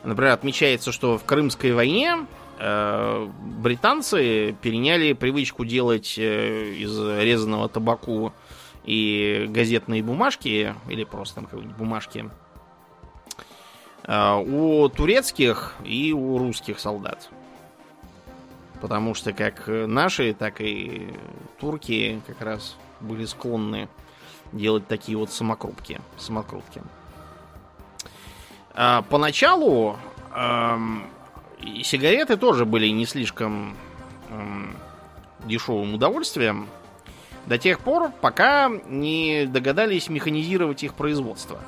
например, 0.03 0.33
отмечается, 0.33 0.91
что 0.91 1.17
в 1.17 1.25
Крымской 1.25 1.73
войне 1.73 2.27
британцы 2.59 4.57
переняли 4.63 5.13
привычку 5.13 5.65
делать 5.65 6.15
э, 6.19 6.73
из 6.73 6.99
резаного 6.99 7.69
табаку 7.69 8.33
и 8.85 9.47
газетные 9.51 10.03
бумажки, 10.03 10.75
или 10.89 11.05
просто 11.05 11.37
там 11.37 11.45
какие-нибудь 11.45 11.77
бумажки, 11.77 12.31
Э, 14.07 14.37
у 14.37 14.89
турецких 14.89 15.75
и 15.85 16.13
у 16.13 16.39
русских 16.39 16.79
солдат. 16.79 17.29
Потому 18.81 19.15
что 19.15 19.33
как 19.33 19.65
наши, 19.67 20.35
так 20.35 20.61
и 20.61 21.09
турки 21.59 22.21
как 22.27 22.41
раз 22.41 22.77
были 23.01 23.25
склонны 23.25 23.89
делать 24.53 24.87
такие 24.87 25.19
вот 25.19 25.33
самокрутки. 25.33 26.01
самокрутки. 26.19 26.83
А 28.75 29.03
поначалу 29.03 29.97
эм, 30.35 31.07
сигареты 31.83 32.37
тоже 32.37 32.65
были 32.65 32.89
не 32.89 33.07
слишком 33.07 33.77
эм, 34.31 34.77
дешевым 35.45 35.95
удовольствием. 35.95 36.69
До 37.47 37.59
тех 37.59 37.81
пор, 37.81 38.11
пока 38.21 38.71
не 38.89 39.47
догадались 39.47 40.09
механизировать 40.09 40.83
их 40.83 40.95
производство. 40.95 41.61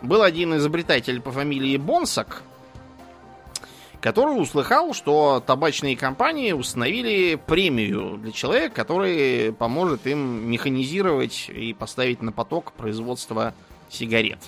Был 0.00 0.22
один 0.22 0.56
изобретатель 0.56 1.20
по 1.20 1.30
фамилии 1.30 1.76
Бонсак, 1.76 2.42
который 4.00 4.40
услыхал, 4.40 4.94
что 4.94 5.42
табачные 5.46 5.96
компании 5.96 6.52
установили 6.52 7.34
премию 7.34 8.16
для 8.16 8.32
человека, 8.32 8.74
который 8.74 9.52
поможет 9.52 10.06
им 10.06 10.50
механизировать 10.50 11.50
и 11.50 11.74
поставить 11.74 12.22
на 12.22 12.32
поток 12.32 12.72
производство 12.72 13.52
сигарет. 13.90 14.38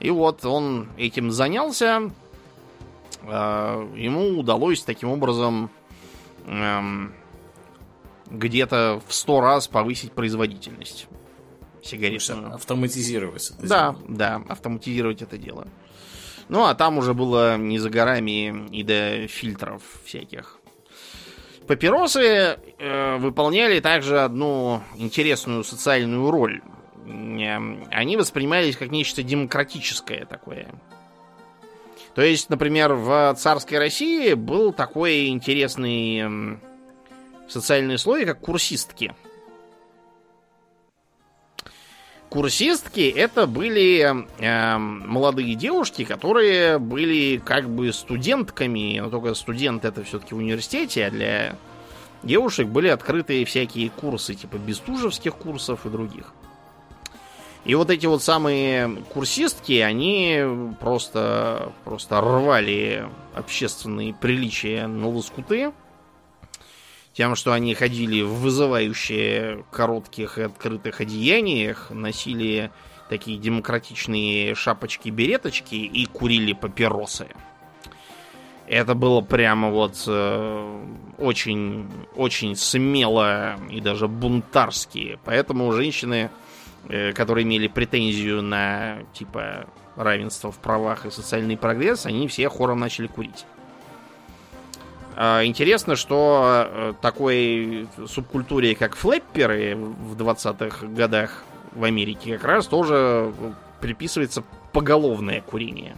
И 0.00 0.10
вот 0.10 0.44
он 0.44 0.88
этим 0.96 1.30
занялся. 1.30 2.10
А, 3.26 3.88
ему 3.94 4.38
удалось 4.38 4.82
таким 4.82 5.10
образом 5.10 5.70
эм, 6.46 7.14
где-то 8.30 9.00
в 9.06 9.12
сто 9.14 9.40
раз 9.40 9.68
повысить 9.68 10.12
производительность 10.12 11.06
сигарет. 11.82 12.22
Автоматизировать 12.52 13.50
это 13.50 13.66
Да, 13.66 13.92
дело. 13.92 14.04
да, 14.08 14.42
автоматизировать 14.48 15.22
это 15.22 15.36
дело. 15.38 15.66
Ну, 16.48 16.64
а 16.64 16.74
там 16.74 16.98
уже 16.98 17.14
было 17.14 17.56
не 17.56 17.78
за 17.78 17.90
горами 17.90 18.68
и 18.70 18.82
до 18.82 19.26
фильтров 19.28 19.82
всяких. 20.04 20.58
Папиросы 21.66 22.58
э, 22.78 23.16
выполняли 23.18 23.80
также 23.80 24.20
одну 24.20 24.82
интересную 24.96 25.64
социальную 25.64 26.30
роль. 26.30 26.60
Они 27.04 28.16
воспринимались 28.16 28.76
как 28.76 28.90
нечто 28.90 29.22
демократическое 29.22 30.24
такое. 30.24 30.68
То 32.14 32.22
есть, 32.22 32.50
например, 32.50 32.92
в 32.94 33.34
царской 33.38 33.78
России 33.78 34.34
был 34.34 34.72
такой 34.72 35.28
интересный 35.28 36.58
социальный 37.48 37.98
слой, 37.98 38.26
как 38.26 38.40
курсистки. 38.40 39.14
Курсистки 42.28 43.10
это 43.10 43.46
были 43.46 44.26
э, 44.38 44.78
молодые 44.78 45.54
девушки, 45.54 46.04
которые 46.04 46.78
были 46.78 47.36
как 47.36 47.68
бы 47.68 47.92
студентками, 47.92 49.00
но 49.00 49.10
только 49.10 49.34
студент 49.34 49.84
это 49.84 50.02
все-таки 50.02 50.34
в 50.34 50.38
университете, 50.38 51.06
а 51.06 51.10
для 51.10 51.56
девушек 52.22 52.68
были 52.68 52.88
открыты 52.88 53.44
всякие 53.44 53.90
курсы, 53.90 54.34
типа 54.34 54.56
бестужевских 54.56 55.34
курсов 55.36 55.84
и 55.84 55.90
других. 55.90 56.32
И 57.64 57.74
вот 57.76 57.90
эти 57.90 58.06
вот 58.06 58.22
самые 58.22 58.96
курсистки, 59.12 59.78
они 59.78 60.42
просто, 60.80 61.72
просто 61.84 62.20
рвали 62.20 63.08
общественные 63.34 64.14
приличия 64.14 64.86
на 64.86 65.08
лоскуты 65.08 65.72
тем, 67.12 67.36
что 67.36 67.52
они 67.52 67.74
ходили 67.74 68.22
в 68.22 68.34
вызывающие 68.40 69.64
коротких 69.70 70.38
и 70.38 70.42
открытых 70.42 71.00
одеяниях, 71.00 71.90
носили 71.90 72.70
такие 73.08 73.38
демократичные 73.38 74.54
шапочки-береточки 74.54 75.74
и 75.74 76.06
курили 76.06 76.54
папиросы. 76.54 77.28
Это 78.66 78.94
было 78.94 79.20
прямо 79.20 79.70
вот 79.70 80.02
э, 80.06 80.82
очень, 81.18 81.90
очень 82.16 82.56
смело 82.56 83.56
и 83.70 83.80
даже 83.80 84.08
бунтарски. 84.08 85.18
Поэтому 85.24 85.72
женщины, 85.72 86.30
которые 86.88 87.44
имели 87.44 87.68
претензию 87.68 88.42
на 88.42 88.98
типа 89.12 89.66
равенство 89.96 90.50
в 90.50 90.58
правах 90.58 91.06
и 91.06 91.10
социальный 91.10 91.56
прогресс, 91.56 92.06
они 92.06 92.28
все 92.28 92.48
хором 92.48 92.80
начали 92.80 93.06
курить. 93.06 93.44
А, 95.14 95.44
интересно, 95.44 95.96
что 95.96 96.66
э, 96.66 96.94
такой 97.02 97.86
субкультуре, 98.06 98.74
как 98.74 98.96
флэпперы 98.96 99.76
в 99.76 100.16
20-х 100.16 100.86
годах 100.86 101.44
в 101.72 101.84
Америке, 101.84 102.38
как 102.38 102.44
раз 102.44 102.66
тоже 102.66 103.32
приписывается 103.80 104.42
поголовное 104.72 105.42
курение. 105.42 105.96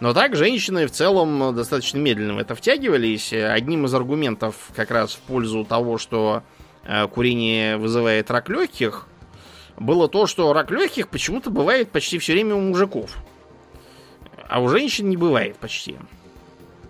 Но 0.00 0.14
так 0.14 0.36
женщины 0.36 0.86
в 0.86 0.92
целом 0.92 1.54
достаточно 1.54 1.98
медленно 1.98 2.34
в 2.34 2.38
это 2.38 2.54
втягивались. 2.54 3.32
Одним 3.32 3.84
из 3.84 3.94
аргументов 3.94 4.70
как 4.74 4.90
раз 4.90 5.12
в 5.12 5.18
пользу 5.20 5.64
того, 5.64 5.98
что 5.98 6.42
э, 6.42 6.57
курение 7.12 7.76
вызывает 7.76 8.30
рак 8.30 8.48
легких, 8.48 9.06
было 9.76 10.08
то, 10.08 10.26
что 10.26 10.52
рак 10.52 10.70
легких 10.70 11.08
почему-то 11.08 11.50
бывает 11.50 11.90
почти 11.90 12.18
все 12.18 12.32
время 12.32 12.54
у 12.54 12.60
мужиков. 12.60 13.16
А 14.48 14.60
у 14.60 14.68
женщин 14.68 15.08
не 15.08 15.16
бывает 15.16 15.56
почти. 15.56 15.96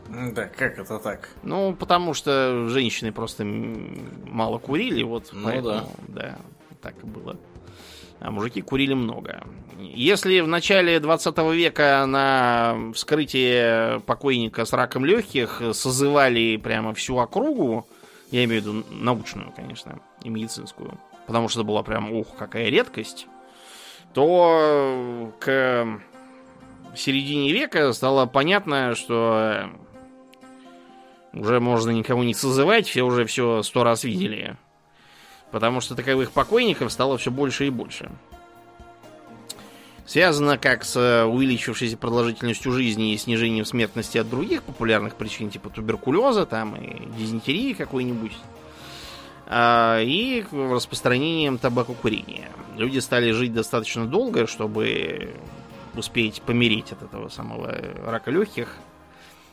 Да, 0.09 0.46
как 0.46 0.78
это 0.78 0.99
так? 0.99 1.28
Ну, 1.42 1.74
потому 1.74 2.14
что 2.14 2.68
женщины 2.68 3.12
просто 3.12 3.44
мало 3.44 4.59
курили, 4.59 5.03
вот 5.03 5.28
ну, 5.32 5.44
поэтому, 5.44 5.92
да. 6.09 6.22
да, 6.22 6.38
так 6.80 6.94
и 7.03 7.07
было. 7.07 7.36
А 8.20 8.30
мужики 8.30 8.62
курили 8.62 8.94
много. 8.94 9.44
Если 9.78 10.40
в 10.40 10.49
начале 10.49 10.99
20 10.99 11.38
века 11.53 12.05
на 12.07 12.92
вскрытие 12.94 14.01
покойника 14.01 14.64
с 14.64 14.72
раком 14.72 15.05
легких 15.05 15.62
созывали 15.72 16.57
прямо 16.57 16.94
всю 16.94 17.18
округу, 17.18 17.86
я 18.31 18.45
имею 18.45 18.62
в 18.62 18.66
виду 18.66 18.85
научную, 18.91 19.53
конечно, 19.53 20.01
и 20.22 20.29
медицинскую, 20.29 20.99
потому 21.26 21.49
что 21.49 21.61
это 21.61 21.66
была 21.66 21.83
прям, 21.83 22.12
ух, 22.12 22.29
какая 22.37 22.68
редкость, 22.68 23.26
то 24.14 25.33
к 25.41 26.01
середине 26.97 27.53
века 27.53 27.93
стало 27.93 28.26
понятно, 28.26 28.95
что 28.95 29.70
уже 31.33 31.61
можно 31.61 31.91
никого 31.91 32.24
не 32.24 32.35
созывать, 32.35 32.87
все 32.89 33.03
уже 33.03 33.24
все 33.24 33.62
сто 33.62 33.85
раз 33.85 34.05
видели. 34.05 34.57
Потому 35.51 35.81
что 35.81 35.95
таковых 35.95 36.33
покойников 36.33 36.93
стало 36.93 37.16
все 37.16 37.31
больше 37.31 37.66
и 37.66 37.70
больше. 37.70 38.11
Связано 40.09 40.56
как 40.56 40.84
с 40.84 40.96
э, 40.96 41.24
увеличившейся 41.24 41.98
продолжительностью 41.98 42.72
жизни 42.72 43.12
и 43.12 43.18
снижением 43.18 43.66
смертности 43.66 44.16
от 44.16 44.30
других 44.30 44.62
популярных 44.62 45.16
причин, 45.16 45.50
типа 45.50 45.68
туберкулеза 45.68 46.46
там, 46.46 46.76
и 46.76 47.06
дизентерии 47.18 47.74
какой-нибудь, 47.74 48.32
а, 49.44 50.00
и 50.00 50.46
распространением 50.50 51.59
табакокурения. 51.59 52.48
Люди 52.78 53.00
стали 53.00 53.32
жить 53.32 53.52
достаточно 53.52 54.06
долго, 54.06 54.46
чтобы 54.46 55.34
успеть 55.94 56.40
помереть 56.40 56.90
от 56.92 57.02
этого 57.02 57.28
самого 57.28 57.78
рака 58.06 58.30
легких, 58.30 58.76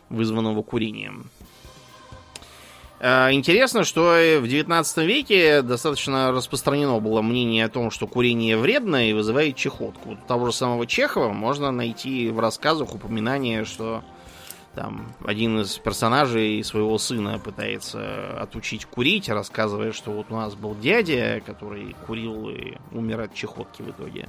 вызванного 0.07 0.63
курением. 0.63 1.29
Э, 2.99 3.31
интересно, 3.31 3.83
что 3.83 4.17
в 4.39 4.47
19 4.47 4.97
веке 5.05 5.61
достаточно 5.61 6.31
распространено 6.31 6.99
было 6.99 7.21
мнение 7.21 7.65
о 7.65 7.69
том, 7.69 7.91
что 7.91 8.07
курение 8.07 8.57
вредно 8.57 9.09
и 9.09 9.13
вызывает 9.13 9.55
чехотку. 9.55 10.17
Того 10.27 10.47
же 10.47 10.53
самого 10.53 10.87
Чехова 10.87 11.29
можно 11.29 11.71
найти 11.71 12.29
в 12.29 12.39
рассказах 12.39 12.95
упоминание, 12.95 13.65
что 13.65 14.03
там 14.75 15.13
один 15.25 15.61
из 15.61 15.77
персонажей 15.77 16.63
своего 16.63 16.97
сына 16.97 17.39
пытается 17.39 18.37
отучить 18.41 18.85
курить, 18.85 19.29
рассказывая, 19.29 19.93
что 19.93 20.11
вот 20.11 20.27
у 20.29 20.35
нас 20.35 20.55
был 20.55 20.75
дядя, 20.75 21.41
который 21.45 21.95
курил 22.05 22.49
и 22.49 22.75
умер 22.91 23.21
от 23.21 23.33
чехотки 23.33 23.81
в 23.81 23.89
итоге. 23.89 24.27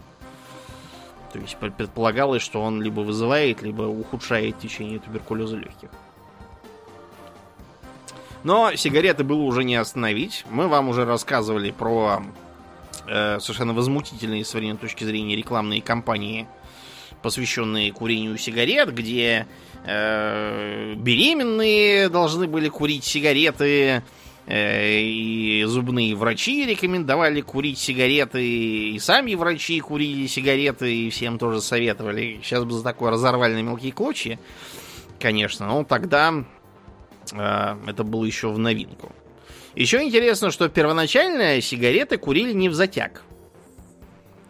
То 1.32 1.40
есть 1.40 1.56
предполагалось, 1.56 2.42
что 2.42 2.62
он 2.62 2.80
либо 2.80 3.00
вызывает, 3.00 3.62
либо 3.62 3.82
ухудшает 3.82 4.58
течение 4.58 5.00
туберкулеза 5.00 5.56
легких. 5.56 5.90
Но 8.46 8.76
сигареты 8.76 9.24
было 9.24 9.42
уже 9.42 9.64
не 9.64 9.74
остановить. 9.74 10.44
Мы 10.48 10.68
вам 10.68 10.88
уже 10.88 11.04
рассказывали 11.04 11.72
про 11.72 12.22
э, 13.08 13.40
совершенно 13.40 13.74
возмутительные 13.74 14.44
с 14.44 14.50
современной 14.50 14.78
точки 14.78 15.02
зрения 15.02 15.34
рекламные 15.34 15.82
кампании, 15.82 16.46
посвященные 17.22 17.90
курению 17.92 18.38
сигарет, 18.38 18.94
где 18.94 19.48
э, 19.84 20.94
беременные 20.94 22.08
должны 22.08 22.46
были 22.46 22.68
курить 22.68 23.02
сигареты, 23.02 24.04
э, 24.46 25.00
и 25.00 25.64
зубные 25.64 26.14
врачи 26.14 26.66
рекомендовали 26.66 27.40
курить 27.40 27.80
сигареты, 27.80 28.46
и 28.46 28.96
сами 29.00 29.34
врачи 29.34 29.80
курили 29.80 30.28
сигареты, 30.28 30.94
и 30.94 31.10
всем 31.10 31.40
тоже 31.40 31.60
советовали. 31.60 32.38
Сейчас 32.44 32.62
бы 32.62 32.74
за 32.74 32.84
такое 32.84 33.10
разорвали 33.10 33.54
на 33.54 33.62
мелкие 33.62 33.90
клочья, 33.90 34.38
конечно. 35.18 35.66
Но 35.66 35.82
тогда 35.82 36.44
это 37.32 38.04
было 38.04 38.24
еще 38.24 38.50
в 38.50 38.58
новинку. 38.58 39.12
Еще 39.74 40.02
интересно, 40.02 40.50
что 40.50 40.68
первоначально 40.68 41.60
сигареты 41.60 42.16
курили 42.16 42.52
не 42.52 42.68
в 42.68 42.74
затяг. 42.74 43.22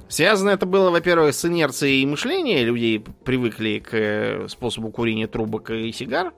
Связано 0.08 0.50
это 0.50 0.66
было, 0.66 0.90
во-первых, 0.90 1.34
с 1.34 1.44
инерцией 1.44 2.06
мышления. 2.06 2.62
Люди 2.62 3.04
привыкли 3.24 3.80
к 3.80 3.88
э, 3.92 4.48
способу 4.48 4.90
курения 4.90 5.26
трубок 5.26 5.70
и 5.70 5.90
сигар. 5.90 6.32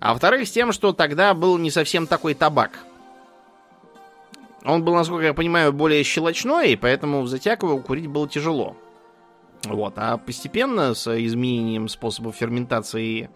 А 0.00 0.12
во-вторых, 0.12 0.48
с 0.48 0.50
тем, 0.50 0.72
что 0.72 0.92
тогда 0.92 1.32
был 1.34 1.56
не 1.58 1.70
совсем 1.70 2.08
такой 2.08 2.34
табак. 2.34 2.80
Он 4.64 4.84
был, 4.84 4.94
насколько 4.94 5.26
я 5.26 5.34
понимаю, 5.34 5.72
более 5.72 6.02
щелочной, 6.02 6.72
и 6.72 6.76
поэтому 6.76 7.22
в 7.22 7.28
затяг 7.28 7.62
его 7.62 7.78
курить 7.78 8.08
было 8.08 8.28
тяжело. 8.28 8.76
Вот. 9.64 9.94
А 9.96 10.16
постепенно, 10.16 10.94
с 10.94 11.06
изменением 11.06 11.88
способа 11.88 12.32
ферментации 12.32 13.30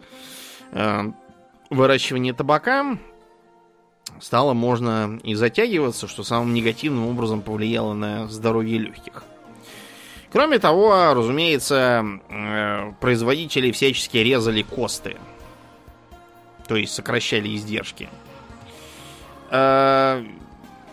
э, 0.72 1.12
выращивания 1.70 2.34
табака 2.34 2.98
стало 4.20 4.52
можно 4.52 5.18
и 5.22 5.34
затягиваться, 5.34 6.08
что 6.08 6.24
самым 6.24 6.52
негативным 6.52 7.06
образом 7.06 7.40
повлияло 7.42 7.94
на 7.94 8.26
здоровье 8.28 8.78
легких. 8.78 9.24
Кроме 10.32 10.58
того, 10.58 11.14
разумеется, 11.14 12.04
э, 12.28 12.92
производители 13.00 13.72
всячески 13.72 14.18
резали 14.18 14.62
косты. 14.62 15.16
То 16.68 16.76
есть 16.76 16.92
сокращали 16.92 17.54
издержки. 17.56 18.08
Э, 19.50 20.24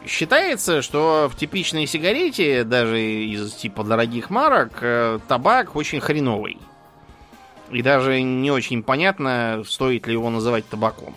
считается, 0.07 0.82
что 0.82 1.30
в 1.32 1.38
типичной 1.38 1.86
сигарете, 1.86 2.63
даже 2.63 2.99
из 2.99 3.53
типа 3.53 3.84
дорогих 3.84 4.32
марок, 4.32 4.80
э, 4.82 5.19
табак 5.28 5.75
очень 5.75 5.99
хреновый. 5.99 6.57
И 7.72 7.82
даже 7.82 8.22
не 8.22 8.51
очень 8.51 8.84
понятно, 8.84 9.63
стоит 9.65 10.07
ли 10.07 10.13
его 10.13 10.30
называть 10.30 10.68
табаком. 10.68 11.15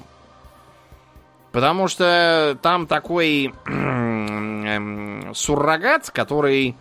Потому 1.52 1.88
что 1.88 2.58
там 2.62 2.86
такой 2.86 3.52
эм, 3.66 5.32
суррогат, 5.34 6.10
который 6.10 6.76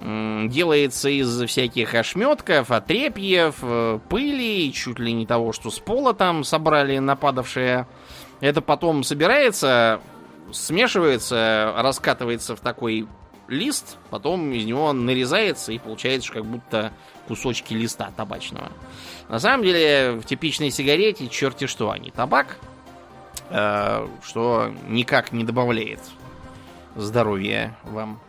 делается 0.00 1.10
из 1.10 1.42
всяких 1.42 1.94
ошметков, 1.94 2.70
отрепьев, 2.70 3.56
э, 3.60 3.98
пыли, 4.08 4.72
чуть 4.72 4.98
ли 4.98 5.12
не 5.12 5.26
того, 5.26 5.52
что 5.52 5.70
с 5.70 5.78
пола 5.78 6.14
там 6.14 6.44
собрали 6.44 6.98
нападавшие. 6.98 7.86
Это 8.40 8.62
потом 8.62 9.04
собирается, 9.04 10.00
смешивается, 10.50 11.74
раскатывается 11.76 12.56
в 12.56 12.60
такой 12.60 13.06
лист, 13.52 13.98
потом 14.10 14.52
из 14.52 14.64
него 14.64 14.92
нарезается 14.92 15.72
и 15.72 15.78
получается 15.78 16.32
как 16.32 16.44
будто 16.44 16.92
кусочки 17.28 17.74
листа 17.74 18.10
табачного. 18.16 18.72
На 19.28 19.38
самом 19.38 19.64
деле 19.64 20.12
в 20.20 20.24
типичной 20.24 20.70
сигарете 20.70 21.28
черти 21.28 21.66
что 21.66 21.90
они. 21.90 22.10
Табак, 22.10 22.58
э, 23.50 24.08
что 24.24 24.72
никак 24.88 25.32
не 25.32 25.44
добавляет 25.44 26.00
здоровья 26.96 27.76
вам. 27.84 28.20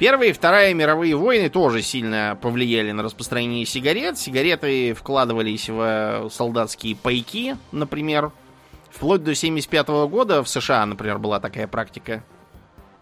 Первая 0.00 0.30
и 0.30 0.32
Вторая 0.32 0.72
мировые 0.72 1.14
войны 1.14 1.50
тоже 1.50 1.82
сильно 1.82 2.38
повлияли 2.40 2.90
на 2.90 3.02
распространение 3.02 3.66
сигарет. 3.66 4.16
Сигареты 4.16 4.94
вкладывались 4.94 5.68
в 5.68 6.30
солдатские 6.30 6.96
пайки, 6.96 7.58
например. 7.70 8.32
Вплоть 8.90 9.20
до 9.20 9.32
1975 9.32 9.88
года 10.08 10.42
в 10.42 10.48
США, 10.48 10.86
например, 10.86 11.18
была 11.18 11.38
такая 11.38 11.68
практика. 11.68 12.24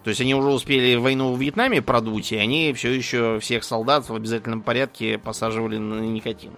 То 0.09 0.11
есть 0.11 0.23
они 0.23 0.35
уже 0.35 0.49
успели 0.49 0.95
войну 0.95 1.35
в 1.35 1.39
Вьетнаме 1.39 1.83
продуть, 1.83 2.33
и 2.33 2.37
они 2.39 2.73
все 2.73 2.91
еще 2.91 3.39
всех 3.41 3.63
солдат 3.63 4.09
в 4.09 4.15
обязательном 4.15 4.63
порядке 4.63 5.19
посаживали 5.19 5.77
на 5.77 6.01
никотин. 6.01 6.53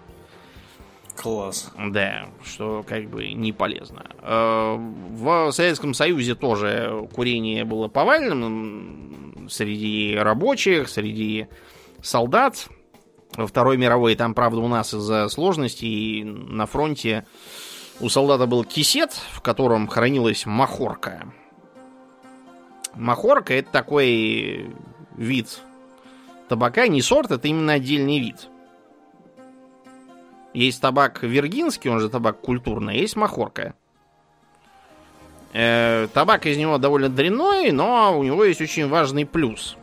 Класс. 1.16 1.72
Да, 1.76 2.28
что 2.44 2.84
как 2.86 3.10
бы 3.10 3.32
не 3.32 3.52
полезно. 3.52 4.06
Э, 4.22 4.76
в 4.78 5.50
Советском 5.50 5.94
Союзе 5.94 6.36
тоже 6.36 7.08
курение 7.12 7.64
было 7.64 7.88
повальным 7.88 9.48
среди 9.50 10.14
рабочих, 10.16 10.88
среди 10.88 11.48
солдат. 12.02 12.68
Во 13.34 13.48
Второй 13.48 13.76
мировой 13.76 14.14
там, 14.14 14.32
правда, 14.32 14.60
у 14.60 14.68
нас 14.68 14.94
из-за 14.94 15.28
сложностей 15.28 16.22
на 16.22 16.66
фронте 16.66 17.26
у 17.98 18.08
солдата 18.10 18.46
был 18.46 18.62
кисет, 18.62 19.10
в 19.32 19.40
котором 19.40 19.88
хранилась 19.88 20.46
махорка. 20.46 21.32
Махорка 23.00 23.54
это 23.54 23.70
такой 23.70 24.74
вид 25.16 25.60
табака, 26.50 26.86
не 26.86 27.00
сорт, 27.00 27.30
это 27.30 27.48
именно 27.48 27.72
отдельный 27.72 28.20
вид. 28.20 28.48
Есть 30.52 30.82
табак 30.82 31.22
виргинский, 31.22 31.88
он 31.88 32.00
же 32.00 32.10
табак 32.10 32.40
культурный, 32.40 32.98
есть 32.98 33.16
махорка. 33.16 33.74
Э, 35.54 36.08
табак 36.12 36.44
из 36.44 36.58
него 36.58 36.76
довольно 36.76 37.08
дрянной, 37.08 37.72
но 37.72 38.18
у 38.18 38.22
него 38.22 38.44
есть 38.44 38.60
очень 38.60 38.86
важный 38.86 39.24
плюс. 39.24 39.78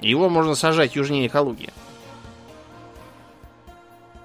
Его 0.00 0.28
можно 0.28 0.56
сажать 0.56 0.96
южнее 0.96 1.28
Калуги. 1.28 1.70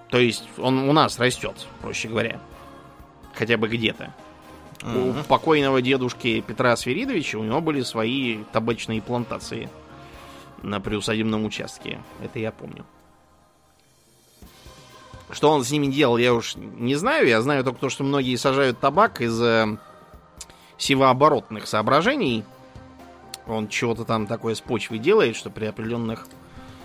То 0.09 0.17
есть 0.17 0.47
он 0.57 0.89
у 0.89 0.91
нас 0.91 1.19
растет, 1.19 1.67
проще 1.81 2.07
говоря. 2.07 2.39
Хотя 3.35 3.57
бы 3.57 3.67
где-то. 3.67 4.11
У 4.85 5.23
покойного 5.23 5.81
дедушки 5.81 6.41
Петра 6.41 6.75
Свиридовича 6.75 7.39
у 7.39 7.43
него 7.43 7.59
были 7.59 7.81
свои 7.81 8.43
табачные 8.51 9.01
плантации 9.01 9.69
на 10.61 10.79
приусадебном 10.79 11.43
участке. 11.43 11.99
Это 12.23 12.37
я 12.37 12.51
помню. 12.51 12.85
Что 15.31 15.49
он 15.49 15.63
с 15.63 15.71
ними 15.71 15.87
делал, 15.87 16.17
я 16.17 16.35
уж 16.35 16.55
не 16.55 16.93
знаю. 16.95 17.27
Я 17.27 17.41
знаю 17.41 17.63
только 17.63 17.79
то, 17.79 17.89
что 17.89 18.03
многие 18.03 18.35
сажают 18.35 18.79
табак 18.79 19.21
из 19.21 19.41
э, 19.41 19.75
севооборотных 20.77 21.65
соображений. 21.65 22.43
Он 23.47 23.67
чего-то 23.67 24.05
там 24.05 24.27
такое 24.27 24.53
с 24.53 24.61
почвой 24.61 24.99
делает, 24.99 25.35
что 25.35 25.49
при 25.49 25.65
определенных... 25.65 26.27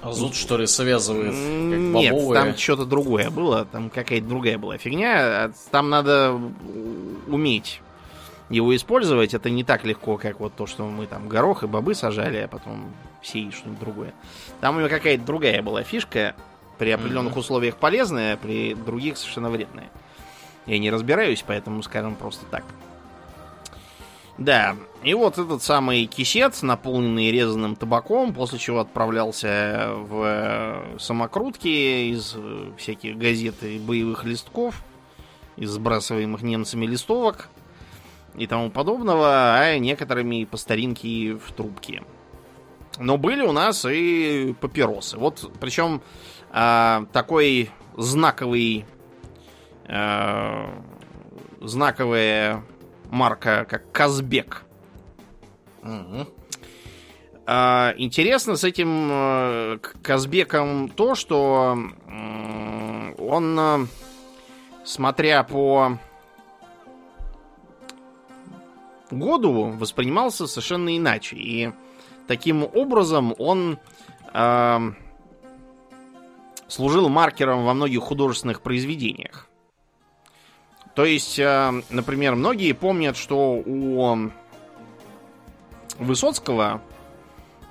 Азот, 0.00 0.34
что 0.34 0.56
ли, 0.56 0.66
связывает? 0.66 1.34
Нет, 1.34 2.14
там 2.32 2.56
что-то 2.56 2.86
другое 2.86 3.28
было. 3.28 3.66
Там 3.66 3.90
какая-то 3.90 4.26
другая 4.26 4.56
была 4.56 4.78
фигня. 4.78 5.52
Там 5.70 5.90
надо 5.90 6.40
уметь 7.26 7.82
его 8.50 8.74
использовать. 8.76 9.32
Это 9.32 9.48
не 9.48 9.64
так 9.64 9.84
легко, 9.84 10.18
как 10.18 10.40
вот 10.40 10.54
то, 10.54 10.66
что 10.66 10.86
мы 10.86 11.06
там 11.06 11.28
горох 11.28 11.62
и 11.62 11.66
бобы 11.66 11.94
сажали, 11.94 12.38
а 12.38 12.48
потом 12.48 12.92
сеять 13.22 13.54
что-нибудь 13.54 13.80
другое. 13.80 14.14
Там 14.60 14.76
у 14.76 14.80
него 14.80 14.90
какая-то 14.90 15.24
другая 15.24 15.62
была 15.62 15.82
фишка 15.82 16.34
при 16.76 16.90
определенных 16.90 17.34
mm-hmm. 17.34 17.38
условиях 17.38 17.76
полезная, 17.76 18.36
при 18.36 18.74
других 18.74 19.16
совершенно 19.16 19.50
вредная. 19.50 19.90
Я 20.66 20.78
не 20.78 20.90
разбираюсь, 20.90 21.44
поэтому 21.46 21.82
скажем 21.82 22.16
просто 22.16 22.44
так. 22.50 22.64
Да, 24.36 24.74
и 25.02 25.12
вот 25.12 25.38
этот 25.38 25.62
самый 25.62 26.06
кисет, 26.06 26.62
наполненный 26.62 27.30
резаным 27.30 27.76
табаком, 27.76 28.32
после 28.32 28.58
чего 28.58 28.80
отправлялся 28.80 29.90
в 29.94 30.82
самокрутки 30.98 32.10
из 32.10 32.36
всяких 32.78 33.18
газет 33.18 33.62
и 33.62 33.78
боевых 33.78 34.24
листков, 34.24 34.82
из 35.56 35.70
сбрасываемых 35.70 36.40
немцами 36.40 36.86
листовок 36.86 37.50
и 38.40 38.46
тому 38.46 38.70
подобного, 38.70 39.54
а 39.54 39.78
некоторыми 39.78 40.44
по 40.44 40.56
старинке 40.56 41.34
в 41.34 41.52
трубке. 41.52 42.02
Но 42.98 43.18
были 43.18 43.42
у 43.42 43.52
нас 43.52 43.84
и 43.84 44.54
папиросы. 44.60 45.18
Вот, 45.18 45.52
причем 45.60 46.00
а, 46.50 47.04
такой 47.12 47.70
знаковый 47.96 48.86
а, 49.86 50.82
знаковая 51.60 52.64
марка, 53.10 53.66
как 53.68 53.92
Казбек. 53.92 54.62
Угу. 55.82 56.26
А, 57.46 57.94
интересно 57.96 58.56
с 58.56 58.64
этим 58.64 59.08
а, 59.10 59.78
Казбеком 60.02 60.88
то, 60.88 61.14
что 61.14 61.76
а, 62.08 63.14
он, 63.18 63.88
смотря 64.84 65.42
по 65.42 65.98
году, 69.12 69.72
воспринимался 69.78 70.46
совершенно 70.46 70.96
иначе. 70.96 71.36
И 71.36 71.72
таким 72.26 72.64
образом 72.64 73.34
он 73.38 73.78
э, 74.32 74.92
служил 76.68 77.08
маркером 77.08 77.64
во 77.64 77.74
многих 77.74 78.02
художественных 78.02 78.62
произведениях. 78.62 79.48
То 80.94 81.04
есть, 81.04 81.38
э, 81.38 81.82
например, 81.90 82.34
многие 82.34 82.72
помнят, 82.72 83.16
что 83.16 83.54
у 83.54 84.30
Высоцкого 85.98 86.80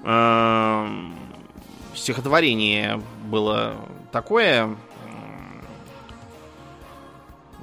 э, 0.04 0.88
стихотворение 1.96 3.02
было 3.26 3.76
такое, 4.12 4.76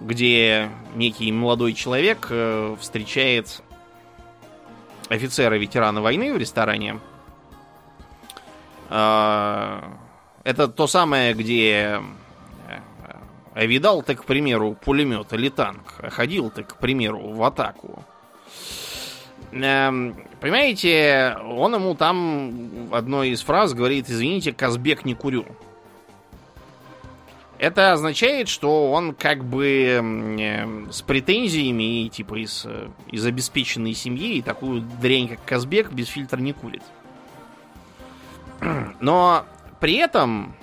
где 0.00 0.70
некий 0.94 1.32
молодой 1.32 1.72
человек 1.72 2.28
э, 2.30 2.76
встречает 2.80 3.62
офицера-ветерана 5.08 6.00
войны 6.00 6.32
в 6.32 6.38
ресторане. 6.38 7.00
Э, 8.90 9.80
это 10.44 10.68
то 10.68 10.86
самое, 10.86 11.34
где 11.34 12.00
э, 13.54 13.66
видал 13.66 14.02
ты, 14.02 14.14
к 14.14 14.24
примеру, 14.24 14.74
пулемет 14.74 15.32
или 15.32 15.48
танк, 15.48 15.94
а 15.98 16.10
ходил 16.10 16.50
ты, 16.50 16.62
к 16.62 16.76
примеру, 16.76 17.32
в 17.32 17.42
атаку. 17.42 18.04
Эм, 19.52 20.14
понимаете, 20.40 21.36
он 21.44 21.74
ему 21.74 21.94
там 21.94 22.88
одной 22.92 23.30
из 23.30 23.42
фраз 23.42 23.74
говорит, 23.74 24.10
извините, 24.10 24.52
Казбек 24.52 25.04
не 25.04 25.14
курю. 25.14 25.46
Это 27.58 27.92
означает, 27.92 28.48
что 28.48 28.90
он 28.92 29.14
как 29.14 29.44
бы 29.44 29.66
э, 30.38 30.90
с 30.90 31.02
претензиями 31.02 32.04
и 32.04 32.08
типа 32.10 32.42
из, 32.42 32.64
э, 32.66 32.88
из 33.10 33.24
обеспеченной 33.24 33.94
семьи 33.94 34.36
и 34.36 34.42
такую 34.42 34.82
дрянь, 34.82 35.28
как 35.28 35.44
Казбек, 35.44 35.90
без 35.90 36.08
фильтра 36.08 36.38
не 36.38 36.52
курит. 36.52 36.82
Но 39.00 39.46
при 39.80 39.94
этом, 39.94 40.54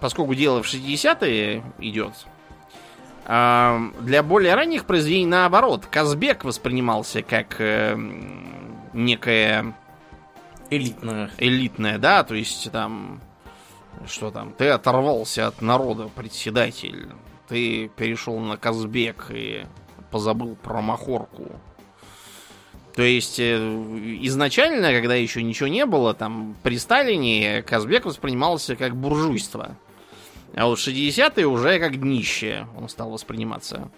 поскольку 0.00 0.34
дело 0.34 0.62
в 0.62 0.66
60-е 0.66 1.62
идет, 1.78 2.12
А, 3.30 3.78
для 4.00 4.22
более 4.22 4.54
ранних 4.54 4.86
произведений 4.86 5.26
наоборот. 5.26 5.86
Казбек 5.90 6.44
воспринимался 6.44 7.22
как 7.22 7.56
э, 7.60 7.94
некая 8.94 9.74
Элитная. 10.70 11.30
элитная, 11.36 11.98
да, 11.98 12.24
то 12.24 12.34
есть 12.34 12.70
там 12.72 13.20
что 14.06 14.30
там, 14.30 14.52
ты 14.52 14.68
оторвался 14.68 15.46
от 15.46 15.62
народа, 15.62 16.08
председатель, 16.14 17.08
ты 17.48 17.88
перешел 17.96 18.38
на 18.38 18.56
Казбек 18.56 19.26
и 19.30 19.64
позабыл 20.10 20.56
про 20.56 20.80
Махорку. 20.80 21.50
То 22.94 23.02
есть 23.02 23.38
э, 23.38 23.56
изначально, 24.22 24.90
когда 24.92 25.14
еще 25.14 25.42
ничего 25.42 25.68
не 25.68 25.86
было, 25.86 26.14
там 26.14 26.56
при 26.62 26.78
Сталине 26.78 27.62
Казбек 27.62 28.04
воспринимался 28.04 28.74
как 28.74 28.96
буржуйство. 28.96 29.76
А 30.54 30.66
вот 30.66 30.78
60-е 30.78 31.46
уже 31.46 31.78
как 31.78 32.00
днище 32.00 32.66
он 32.76 32.88
стал 32.88 33.10
восприниматься. 33.10 33.90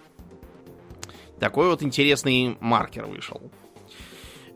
Такой 1.38 1.70
вот 1.70 1.82
интересный 1.82 2.58
маркер 2.60 3.06
вышел. 3.06 3.40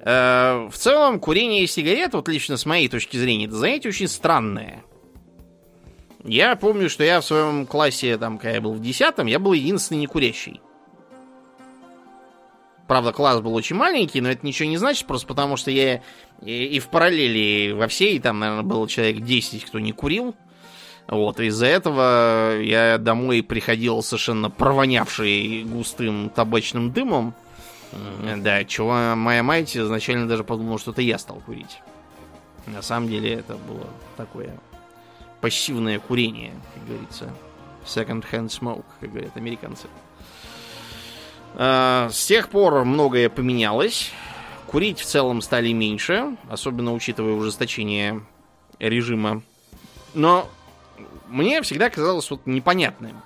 Э, 0.01 0.69
В 0.71 0.77
целом, 0.77 1.21
курение 1.21 1.67
сигарет, 1.67 2.13
вот 2.13 2.29
лично 2.29 2.59
с 2.59 2.67
моей 2.67 2.89
точки 2.89 3.17
зрения, 3.17 3.47
это 3.47 3.55
занятие 3.55 3.89
очень 3.89 4.09
странное. 4.09 4.85
Я 6.25 6.57
помню, 6.57 6.89
что 6.89 7.05
я 7.05 7.21
в 7.21 7.25
своем 7.25 7.67
классе, 7.67 8.17
там, 8.17 8.39
когда 8.39 8.55
я 8.55 8.61
был 8.63 8.73
в 8.73 8.81
10 8.81 9.15
я 9.27 9.39
был 9.39 9.53
единственный 9.53 9.99
не 9.99 10.07
курящий. 10.07 10.61
Правда, 12.87 13.13
класс 13.13 13.41
был 13.41 13.55
очень 13.55 13.77
маленький, 13.77 14.21
но 14.21 14.31
это 14.31 14.45
ничего 14.47 14.69
не 14.69 14.79
значит, 14.79 15.07
просто 15.07 15.27
потому 15.27 15.57
что 15.57 15.71
я 15.71 16.03
и, 16.43 16.65
и 16.65 16.79
в 16.81 16.89
параллели 16.89 17.73
во 17.73 17.89
всей, 17.89 18.19
там, 18.21 18.39
наверное, 18.39 18.63
было 18.63 18.89
человек 18.89 19.21
10, 19.21 19.65
кто 19.67 19.79
не 19.79 19.93
курил. 19.93 20.35
Вот, 21.09 21.41
из-за 21.41 21.67
этого 21.67 22.59
я 22.61 22.97
домой 22.97 23.43
приходил 23.43 24.03
совершенно 24.03 24.49
провонявший 24.49 25.65
густым 25.65 26.31
табачным 26.31 26.93
дымом. 26.93 27.35
Да, 28.39 28.65
чего 28.65 29.15
моя 29.15 29.43
мать 29.43 29.77
изначально 29.77 30.27
даже 30.27 30.43
подумала, 30.43 30.79
что 30.79 30.93
это 30.93 31.03
я 31.03 31.19
стал 31.19 31.41
курить. 31.45 31.81
На 32.67 32.81
самом 32.81 33.09
деле 33.09 33.35
это 33.35 33.57
было 33.57 33.87
такое 34.17 34.55
пассивное 35.45 35.99
курение, 35.99 36.55
как 36.73 36.87
говорится. 36.87 37.31
Second 37.85 38.25
hand 38.33 38.49
smoke, 38.49 38.87
как 38.99 39.13
говорят 39.13 39.37
американцы. 39.37 39.89
А, 41.55 42.09
С 42.11 42.25
тех 42.25 42.49
пор 42.49 42.83
многое 42.87 43.29
поменялось. 43.29 44.11
Курить 44.67 45.01
в 45.01 45.05
целом 45.05 45.43
стали 45.43 45.71
меньше, 45.73 46.39
особенно 46.49 46.95
учитывая 46.95 47.35
ужесточение 47.35 48.23
режима. 48.79 49.43
Но 50.15 50.49
мне 51.29 51.61
всегда 51.61 51.91
казалось 51.91 52.31
вот 52.31 52.47
непонятным. 52.47 53.21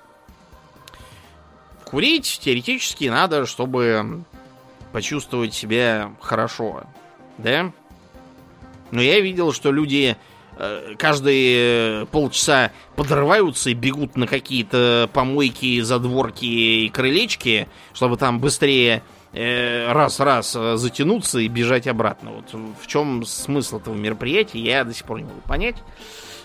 Курить 1.85 2.41
теоретически 2.43 3.05
надо, 3.05 3.45
чтобы 3.45 4.25
почувствовать 4.91 5.53
себя 5.53 6.13
хорошо, 6.19 6.83
да? 7.37 7.71
Но 8.91 9.01
я 9.01 9.21
видел, 9.21 9.53
что 9.53 9.71
люди 9.71 10.17
каждые 10.97 12.05
полчаса 12.07 12.71
подрываются 12.95 13.69
и 13.69 13.73
бегут 13.73 14.17
на 14.17 14.27
какие-то 14.27 15.09
помойки, 15.13 15.81
задворки 15.81 16.45
и 16.45 16.89
крылечки, 16.89 17.67
чтобы 17.93 18.17
там 18.17 18.39
быстрее 18.39 19.03
э, 19.31 19.91
раз-раз 19.91 20.55
э, 20.55 20.75
затянуться 20.77 21.39
и 21.39 21.47
бежать 21.47 21.87
обратно. 21.87 22.31
Вот 22.31 22.53
в 22.81 22.87
чем 22.87 23.25
смысл 23.25 23.79
этого 23.79 23.95
мероприятия, 23.95 24.59
я 24.59 24.83
до 24.83 24.93
сих 24.93 25.05
пор 25.05 25.19
не 25.19 25.25
могу 25.25 25.41
понять. 25.47 25.77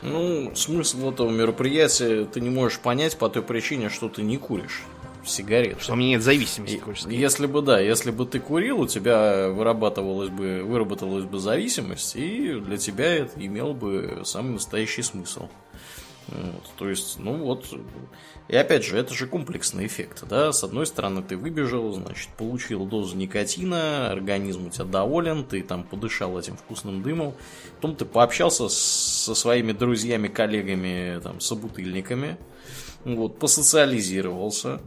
Ну, 0.03 0.55
смысл 0.55 1.11
этого 1.11 1.31
мероприятия 1.31 2.25
ты 2.27 2.41
не 2.41 2.51
можешь 2.51 2.79
понять 2.79 3.17
по 3.19 3.29
той 3.29 3.43
причине, 3.43 3.89
что 3.89 4.09
ты 4.09 4.23
не 4.23 4.37
куришь 4.37 4.83
сигарет. 5.27 5.81
Что 5.81 5.93
у 5.95 5.97
меня 5.97 6.11
нет 6.11 6.23
зависимости, 6.23 6.77
хочешь 6.79 7.03
сказать. 7.03 7.19
Если 7.19 7.47
бы, 7.47 7.63
да, 7.63 7.81
если 7.81 8.11
бы 8.11 8.27
ты 8.27 8.41
курил, 8.41 8.81
у 8.81 8.87
тебя 8.87 9.49
вырабатывалась 9.49 10.31
бы, 10.31 10.63
выработалась 10.65 11.25
бы 11.25 11.39
зависимость, 11.39 12.17
и 12.17 12.55
для 12.55 12.77
тебя 12.77 13.15
это 13.15 13.33
имело 13.37 13.73
бы 13.73 14.23
самый 14.25 14.55
настоящий 14.55 15.03
смысл. 15.03 15.49
Вот, 16.29 16.65
то 16.79 16.89
есть, 16.89 17.19
ну 17.19 17.37
вот, 17.37 17.67
и 18.49 18.57
опять 18.57 18.85
же, 18.85 18.97
это 18.97 19.13
же 19.13 19.27
комплексный 19.27 19.87
эффект, 19.87 20.25
да, 20.29 20.53
с 20.53 20.65
одной 20.65 20.87
стороны 20.87 21.23
ты 21.23 21.37
выбежал, 21.37 21.93
значит, 21.93 22.29
получил 22.39 22.87
дозу 22.87 23.15
никотина, 23.17 24.11
организм 24.11 24.67
у 24.67 24.71
тебя 24.71 24.85
доволен, 24.85 25.45
ты 25.45 25.63
там 25.63 25.85
подышал 25.85 26.39
этим 26.39 26.57
вкусным 26.57 27.03
дымом, 27.03 27.35
потом 27.77 27.95
ты 27.95 28.07
пообщался 28.07 28.69
со 28.71 29.35
своими 29.35 29.73
друзьями, 29.73 30.29
коллегами, 30.29 31.21
там, 31.23 31.41
собутыльниками, 31.41 32.39
вот, 33.05 33.39
посоциализировался, 33.39 34.81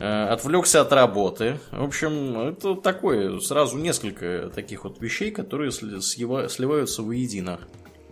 э, 0.00 0.24
отвлекся 0.26 0.80
от 0.80 0.92
работы. 0.92 1.60
В 1.70 1.84
общем, 1.84 2.36
это 2.48 2.74
такое, 2.74 3.38
сразу 3.38 3.78
несколько 3.78 4.50
таких 4.52 4.82
вот 4.84 5.00
вещей, 5.00 5.30
которые 5.30 5.70
сли- 5.70 6.00
слива- 6.00 6.48
сливаются 6.48 7.02
воедино. 7.02 7.60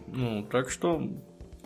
Ну, 0.06 0.44
так 0.44 0.70
что, 0.70 1.02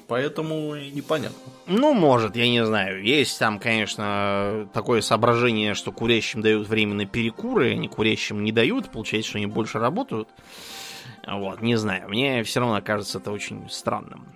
поэтому 0.07 0.77
непонятно. 0.77 1.37
Ну, 1.67 1.95
может, 1.95 2.37
я 2.37 2.49
не 2.49 2.65
знаю. 2.65 3.03
Есть 3.03 3.39
там, 3.39 3.59
конечно, 3.59 4.69
такое 4.73 5.01
соображение, 5.01 5.75
что 5.75 5.93
курящим 5.93 6.43
дают 6.43 6.69
время 6.69 6.95
на 6.95 7.07
перекуры, 7.07 7.73
а 7.73 7.75
не 7.75 7.89
курящим 7.89 8.43
не 8.45 8.53
дают. 8.53 8.91
Получается, 8.91 9.31
что 9.31 9.39
они 9.39 9.47
больше 9.47 9.79
работают. 9.79 10.29
Вот, 11.27 11.61
не 11.61 11.77
знаю. 11.77 12.09
Мне 12.09 12.43
все 12.45 12.61
равно 12.61 12.81
кажется 12.83 13.19
это 13.19 13.33
очень 13.33 13.69
странным. 13.69 14.27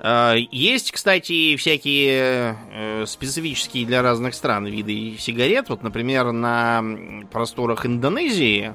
Э, 0.00 0.34
Есть, 0.50 0.92
кстати, 0.92 1.56
всякие 1.56 2.56
э, 2.72 3.06
специфические 3.06 3.86
для 3.86 4.02
разных 4.02 4.34
стран 4.34 4.66
виды 4.66 5.16
сигарет. 5.18 5.68
Вот, 5.68 5.82
например, 5.82 6.32
на 6.32 6.82
просторах 7.30 7.86
Индонезии 7.86 8.74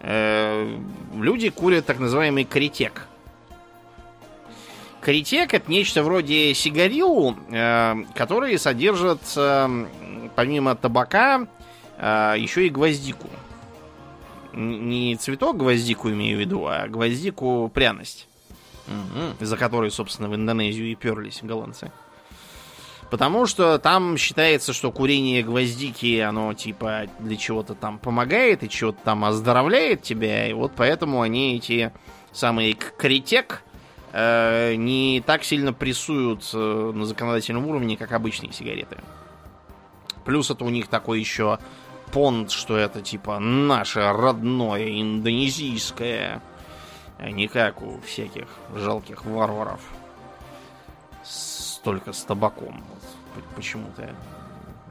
э, 0.00 0.78
люди 1.14 1.50
курят 1.50 1.84
так 1.86 1.98
называемый 1.98 2.44
каритек. 2.44 3.08
Каритек 5.06 5.54
это 5.54 5.70
нечто 5.70 6.02
вроде 6.02 6.52
сигарил, 6.52 7.36
э, 7.48 7.94
которые 8.16 8.58
содержат 8.58 9.20
э, 9.36 9.86
помимо 10.34 10.74
табака 10.74 11.46
э, 11.96 12.34
еще 12.36 12.66
и 12.66 12.70
гвоздику. 12.70 13.28
Не 14.52 15.14
цветок 15.14 15.58
гвоздику 15.58 16.10
имею 16.10 16.36
в 16.36 16.40
виду, 16.40 16.66
а 16.66 16.88
гвоздику 16.88 17.70
пряность, 17.72 18.26
за 19.38 19.56
которой, 19.56 19.92
собственно, 19.92 20.28
в 20.28 20.34
Индонезию 20.34 20.90
и 20.90 20.96
перлись 20.96 21.38
голландцы. 21.40 21.92
Потому 23.08 23.46
что 23.46 23.78
там 23.78 24.16
считается, 24.16 24.72
что 24.72 24.90
курение 24.90 25.44
гвоздики, 25.44 26.18
оно 26.18 26.52
типа 26.52 27.06
для 27.20 27.36
чего-то 27.36 27.76
там 27.76 28.00
помогает 28.00 28.64
и 28.64 28.68
чего-то 28.68 28.98
там 29.04 29.24
оздоровляет 29.24 30.02
тебя. 30.02 30.48
И 30.48 30.52
вот 30.52 30.72
поэтому 30.74 31.22
они 31.22 31.54
эти 31.58 31.92
самые 32.32 32.72
критек 32.74 33.62
не 34.76 35.22
так 35.26 35.44
сильно 35.44 35.72
прессуют 35.72 36.48
э, 36.54 36.92
на 36.94 37.04
законодательном 37.04 37.66
уровне, 37.66 37.96
как 37.96 38.12
обычные 38.12 38.52
сигареты. 38.52 38.98
Плюс 40.24 40.50
это 40.50 40.64
у 40.64 40.70
них 40.70 40.88
такой 40.88 41.20
еще 41.20 41.58
понт, 42.12 42.50
что 42.50 42.76
это 42.76 43.02
типа 43.02 43.38
наше 43.38 44.00
родное 44.12 45.00
индонезийское, 45.00 46.40
а 47.18 47.30
не 47.30 47.48
как 47.48 47.82
у 47.82 48.00
всяких 48.00 48.46
жалких 48.74 49.24
варваров. 49.24 49.80
С- 51.24 51.80
Только 51.84 52.12
с 52.12 52.22
табаком. 52.22 52.82
Вот 53.34 53.44
Почему-то 53.54 54.14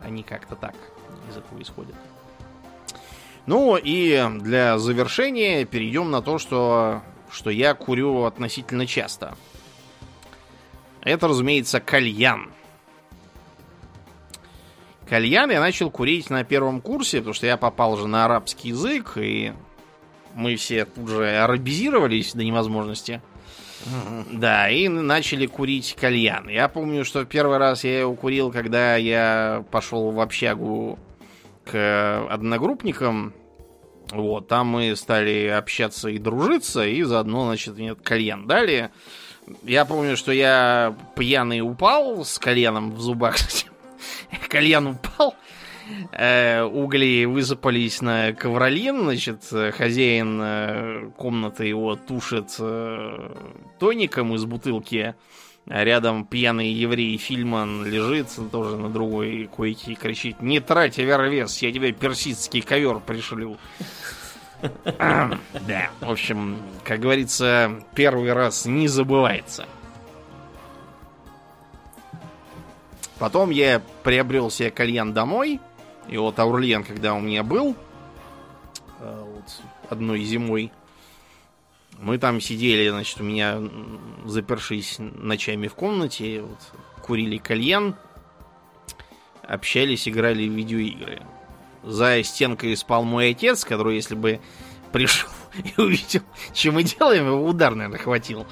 они 0.04 0.24
как-то 0.24 0.56
так 0.56 0.76
из 1.30 1.62
исходят. 1.62 1.96
Ну 3.48 3.78
и 3.78 4.24
для 4.40 4.78
завершения 4.78 5.66
перейдем 5.66 6.12
на 6.12 6.22
то, 6.22 6.38
что, 6.38 7.02
что 7.36 7.50
я 7.50 7.74
курю 7.74 8.24
относительно 8.24 8.88
часто. 8.88 9.36
Это, 11.02 11.28
разумеется, 11.28 11.82
кальян. 11.82 12.52
Кальян 15.08 15.52
я 15.52 15.60
начал 15.60 15.92
курить 15.92 16.30
на 16.30 16.44
первом 16.44 16.82
курсе, 16.82 17.18
потому 17.18 17.34
что 17.34 17.46
я 17.46 17.58
попал 17.58 17.98
же 17.98 18.08
на 18.08 18.26
арабский 18.26 18.70
язык, 18.70 19.18
и 19.18 19.54
мы 20.34 20.56
все 20.56 20.86
тут 20.86 21.10
же 21.10 21.28
арабизировались 21.38 22.34
до 22.34 22.44
невозможности. 22.44 23.22
Да, 24.32 24.70
и 24.70 24.88
начали 24.88 25.46
курить 25.46 25.96
кальян. 26.00 26.48
Я 26.48 26.70
помню, 26.70 27.06
что 27.06 27.26
первый 27.26 27.58
раз 27.58 27.84
я 27.84 28.00
его 28.00 28.16
курил, 28.16 28.52
когда 28.52 28.96
я 28.96 29.64
пошел 29.70 30.12
в 30.12 30.20
общагу 30.20 30.98
к 31.66 32.28
одногруппникам. 32.30 33.34
Вот, 34.12 34.48
там 34.48 34.68
мы 34.68 34.96
стали 34.96 35.48
общаться 35.48 36.10
и 36.10 36.18
дружиться, 36.18 36.86
и 36.86 37.02
заодно, 37.04 37.46
значит, 37.46 37.80
этот 37.80 38.02
кальян 38.02 38.48
дали. 38.48 38.92
Я 39.64 39.86
помню, 39.86 40.18
что 40.18 40.32
я 40.32 40.96
пьяный 41.16 41.62
упал 41.62 42.24
с 42.26 42.40
кальяном 42.40 42.92
в 42.92 43.00
зубах. 43.00 43.36
Кальян 44.50 44.88
упал, 44.88 45.36
э, 46.12 46.64
угли 46.64 47.26
высыпались 47.26 48.02
на 48.02 48.34
ковролин, 48.34 49.04
значит, 49.04 49.44
хозяин 49.74 50.40
э, 50.42 51.10
комнаты 51.18 51.66
его 51.66 51.96
тушит 51.96 52.56
э, 52.60 53.36
тоником 53.80 54.34
из 54.36 54.46
бутылки, 54.46 55.16
А 55.68 55.84
рядом 55.84 56.26
пьяный 56.26 56.72
еврей 56.72 57.18
Фильман 57.18 57.86
лежит 57.86 58.28
тоже 58.52 58.78
на 58.78 58.90
другой 58.90 59.50
койке 59.52 59.94
и 59.94 59.96
кричит 59.96 60.42
«Не 60.42 60.60
трать 60.60 61.00
Авервес, 61.00 61.58
я 61.62 61.72
тебе 61.72 61.92
персидский 61.92 62.62
ковер 62.62 63.00
пришлю». 63.00 63.58
Да, 64.92 65.90
в 66.00 66.10
общем, 66.10 66.58
как 66.84 67.00
говорится, 67.00 67.84
первый 67.94 68.32
раз 68.34 68.66
не 68.66 68.88
забывается. 68.88 69.66
Потом 73.20 73.50
я 73.50 73.82
приобрел 74.04 74.50
себе 74.50 74.72
кальян 74.72 75.14
домой. 75.14 75.60
И 76.08 76.18
вот 76.18 76.38
Аурлиен, 76.40 76.84
когда 76.84 77.14
у 77.16 77.20
меня 77.20 77.44
был, 77.44 77.76
э, 79.00 79.24
вот 79.26 79.62
одной 79.90 80.24
зимой, 80.24 80.72
мы 82.00 82.18
там 82.18 82.42
сидели, 82.42 82.90
значит, 82.90 83.20
у 83.22 83.24
меня 83.24 83.60
запершись 84.26 84.98
ночами 85.00 85.68
в 85.68 85.76
комнате, 85.76 86.42
вот, 86.42 86.60
курили 87.02 87.38
кальян, 87.38 87.96
общались, 89.44 90.08
играли 90.08 90.48
в 90.48 90.52
видеоигры. 90.52 91.22
За 91.84 92.22
стенкой 92.24 92.76
спал 92.76 93.04
мой 93.04 93.32
отец, 93.32 93.64
который, 93.64 93.96
если 93.96 94.16
бы 94.16 94.40
пришел 94.92 95.30
и 95.78 95.80
увидел, 95.80 96.22
что 96.54 96.72
мы 96.72 96.84
делаем, 96.84 97.28
его 97.28 97.46
удар, 97.46 97.76
наверное, 97.76 98.00
хватил. 98.00 98.46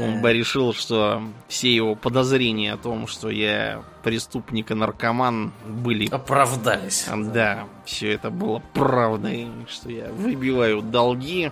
Он 0.00 0.22
бы 0.22 0.32
решил, 0.32 0.72
что 0.72 1.22
все 1.48 1.74
его 1.74 1.96
подозрения 1.96 2.72
о 2.72 2.76
том, 2.76 3.06
что 3.06 3.28
я 3.28 3.82
преступник 4.04 4.70
и 4.70 4.74
наркоман, 4.74 5.52
были... 5.66 6.08
Оправдались. 6.08 7.06
Да, 7.14 7.66
все 7.84 8.12
это 8.12 8.30
было 8.30 8.62
правдой, 8.72 9.48
что 9.68 9.90
я 9.90 10.10
выбиваю 10.12 10.82
долги 10.82 11.50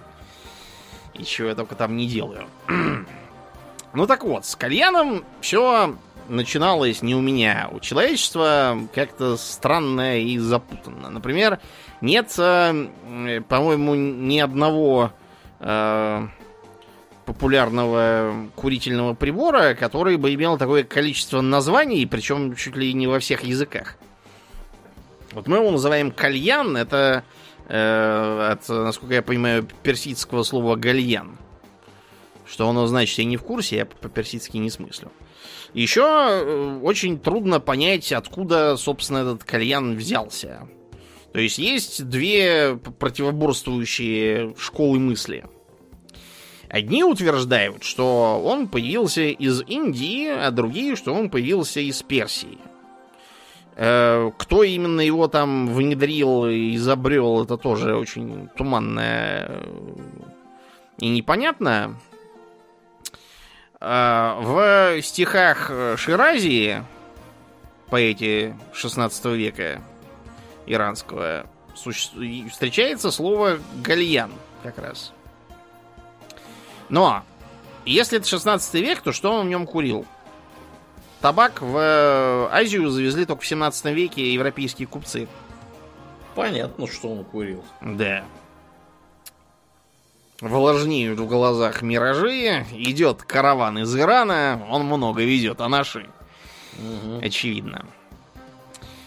и 1.15 1.25
чего 1.25 1.49
я 1.49 1.55
только 1.55 1.75
там 1.75 1.97
не 1.97 2.07
делаю. 2.07 2.47
ну 3.95 4.07
так 4.07 4.25
вот, 4.25 4.45
с 4.45 4.57
кальяном 4.57 5.25
все 5.41 5.97
начиналось 6.29 7.03
не 7.03 7.15
у 7.15 7.21
меня. 7.21 7.69
У 7.73 7.81
человечества 7.81 8.79
как-то 8.95 9.37
странно 9.37 10.21
и 10.21 10.39
запутанно. 10.39 11.11
Например, 11.11 11.61
нет, 12.01 12.35
э, 12.39 13.43
по-моему, 13.49 13.95
ни 13.95 14.39
одного 14.39 15.13
э, 15.61 16.27
популярного 17.25 18.35
курительного 18.55 19.15
прибора, 19.15 19.75
который 19.75 20.17
бы 20.17 20.33
имел 20.35 20.59
такое 20.59 20.85
количество 20.85 21.41
названий, 21.41 22.07
причем 22.07 22.55
чуть 22.55 22.77
ли 22.77 22.93
не 22.93 23.07
во 23.07 23.19
всех 23.19 23.45
языках. 23.45 23.97
Вот 25.33 25.49
мы 25.49 25.57
его 25.57 25.71
называем 25.71 26.11
кальян, 26.11 26.77
это 26.77 27.25
э, 27.69 28.49
от, 28.53 28.69
насколько 28.69 29.15
я 29.15 29.23
понимаю, 29.23 29.67
персидского 29.83 30.43
слова 30.43 30.77
гальян. 30.77 31.39
Что 32.47 32.69
оно 32.69 32.87
значит, 32.87 33.19
я 33.19 33.25
не 33.25 33.37
в 33.37 33.43
курсе, 33.43 33.77
я 33.77 33.87
по-персидски 33.87 34.57
не 34.59 34.71
смыслю. 34.71 35.11
Еще 35.73 36.03
э, 36.03 36.79
очень 36.83 37.19
трудно 37.19 37.61
понять, 37.61 38.13
откуда, 38.13 38.77
собственно, 38.77 39.19
этот 39.19 39.45
кальян 39.45 39.97
взялся. 39.97 40.69
То 41.33 41.41
есть 41.41 41.59
есть 41.59 42.09
две 42.09 42.77
противоборствующие 42.77 44.55
школы 44.57 45.01
мысли. 45.01 45.45
Одни 46.69 47.03
утверждают, 47.03 47.83
что 47.83 48.41
он 48.45 48.69
появился 48.69 49.23
из 49.23 49.63
Индии, 49.63 50.29
а 50.29 50.51
другие, 50.51 50.97
что 50.97 51.13
он 51.13 51.31
появился 51.31 51.81
из 51.81 52.03
Персии. 52.03 52.59
Э, 53.77 54.31
кто 54.39 54.63
именно 54.63 55.01
его 55.01 55.27
там 55.29 55.75
внедрил 55.75 56.47
и 56.47 56.77
изобрел, 56.77 57.43
это 57.43 57.57
тоже 57.57 57.97
очень 57.97 58.49
туманно 58.57 59.63
и 60.99 61.09
непонятно. 61.09 61.97
Э, 63.81 64.37
в 64.41 65.03
стихах 65.03 65.71
Ширазии, 65.97 66.85
поэте 67.91 68.57
16 68.73 69.25
века 69.27 69.83
иранского, 70.67 71.47
встречается 71.75 73.11
слово 73.11 73.59
гальян 73.83 74.31
как 74.63 74.79
раз. 74.79 75.13
Но, 76.89 77.23
если 77.85 78.19
это 78.19 78.29
16 78.29 78.75
век, 78.75 79.01
то 79.01 79.13
что 79.13 79.33
он 79.33 79.47
в 79.47 79.49
нем 79.49 79.67
курил? 79.67 80.07
Табак 81.25 81.63
в 81.63 81.79
э, 81.79 82.49
Азию 82.53 82.91
завезли 82.91 83.25
только 83.25 83.41
в 83.41 83.47
17 83.47 83.87
веке 83.95 84.35
европейские 84.35 84.87
купцы. 84.87 85.27
Понятно, 86.35 86.87
что 86.87 87.11
он 87.11 87.25
курил. 87.25 87.65
Да. 87.81 88.25
Влажнеют 90.43 91.19
в 91.19 91.27
глазах 91.27 91.81
миражи, 91.81 92.67
идет 92.73 93.23
караван 93.23 93.79
из 93.79 93.97
Ирана, 93.97 94.67
он 94.69 94.85
много 94.85 95.23
везет, 95.23 95.63
а 95.63 95.69
наши. 95.71 96.11
Угу. 96.75 97.25
Очевидно. 97.25 97.87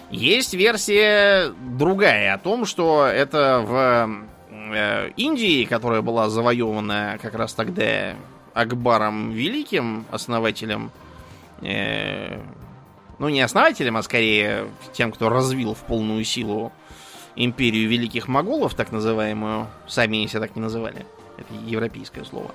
Есть 0.10 0.56
версия 0.56 1.54
другая 1.78 2.34
о 2.34 2.40
том, 2.40 2.66
что 2.66 3.06
это 3.06 3.64
в 3.64 4.28
Э, 4.74 5.10
Индии, 5.16 5.66
которая 5.66 6.02
была 6.02 6.30
завоевана 6.30 7.18
как 7.22 7.36
раз 7.36 7.54
тогда 7.54 8.16
Акбаром 8.54 9.32
Великим, 9.32 10.06
основателем, 10.12 10.92
ну 11.62 13.30
не 13.30 13.42
основателем, 13.42 13.98
а 13.98 14.04
скорее 14.04 14.68
тем, 14.94 15.12
кто 15.12 15.30
развил 15.30 15.74
в 15.74 15.80
полную 15.80 16.24
силу 16.24 16.72
империю 17.36 17.88
великих 17.88 18.28
моголов, 18.28 18.74
так 18.74 18.92
называемую, 18.92 19.68
сами 19.88 20.26
себя 20.26 20.42
так 20.42 20.56
не 20.56 20.62
называли, 20.62 21.06
это 21.38 21.54
европейское 21.66 22.24
слово. 22.24 22.52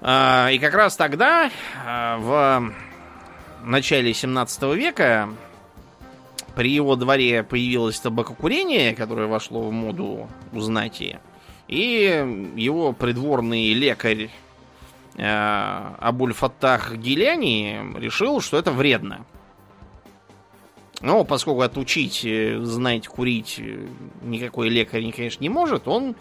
Э, 0.00 0.52
и 0.52 0.58
как 0.58 0.74
раз 0.74 0.96
тогда, 0.96 1.48
э, 1.48 2.16
в 2.18 2.72
начале 3.64 4.12
17 4.12 4.74
века, 4.74 5.30
при 6.54 6.70
его 6.70 6.96
дворе 6.96 7.42
появилось 7.44 7.98
табакокурение, 8.00 8.94
которое 8.94 9.26
вошло 9.26 9.62
в 9.62 9.72
моду 9.72 10.28
у 10.52 10.60
знати. 10.60 11.18
И 11.68 12.52
его 12.56 12.92
придворный 12.92 13.72
лекарь 13.72 14.24
э, 14.24 14.28
Абуль-Фаттах 15.16 16.96
Гиляни 16.96 17.98
решил, 17.98 18.40
что 18.40 18.56
это 18.58 18.70
вредно. 18.70 19.26
Но 21.02 21.24
поскольку 21.24 21.62
отучить, 21.62 22.24
э, 22.24 22.60
знать, 22.62 23.08
курить 23.08 23.56
э, 23.58 23.86
никакой 24.22 24.68
лекарь, 24.68 25.10
конечно, 25.12 25.42
не 25.42 25.48
может, 25.48 25.88
он 25.88 26.14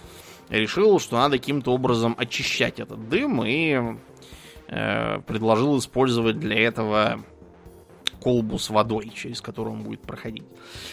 решил, 0.49 0.99
что 0.99 1.18
надо 1.18 1.38
каким-то 1.38 1.72
образом 1.72 2.15
очищать 2.18 2.80
этот 2.80 3.07
дым 3.07 3.43
и 3.45 3.95
э, 4.68 5.19
предложил 5.27 5.77
использовать 5.77 6.39
для 6.39 6.59
этого 6.59 7.23
колбу 8.22 8.57
с 8.57 8.69
водой, 8.69 9.11
через 9.15 9.39
которую 9.41 9.76
он 9.76 9.84
будет 9.84 10.01
проходить. 10.01 10.43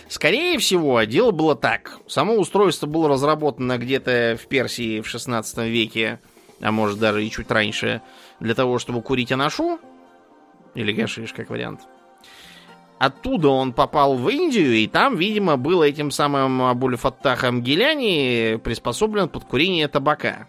Скорее 0.08 0.58
всего, 0.58 1.02
дело 1.02 1.30
было 1.30 1.54
так. 1.54 1.98
Само 2.06 2.34
устройство 2.36 2.86
было 2.86 3.08
разработано 3.08 3.78
где-то 3.78 4.38
в 4.42 4.46
Персии 4.48 5.00
в 5.00 5.08
16 5.08 5.58
веке, 5.66 6.20
а 6.60 6.72
может 6.72 6.98
даже 6.98 7.24
и 7.24 7.30
чуть 7.30 7.50
раньше, 7.50 8.02
для 8.40 8.54
того, 8.54 8.78
чтобы 8.78 9.02
курить 9.02 9.32
анашу, 9.32 9.78
или 10.74 10.92
гашиш, 10.92 11.32
как 11.32 11.50
вариант. 11.50 11.80
Оттуда 12.98 13.48
он 13.48 13.72
попал 13.72 14.16
в 14.16 14.28
Индию, 14.28 14.74
и 14.74 14.88
там, 14.88 15.16
видимо, 15.16 15.56
был 15.56 15.82
этим 15.82 16.10
самым 16.10 16.62
Абуль-Фаттахом 16.62 17.60
Геляни 17.60 18.56
приспособлен 18.56 19.28
под 19.28 19.44
курение 19.44 19.86
табака. 19.86 20.48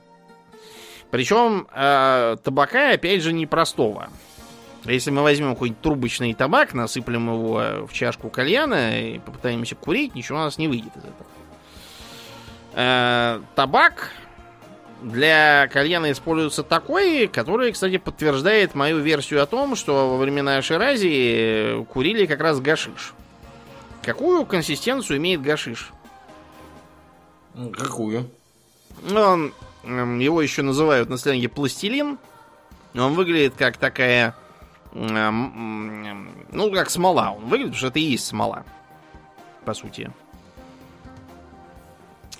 Причем 1.11 1.67
э, 1.73 2.37
табака, 2.43 2.91
опять 2.91 3.21
же, 3.21 3.33
непростого. 3.33 4.09
Если 4.85 5.11
мы 5.11 5.21
возьмем 5.21 5.53
какой-нибудь 5.53 5.81
трубочный 5.81 6.33
табак, 6.33 6.73
насыплем 6.73 7.27
его 7.31 7.85
в 7.87 7.93
чашку 7.93 8.29
кальяна 8.29 8.99
и 8.99 9.19
попытаемся 9.19 9.75
курить, 9.75 10.15
ничего 10.15 10.39
у 10.39 10.41
нас 10.41 10.57
не 10.57 10.67
выйдет 10.67 10.95
из 10.95 11.03
этого. 11.03 11.29
Э, 12.73 13.41
табак 13.55 14.11
для 15.01 15.67
кальяна 15.67 16.11
используется 16.11 16.63
такой, 16.63 17.27
который, 17.27 17.71
кстати, 17.71 17.97
подтверждает 17.97 18.75
мою 18.75 18.99
версию 18.99 19.41
о 19.41 19.45
том, 19.45 19.75
что 19.75 20.09
во 20.09 20.17
времена 20.17 20.61
Ширази 20.61 21.85
курили 21.89 22.25
как 22.25 22.41
раз 22.41 22.59
гашиш. 22.59 23.13
Какую 24.01 24.45
консистенцию 24.45 25.17
имеет 25.17 25.41
гашиш? 25.41 25.91
Какую? 27.73 28.29
Он, 29.09 29.53
эм, 29.83 30.19
его 30.19 30.41
еще 30.41 30.61
называют 30.61 31.09
на 31.09 31.17
сленге 31.17 31.49
пластилин. 31.49 32.17
Он 32.95 33.13
выглядит 33.13 33.53
как 33.57 33.77
такая 33.77 34.35
ну, 34.91 36.71
как 36.73 36.89
смола. 36.89 37.31
Он 37.37 37.45
выглядит, 37.45 37.73
потому 37.73 37.77
что 37.77 37.87
это 37.87 37.99
и 37.99 38.03
есть 38.03 38.25
смола. 38.25 38.65
По 39.65 39.73
сути. 39.73 40.11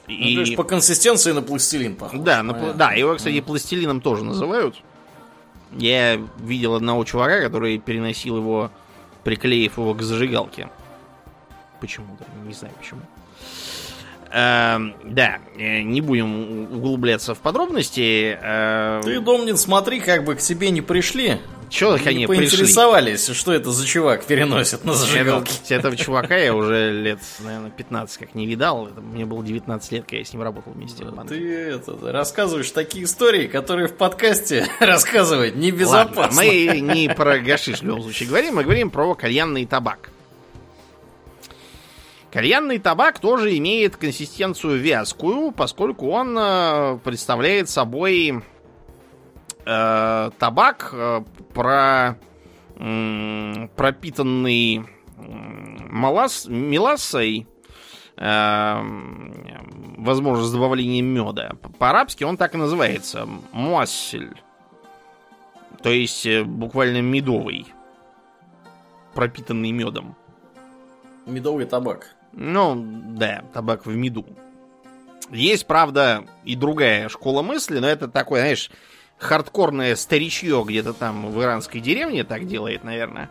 Ну, 0.10 0.16
и... 0.16 0.36
то 0.36 0.42
есть 0.42 0.56
по 0.56 0.64
консистенции 0.64 1.32
на 1.32 1.42
пластилин 1.44 1.96
похож. 1.96 2.20
Да, 2.20 2.42
на, 2.42 2.74
да, 2.74 2.94
его, 2.94 3.16
кстати, 3.16 3.36
mm. 3.36 3.44
пластилином 3.44 4.02
тоже 4.02 4.24
называют. 4.24 4.76
Я 5.78 6.20
видел 6.40 6.74
одного 6.74 7.04
чувака, 7.06 7.42
который 7.42 7.78
переносил 7.78 8.38
его, 8.38 8.72
приклеив 9.24 9.78
его 9.78 9.94
к 9.94 10.02
зажигалке. 10.02 10.70
Почему-то, 11.80 12.26
не 12.46 12.54
знаю 12.54 12.74
почему. 12.80 13.02
Эм, 14.32 14.96
да, 15.04 15.40
э, 15.58 15.82
не 15.82 16.02
будем 16.02 16.74
углубляться 16.74 17.36
в 17.36 17.40
подробности. 17.40 18.38
Э, 18.42 19.02
Ты, 19.04 19.20
Домнин, 19.22 19.58
смотри, 19.58 20.00
как 20.00 20.24
бы 20.24 20.36
к 20.36 20.40
тебе 20.40 20.72
не 20.72 20.82
пришли 20.82 21.40
Чего 21.70 21.94
они 21.94 22.26
поинтересовались, 22.26 23.26
пришли? 23.26 23.36
что 23.36 23.54
это 23.54 23.72
за 23.72 23.86
чувак 23.86 24.26
переносит 24.26 24.84
на 24.86 24.94
зажигалке? 24.94 25.54
Это, 25.66 25.76
этого 25.76 25.96
чувака 25.98 26.36
я 26.36 26.56
уже 26.56 26.92
лет, 26.92 27.20
наверное, 27.40 27.70
15 27.70 28.18
как 28.18 28.36
не 28.36 28.46
видал. 28.48 28.88
Это, 28.88 29.02
мне 29.02 29.26
было 29.26 29.44
19 29.44 29.92
лет, 29.92 30.04
когда 30.04 30.18
я 30.18 30.26
с 30.26 30.34
ним 30.34 30.42
работал 30.42 30.74
вместе. 30.74 31.06
Да, 31.06 31.24
ты 31.24 31.52
это, 31.52 31.98
рассказываешь 32.12 32.72
такие 32.72 33.06
истории, 33.06 33.48
которые 33.48 33.88
в 33.88 33.94
подкасте 33.94 34.68
рассказывать 34.80 35.56
небезопасно. 35.56 36.22
Ладно, 36.22 36.42
мы 36.42 36.80
не 36.80 37.10
про 37.10 37.40
гашиш 37.40 37.80
в 37.80 37.84
любом 37.84 38.02
случае 38.02 38.30
говорим, 38.30 38.56
мы 38.56 38.64
говорим 38.64 38.90
про 38.90 39.14
кальянный 39.16 39.66
табак. 39.66 40.10
Кальянный 42.32 42.78
табак 42.78 43.20
тоже 43.20 43.58
имеет 43.58 43.98
консистенцию 43.98 44.80
вязкую, 44.80 45.52
поскольку 45.52 46.10
он 46.10 46.38
э, 46.38 47.00
представляет 47.04 47.70
собой 47.70 48.44
э, 49.70 50.32
табак 50.40 50.90
э, 50.94 51.24
про, 51.54 52.18
э, 52.76 53.68
пропитанный 53.76 54.86
малас, 55.90 56.48
мелассой, 56.48 57.48
э, 58.18 58.82
возможно, 59.98 60.44
с 60.44 60.52
добавлением 60.52 61.06
меда. 61.06 61.52
По-арабски 61.78 62.24
он 62.24 62.38
так 62.38 62.56
и 62.56 62.58
называется. 62.58 63.28
Муассель. 63.52 64.42
То 65.84 65.90
есть 65.90 66.26
э, 66.26 66.44
буквально 66.44 67.02
медовый. 67.02 67.68
Пропитанный 69.14 69.72
медом. 69.72 70.16
Медовый 71.26 71.66
табак. 71.66 72.16
Ну, 72.32 72.76
да, 73.16 73.44
табак 73.54 73.86
в 73.86 73.96
меду. 73.96 74.26
Есть, 75.32 75.68
правда, 75.68 76.26
и 76.44 76.56
другая 76.56 77.08
школа 77.10 77.44
мысли, 77.44 77.80
но 77.80 77.88
это 77.88 78.08
такой, 78.08 78.40
знаешь, 78.40 78.72
хардкорное 79.20 79.96
старичье 79.96 80.64
где-то 80.66 80.94
там 80.94 81.32
в 81.32 81.42
иранской 81.42 81.82
деревне 81.82 82.24
так 82.24 82.48
делает, 82.48 82.84
наверное. 82.84 83.30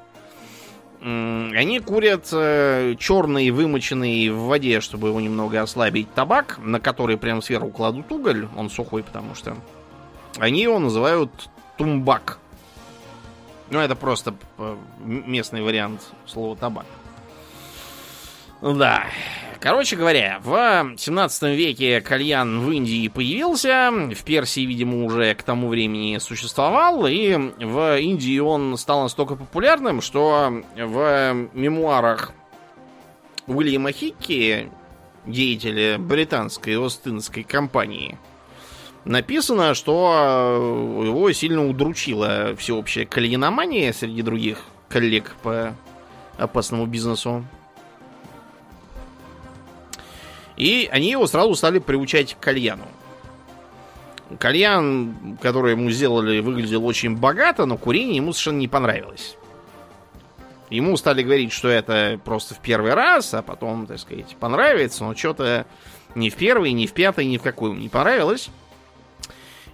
Они 1.01 1.79
курят 1.79 2.29
э, 2.33 2.97
черный, 2.99 3.51
вымоченный 3.51 4.31
в 4.31 4.47
воде, 4.47 4.81
чтобы 4.81 5.09
его 5.09 5.21
немного 5.21 5.63
ослабить 5.63 6.13
табак, 6.13 6.59
на 6.59 6.81
который 6.81 7.17
прям 7.17 7.41
сверху 7.41 7.71
кладут 7.71 8.11
уголь, 8.11 8.49
он 8.57 8.69
сухой, 8.69 9.05
потому 9.05 9.37
что 9.37 9.57
они 10.39 10.61
его 10.61 10.81
называют 10.81 11.31
тумбак. 11.77 12.39
Ну, 13.71 13.79
это 13.79 13.95
просто 13.95 14.35
э, 14.59 14.77
местный 15.05 15.63
вариант 15.63 16.03
слова 16.27 16.57
табак. 16.57 16.87
Да. 18.61 19.05
Короче 19.61 19.97
говоря, 19.97 20.39
в 20.45 20.95
17 20.97 21.43
веке 21.57 22.01
кальян 22.01 22.61
в 22.61 22.71
Индии 22.71 23.09
появился, 23.09 23.91
в 23.91 24.23
Персии, 24.23 24.61
видимо, 24.61 25.05
уже 25.05 25.35
к 25.35 25.43
тому 25.43 25.69
времени 25.69 26.19
существовал, 26.19 27.09
и 27.09 27.35
в 27.35 27.99
Индии 27.99 28.39
он 28.39 28.77
стал 28.79 29.03
настолько 29.03 29.35
популярным, 29.35 30.01
что 30.01 30.63
в 30.77 31.49
мемуарах 31.55 32.31
Уильяма 33.49 33.91
Хикки, 33.91 34.71
деятеля 35.27 35.99
британской 35.99 36.79
Остинской 36.79 37.43
компании, 37.43 38.17
написано, 39.05 39.75
что 39.75 41.03
его 41.05 41.33
сильно 41.33 41.67
удручила 41.69 42.55
всеобщая 42.57 43.07
кальяномания 43.07 43.93
среди 43.93 44.23
других 44.23 44.63
коллег 44.89 45.35
по 45.43 45.75
опасному 46.37 46.87
бизнесу. 46.87 47.45
И 50.59 50.89
они 50.91 51.13
его 51.13 51.27
сразу 51.29 51.55
стали 51.55 51.79
приучать 51.79 52.35
к 52.35 52.41
кальяну. 52.41 52.85
Кальян, 54.41 55.39
который 55.41 55.73
ему 55.73 55.91
сделали, 55.91 56.41
выглядел 56.41 56.85
очень 56.85 57.17
богато, 57.17 57.65
но 57.65 57.79
курение 57.79 58.17
ему 58.17 58.33
совершенно 58.33 58.59
не 58.59 58.69
понравилось. 58.69 59.37
Ему 60.69 60.97
стали 60.97 61.23
говорить, 61.23 61.53
что 61.53 61.69
это 61.69 62.21
просто 62.25 62.55
в 62.55 62.59
первый 62.59 62.93
раз, 62.93 63.33
а 63.33 63.41
потом, 63.41 63.87
так 63.87 64.01
сказать, 64.01 64.37
понравится, 64.39 65.05
но 65.05 65.15
что-то 65.15 65.65
ни 66.17 66.29
в 66.29 66.35
первый, 66.35 66.73
ни 66.73 66.87
в 66.87 66.93
пятый, 66.93 67.25
ни 67.27 67.39
в 67.39 67.43
какой 67.43 67.75
не 67.75 67.89
понравилось. 67.89 68.51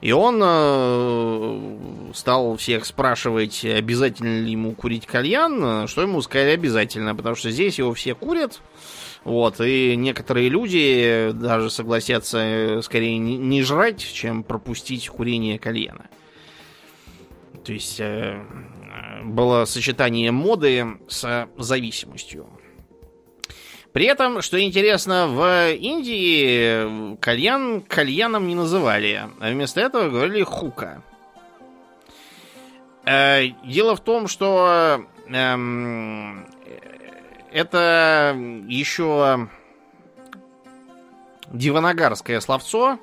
И 0.03 0.13
он 0.13 0.39
э, 0.45 2.13
стал 2.15 2.57
всех 2.59 2.85
спрашивать, 2.85 3.65
обязательно 3.65 4.43
ли 4.45 4.53
ему 4.53 4.73
курить 4.73 5.07
кальян, 5.07 5.89
что 5.89 6.03
ему 6.03 6.21
сказали 6.21 6.51
обязательно, 6.51 7.15
потому 7.15 7.37
что 7.37 7.51
здесь 7.51 7.79
его 7.79 7.95
все 7.95 8.15
курят, 8.15 8.61
вот, 9.25 9.61
и 9.61 9.97
некоторые 9.97 10.51
люди 10.51 11.31
даже 11.33 11.71
согласятся 11.71 12.39
э, 12.39 12.83
скорее 12.83 13.17
не 13.19 13.63
жрать, 13.63 14.01
чем 14.01 14.45
пропустить 14.45 15.09
курение 15.09 15.59
кальяна. 15.59 16.11
То 17.65 17.73
есть 17.73 17.99
э, 18.01 18.45
было 19.25 19.65
сочетание 19.65 20.31
моды 20.31 20.99
с 21.09 21.49
зависимостью. 21.57 22.47
При 23.93 24.07
этом, 24.07 24.43
что 24.43 24.61
интересно, 24.61 25.29
в 25.29 25.73
Индии 25.73 27.17
кальян 27.17 27.81
кальяном 27.81 28.47
не 28.47 28.55
называли, 28.55 29.23
а 29.41 29.51
вместо 29.51 29.81
этого 29.81 30.11
говорили 30.11 30.43
хука. 30.43 31.03
Э, 33.07 33.47
дело 33.65 33.97
в 33.97 34.01
том, 34.01 34.29
что 34.29 35.07
эм, 35.29 36.47
это 37.55 38.37
еще 38.67 39.49
диванагарское 41.53 42.41
словцо. 42.41 42.99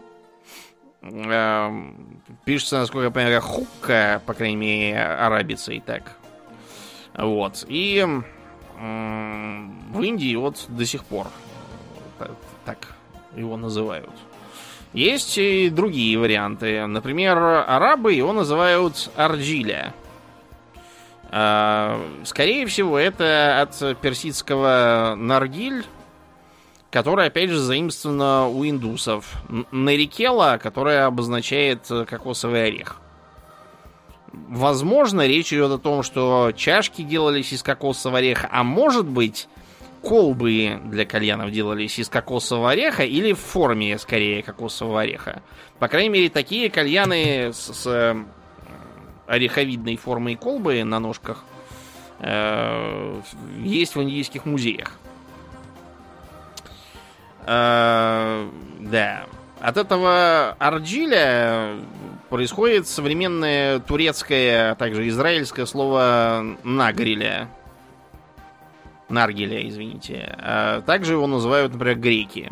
Эм, 1.01 2.21
пишется, 2.43 2.79
насколько 2.79 3.05
я 3.05 3.11
понимаю, 3.11 3.41
хукка, 3.41 4.21
по 4.25 4.33
крайней 4.33 4.57
мере, 4.57 5.01
арабицей 5.01 5.81
так. 5.83 6.17
Вот. 7.13 7.65
И 7.67 8.05
в 8.77 10.01
Индии 10.01 10.35
вот 10.35 10.65
до 10.67 10.85
сих 10.85 11.05
пор 11.05 11.27
так 12.65 12.95
его 13.35 13.55
называют. 13.55 14.11
Есть 14.93 15.37
и 15.37 15.69
другие 15.69 16.19
варианты. 16.19 16.85
Например, 16.87 17.37
арабы 17.37 18.13
его 18.13 18.33
называют 18.33 19.09
Арджиля. 19.15 19.93
А, 21.33 22.01
скорее 22.25 22.65
всего, 22.65 22.99
это 22.99 23.61
от 23.61 24.01
персидского 24.01 25.15
наргиль, 25.17 25.85
которое, 26.91 27.27
опять 27.27 27.49
же, 27.49 27.57
заимствовано 27.57 28.47
у 28.47 28.65
индусов. 28.65 29.31
Нарикела, 29.71 30.59
которая 30.61 31.05
обозначает 31.05 31.87
кокосовый 31.87 32.65
орех. 32.65 32.97
Возможно, 34.33 35.25
речь 35.25 35.53
идет 35.53 35.71
о 35.71 35.77
том, 35.77 36.03
что 36.03 36.51
чашки 36.55 37.01
делались 37.01 37.53
из 37.53 37.63
кокосового 37.63 38.19
ореха, 38.19 38.49
а 38.51 38.63
может 38.63 39.05
быть, 39.05 39.47
колбы 40.01 40.79
для 40.85 41.05
кальянов 41.05 41.51
делались 41.51 41.99
из 41.99 42.09
кокосового 42.09 42.71
ореха 42.71 43.03
или 43.03 43.33
в 43.33 43.39
форме, 43.39 43.97
скорее, 43.97 44.43
кокосового 44.43 45.01
ореха. 45.01 45.43
По 45.79 45.87
крайней 45.87 46.09
мере, 46.09 46.29
такие 46.29 46.69
кальяны 46.69 47.51
с, 47.53 47.73
с 47.73 48.15
ореховидной 49.31 49.95
формой 49.95 50.35
колбы 50.35 50.83
на 50.83 50.99
ножках 50.99 51.45
э, 52.19 53.21
есть 53.63 53.95
в 53.95 54.03
индийских 54.03 54.45
музеях. 54.45 54.99
Э, 57.45 58.49
да. 58.79 59.25
От 59.61 59.77
этого 59.77 60.55
Арджиля 60.59 61.77
происходит 62.29 62.87
современное 62.87 63.79
турецкое, 63.79 64.71
а 64.71 64.75
также 64.75 65.07
израильское 65.07 65.65
слово 65.65 66.57
нагриля. 66.63 67.47
Наргиля, 69.07 69.67
извините. 69.67 70.35
А 70.39 70.81
также 70.81 71.13
его 71.13 71.27
называют, 71.27 71.73
например, 71.73 71.97
греки. 71.99 72.51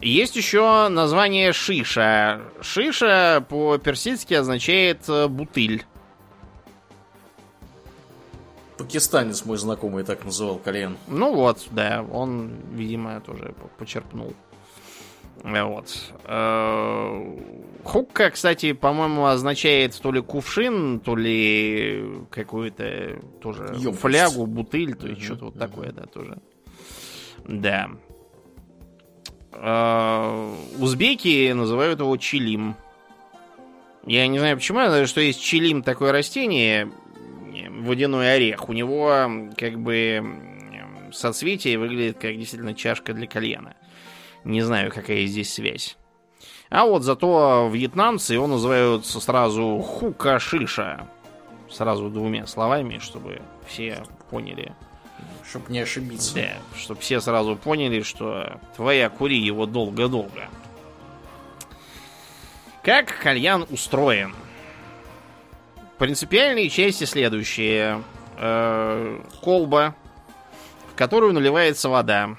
Есть 0.00 0.36
еще 0.36 0.88
название 0.88 1.52
шиша. 1.52 2.42
Шиша 2.60 3.44
по-персидски 3.48 4.34
означает 4.34 5.08
э, 5.08 5.26
бутыль. 5.28 5.84
Пакистанец 8.76 9.44
мой 9.46 9.56
знакомый 9.56 10.04
так 10.04 10.24
называл 10.24 10.58
кальян. 10.58 10.98
Ну 11.08 11.34
вот, 11.34 11.66
да, 11.70 12.04
он, 12.12 12.50
видимо, 12.72 13.20
тоже 13.22 13.54
почерпнул. 13.78 14.34
Э, 15.42 15.62
вот. 15.64 16.12
Э, 16.24 17.38
хукка, 17.84 18.30
кстати, 18.30 18.72
по-моему, 18.74 19.26
означает 19.26 19.98
то 19.98 20.12
ли 20.12 20.20
кувшин, 20.20 21.00
то 21.00 21.16
ли 21.16 22.26
какую-то 22.30 23.18
тоже 23.40 23.74
Ёмкость. 23.78 24.00
флягу, 24.00 24.46
бутыль, 24.46 24.94
то 24.94 25.06
есть 25.08 25.22
что-то 25.22 25.46
вот 25.46 25.58
такое, 25.58 25.92
да, 25.92 26.04
тоже. 26.04 26.38
Да. 27.46 27.90
Э, 29.58 30.54
узбеки 30.78 31.52
называют 31.52 32.00
его 32.00 32.16
чилим. 32.16 32.76
Я 34.04 34.26
не 34.28 34.38
знаю 34.38 34.56
почему, 34.56 34.80
я 34.80 34.88
знаю, 34.88 35.06
что 35.06 35.20
есть 35.20 35.42
чилим 35.42 35.82
такое 35.82 36.12
растение, 36.12 36.90
водяной 37.70 38.34
орех. 38.34 38.68
У 38.68 38.72
него 38.72 39.28
как 39.56 39.80
бы 39.80 40.22
соцветие 41.12 41.78
выглядит 41.78 42.18
как 42.18 42.36
действительно 42.36 42.74
чашка 42.74 43.14
для 43.14 43.26
кальяна. 43.26 43.74
Не 44.44 44.62
знаю, 44.62 44.92
какая 44.92 45.26
здесь 45.26 45.52
связь. 45.52 45.96
А 46.68 46.84
вот 46.84 47.02
зато 47.02 47.68
вьетнамцы 47.72 48.34
его 48.34 48.46
называют 48.46 49.06
сразу 49.06 49.78
хука-шиша. 49.78 51.08
сразу 51.70 52.10
двумя 52.10 52.46
словами, 52.46 52.98
чтобы 52.98 53.40
все 53.66 54.04
поняли. 54.30 54.74
Чтоб 55.48 55.68
не 55.68 55.80
ошибиться. 55.80 56.34
Да, 56.34 56.52
чтобы 56.76 57.00
все 57.00 57.20
сразу 57.20 57.56
поняли, 57.56 58.02
что 58.02 58.60
твоя 58.74 59.08
кури 59.08 59.38
его 59.38 59.66
долго-долго. 59.66 60.48
Как 62.82 63.18
кальян 63.18 63.66
устроен? 63.70 64.34
Принципиальные 65.98 66.68
части 66.68 67.04
следующие. 67.04 68.02
Э, 68.38 69.20
колба, 69.42 69.94
в 70.92 70.94
которую 70.94 71.32
наливается 71.32 71.88
вода. 71.88 72.36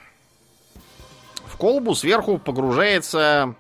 В 1.46 1.58
колбу 1.58 1.96
сверху 1.96 2.38
погружается 2.38 3.56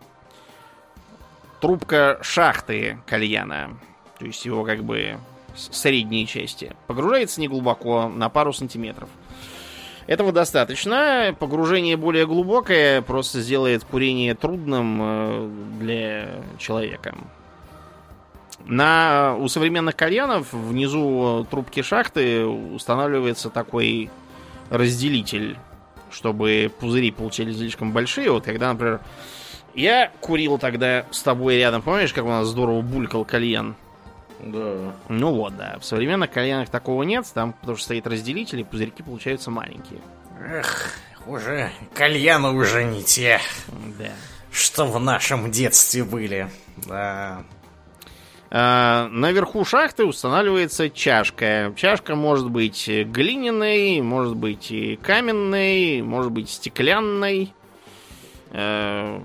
трубка 1.59 2.19
шахты 2.21 2.99
кальяна. 3.07 3.79
То 4.19 4.25
есть 4.25 4.45
его 4.45 4.63
как 4.63 4.83
бы 4.83 5.17
средние 5.55 6.25
части. 6.25 6.75
Погружается 6.85 7.41
не 7.41 7.47
глубоко, 7.47 8.07
на 8.07 8.29
пару 8.29 8.53
сантиметров. 8.53 9.09
Этого 10.07 10.31
достаточно. 10.31 11.35
Погружение 11.37 11.97
более 11.97 12.25
глубокое 12.25 13.01
просто 13.01 13.41
сделает 13.41 13.83
курение 13.83 14.35
трудным 14.35 14.99
э, 15.01 15.49
для 15.79 16.29
человека. 16.57 17.15
На, 18.65 19.35
у 19.37 19.47
современных 19.49 19.95
кальянов 19.95 20.51
внизу 20.53 21.45
трубки 21.51 21.81
шахты 21.81 22.45
устанавливается 22.45 23.49
такой 23.49 24.09
разделитель, 24.69 25.57
чтобы 26.09 26.71
пузыри 26.79 27.11
получились 27.11 27.57
слишком 27.57 27.91
большие. 27.91 28.31
Вот 28.31 28.45
когда, 28.45 28.71
например, 28.71 29.01
я 29.75 30.11
курил 30.21 30.57
тогда 30.57 31.05
с 31.11 31.21
тобой 31.21 31.57
рядом, 31.57 31.81
помнишь, 31.81 32.13
как 32.13 32.25
у 32.25 32.29
нас 32.29 32.47
здорово 32.47 32.81
булькал 32.81 33.25
кальян? 33.25 33.75
Да. 34.39 34.93
Ну 35.09 35.33
вот, 35.33 35.57
да. 35.57 35.77
В 35.79 35.85
современных 35.85 36.31
кальянах 36.31 36.69
такого 36.69 37.03
нет, 37.03 37.25
там 37.33 37.53
потому 37.53 37.77
что 37.77 37.85
стоит 37.85 38.05
разделитель, 38.07 38.59
и 38.61 38.63
пузырьки 38.63 39.01
получаются 39.03 39.49
маленькие. 39.51 39.99
Эх, 40.39 40.93
уже 41.25 41.71
кальяны 41.93 42.49
уже 42.51 42.83
не 42.83 43.03
те, 43.03 43.39
Да. 43.97 44.11
что 44.51 44.85
в 44.85 44.99
нашем 44.99 45.49
детстве 45.51 46.03
были. 46.03 46.49
Да. 46.87 47.43
А, 48.49 49.09
наверху 49.09 49.65
шахты 49.65 50.05
устанавливается 50.05 50.89
чашка. 50.89 51.73
Чашка 51.75 52.15
может 52.15 52.49
быть 52.49 52.87
глиняной, 52.87 53.99
может 54.01 54.35
быть 54.37 54.71
и 54.71 54.95
каменной, 54.97 56.01
может 56.01 56.31
быть 56.31 56.49
стеклянной. 56.49 57.53
Э, 58.51 59.19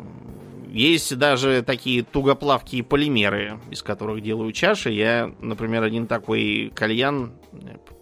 Есть 0.73 1.19
даже 1.19 1.63
такие 1.63 2.03
тугоплавкие 2.03 2.83
полимеры, 2.83 3.61
из 3.71 3.83
которых 3.83 4.23
делаю 4.23 4.53
чаши. 4.53 4.91
Я, 4.91 5.31
например, 5.39 5.83
один 5.83 6.07
такой 6.07 6.73
кальян 6.75 7.35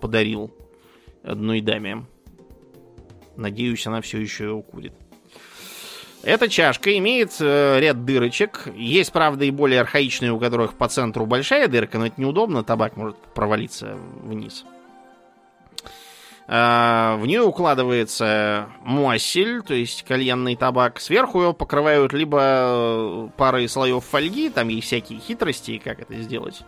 подарил 0.01 0.55
одной 1.25 1.63
даме. 1.63 2.07
Надеюсь, 3.37 3.85
она 3.89 4.01
все 4.01 4.19
еще 4.19 4.45
его 4.45 4.63
курит. 4.63 4.93
Эта 6.23 6.49
чашка 6.49 6.97
имеет 6.97 7.33
э, 7.41 7.81
ряд 7.81 8.05
дырочек. 8.05 8.69
Есть, 8.77 9.11
правда, 9.11 9.45
и 9.47 9.51
более 9.51 9.81
архаичные, 9.81 10.31
у 10.31 10.39
которых 10.39 10.75
по 10.75 10.87
центру 10.87 11.27
большая 11.27 11.67
дырка, 11.67 11.99
но 11.99 12.07
это 12.07 12.21
неудобно, 12.21 12.63
табак 12.63 12.97
может 12.97 13.17
провалиться 13.35 13.97
вниз. 14.23 14.65
А, 14.65 14.80
в 16.51 17.27
нее 17.27 17.43
укладывается 17.43 18.71
муассель, 18.83 19.63
то 19.63 19.73
есть 19.73 20.03
кальянный 20.03 20.57
табак. 20.57 20.99
Сверху 20.99 21.43
его 21.43 21.53
покрывают 21.53 22.13
либо 22.13 22.41
э, 22.43 23.29
парой 23.37 23.69
слоев 23.69 24.05
фольги, 24.05 24.51
там 24.51 24.67
есть 24.67 24.89
всякие 24.89 25.21
хитрости, 25.21 25.79
как 25.79 26.01
это 26.01 26.17
сделать. 26.17 26.63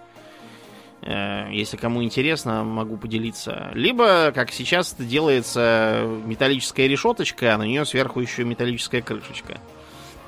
Э, 1.03 1.49
Если 1.51 1.77
кому 1.77 2.05
интересно, 2.05 2.63
могу 2.63 2.97
поделиться. 2.97 3.73
Либо, 3.75 4.31
как 4.33 4.53
сейчас 4.53 4.93
это 4.93 5.03
делается, 5.03 6.05
металлическая 6.27 6.87
решеточка, 6.87 7.53
а 7.53 7.59
на 7.59 7.65
нее 7.65 7.85
сверху 7.85 8.21
еще 8.21 8.45
металлическая 8.45 9.03
крышечка. 9.03 9.59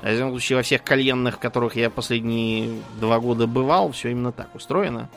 В 0.01 0.11
любом 0.11 0.31
случае, 0.31 0.57
во 0.57 0.63
всех 0.63 0.83
кальянных, 0.83 1.35
в 1.35 1.39
которых 1.39 1.77
я 1.77 1.89
последние 1.89 2.81
два 2.99 3.21
года 3.21 3.47
бывал, 3.47 3.93
все 3.93 4.09
именно 4.09 4.33
так 4.33 4.53
устроено. 4.53 5.09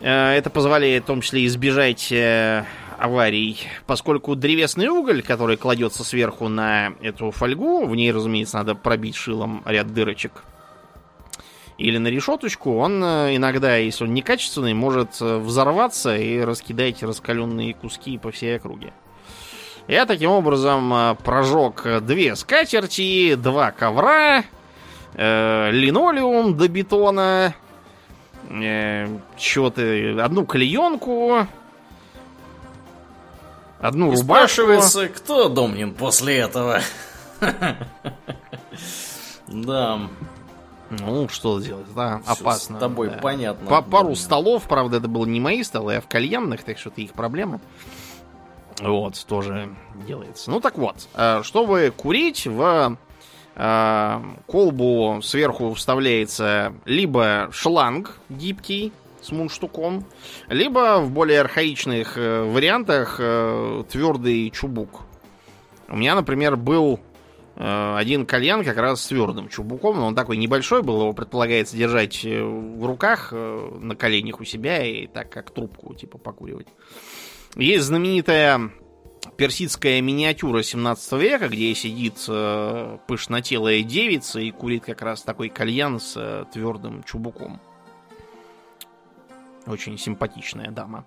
Э, 0.00 0.32
Это 0.32 0.50
позволяет 0.50 1.04
в 1.04 1.06
том 1.06 1.22
числе 1.22 1.46
избежать 1.46 2.12
э, 2.12 2.66
аварий, 3.00 3.58
поскольку 3.86 4.36
древесный 4.36 4.88
уголь, 4.88 5.22
который 5.22 5.56
кладется 5.56 6.04
сверху 6.04 6.48
на 6.48 6.92
эту 7.00 7.30
фольгу, 7.30 7.86
в 7.86 7.96
ней, 7.96 8.12
разумеется, 8.12 8.58
надо 8.58 8.74
пробить 8.74 9.16
шилом 9.16 9.62
ряд 9.64 9.92
дырочек, 9.92 10.44
или 11.78 11.96
на 11.96 12.08
решеточку, 12.08 12.76
он 12.76 13.02
э, 13.02 13.36
иногда, 13.36 13.76
если 13.76 14.04
он 14.04 14.12
некачественный, 14.12 14.74
может 14.74 15.16
э, 15.22 15.38
взорваться 15.38 16.14
и 16.14 16.40
раскидать 16.40 17.02
раскаленные 17.02 17.72
куски 17.72 18.18
по 18.18 18.30
всей 18.30 18.56
округе. 18.56 18.92
Я 19.88 20.04
таким 20.04 20.30
образом 20.30 20.92
э, 20.92 21.16
прожег 21.24 21.86
две 22.02 22.36
скатерти, 22.36 23.34
два 23.34 23.70
ковра, 23.70 24.44
э, 25.14 25.70
линолеум 25.72 26.54
до 26.54 26.68
бетона, 26.68 27.54
э, 28.50 29.08
что-то, 29.38 30.22
одну 30.22 30.44
клеенку, 30.44 31.46
одну 33.80 34.06
И 34.06 34.16
рубашку. 34.16 34.24
спрашивается, 34.24 35.08
кто 35.08 35.48
Домнин 35.48 35.94
после 35.94 36.38
этого? 36.38 36.80
Да. 39.48 40.00
Ну, 40.90 41.28
что 41.28 41.60
делать, 41.60 41.86
да, 41.94 42.20
Всё 42.24 42.32
опасно. 42.32 42.76
с 42.76 42.80
тобой 42.80 43.10
да. 43.10 43.18
понятно. 43.18 43.68
По 43.68 43.80
пару 43.80 44.16
столов, 44.16 44.64
правда, 44.64 44.96
это 44.96 45.06
было 45.06 45.24
не 45.24 45.38
мои 45.38 45.62
столы, 45.62 45.96
а 45.96 46.00
в 46.00 46.08
кальянных, 46.08 46.64
так 46.64 46.78
что 46.78 46.90
это 46.90 47.00
их 47.00 47.12
проблемы. 47.12 47.60
Вот, 48.80 49.24
тоже 49.28 49.68
делается. 50.06 50.50
Ну 50.50 50.60
так 50.60 50.78
вот, 50.78 50.96
э, 51.14 51.42
чтобы 51.44 51.92
курить, 51.96 52.46
в 52.46 52.96
э, 53.54 54.20
колбу 54.46 55.20
сверху 55.22 55.74
вставляется 55.74 56.72
либо 56.86 57.50
шланг 57.52 58.18
гибкий 58.28 58.92
с 59.22 59.32
мундштуком, 59.32 60.04
либо 60.48 61.00
в 61.00 61.10
более 61.10 61.40
архаичных 61.40 62.16
э, 62.16 62.44
вариантах 62.44 63.16
э, 63.18 63.84
твердый 63.90 64.50
чубук. 64.50 65.02
У 65.88 65.96
меня, 65.96 66.14
например, 66.14 66.56
был 66.56 67.00
э, 67.56 67.94
один 67.96 68.26
кальян 68.26 68.64
как 68.64 68.76
раз 68.76 69.02
с 69.02 69.08
твердым 69.08 69.48
чубуком, 69.48 69.96
но 69.96 70.06
он 70.06 70.14
такой 70.14 70.36
небольшой 70.36 70.82
был, 70.82 71.00
его 71.00 71.12
предполагается 71.12 71.76
держать 71.76 72.24
э, 72.24 72.42
в 72.42 72.84
руках, 72.84 73.30
э, 73.32 73.78
на 73.80 73.96
коленях 73.96 74.40
у 74.40 74.44
себя 74.44 74.84
и 74.84 75.06
так 75.06 75.30
как 75.30 75.50
трубку 75.50 75.94
типа 75.94 76.18
покуривать. 76.18 76.68
Есть 77.56 77.84
знаменитая 77.84 78.70
персидская 79.36 80.00
миниатюра 80.00 80.62
17 80.62 81.12
века, 81.12 81.48
где 81.48 81.74
сидит 81.74 82.24
э, 82.28 82.98
пышнотелая 83.06 83.82
девица 83.82 84.40
и 84.40 84.50
курит 84.50 84.84
как 84.84 85.02
раз 85.02 85.22
такой 85.22 85.48
кальян 85.48 85.98
с 85.98 86.14
э, 86.16 86.44
твердым 86.52 87.02
чубуком. 87.04 87.60
Очень 89.70 89.98
симпатичная 89.98 90.70
дама. 90.70 91.04